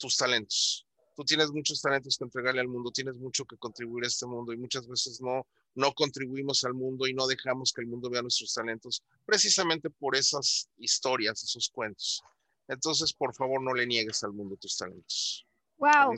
tus 0.00 0.16
talentos. 0.16 0.86
Tú 1.14 1.24
tienes 1.24 1.50
muchos 1.50 1.80
talentos 1.82 2.16
que 2.16 2.24
entregarle 2.24 2.60
al 2.60 2.68
mundo, 2.68 2.90
tienes 2.90 3.14
mucho 3.16 3.44
que 3.44 3.56
contribuir 3.56 4.04
a 4.04 4.08
este 4.08 4.26
mundo 4.26 4.52
y 4.52 4.56
muchas 4.56 4.88
veces 4.88 5.20
no, 5.20 5.46
no 5.74 5.92
contribuimos 5.92 6.64
al 6.64 6.74
mundo 6.74 7.06
y 7.06 7.14
no 7.14 7.26
dejamos 7.26 7.72
que 7.72 7.82
el 7.82 7.88
mundo 7.88 8.08
vea 8.08 8.22
nuestros 8.22 8.54
talentos 8.54 9.02
precisamente 9.26 9.90
por 9.90 10.16
esas 10.16 10.68
historias, 10.78 11.44
esos 11.44 11.68
cuentos. 11.68 12.24
Entonces, 12.68 13.12
por 13.12 13.34
favor, 13.34 13.62
no 13.62 13.74
le 13.74 13.86
niegues 13.86 14.24
al 14.24 14.32
mundo 14.32 14.56
tus 14.56 14.76
talentos. 14.76 15.46
Wow. 15.76 16.16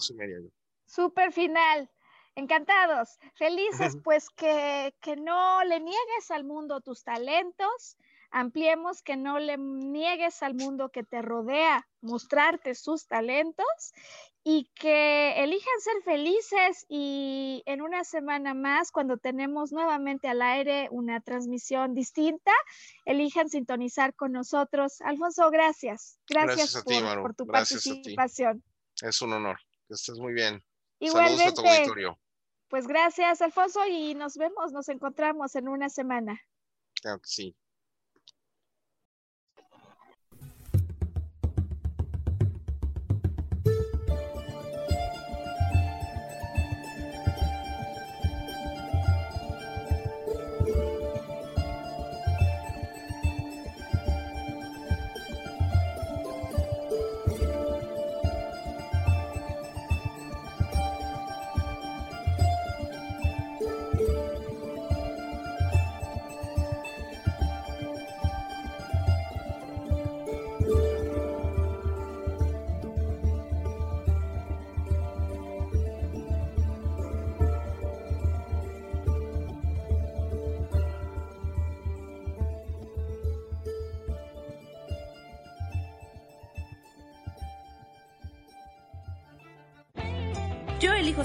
Super 0.86 1.32
final. 1.32 1.90
Encantados, 2.34 3.18
felices, 3.34 3.96
pues 4.02 4.28
que, 4.30 4.94
que 5.00 5.16
no 5.16 5.64
le 5.64 5.80
niegues 5.80 6.30
al 6.30 6.44
mundo 6.44 6.80
tus 6.80 7.02
talentos, 7.02 7.96
ampliemos 8.32 9.02
que 9.02 9.16
no 9.16 9.38
le 9.38 9.58
niegues 9.58 10.42
al 10.42 10.54
mundo 10.54 10.88
que 10.88 11.04
te 11.04 11.22
rodea 11.22 11.86
mostrarte 12.00 12.74
sus 12.74 13.06
talentos 13.06 13.66
y 14.44 14.68
que 14.74 15.40
elijan 15.42 15.80
ser 15.80 16.02
felices 16.02 16.84
y 16.88 17.62
en 17.66 17.80
una 17.80 18.02
semana 18.02 18.54
más, 18.54 18.90
cuando 18.90 19.16
tenemos 19.16 19.70
nuevamente 19.70 20.26
al 20.26 20.42
aire 20.42 20.88
una 20.90 21.20
transmisión 21.20 21.94
distinta, 21.94 22.50
elijan 23.04 23.48
sintonizar 23.48 24.14
con 24.14 24.32
nosotros. 24.32 25.00
Alfonso, 25.02 25.48
gracias. 25.50 26.18
Gracias, 26.28 26.82
por, 26.82 27.34
tu 27.34 27.46
participación. 27.46 28.64
Es 29.00 29.22
un 29.22 29.32
honor. 29.32 29.58
Que 29.86 29.94
estés 29.94 30.18
muy 30.18 30.32
bien. 30.32 30.64
Igualmente. 30.98 31.54
Saludos 31.54 32.16
Pues 32.68 32.86
gracias, 32.88 33.42
Alfonso, 33.42 33.86
y 33.86 34.14
nos 34.14 34.36
vemos, 34.36 34.72
nos 34.72 34.88
encontramos 34.88 35.54
en 35.54 35.68
una 35.68 35.88
semana. 35.88 36.40
Claro 37.00 37.20
que 37.20 37.28
sí. 37.28 37.56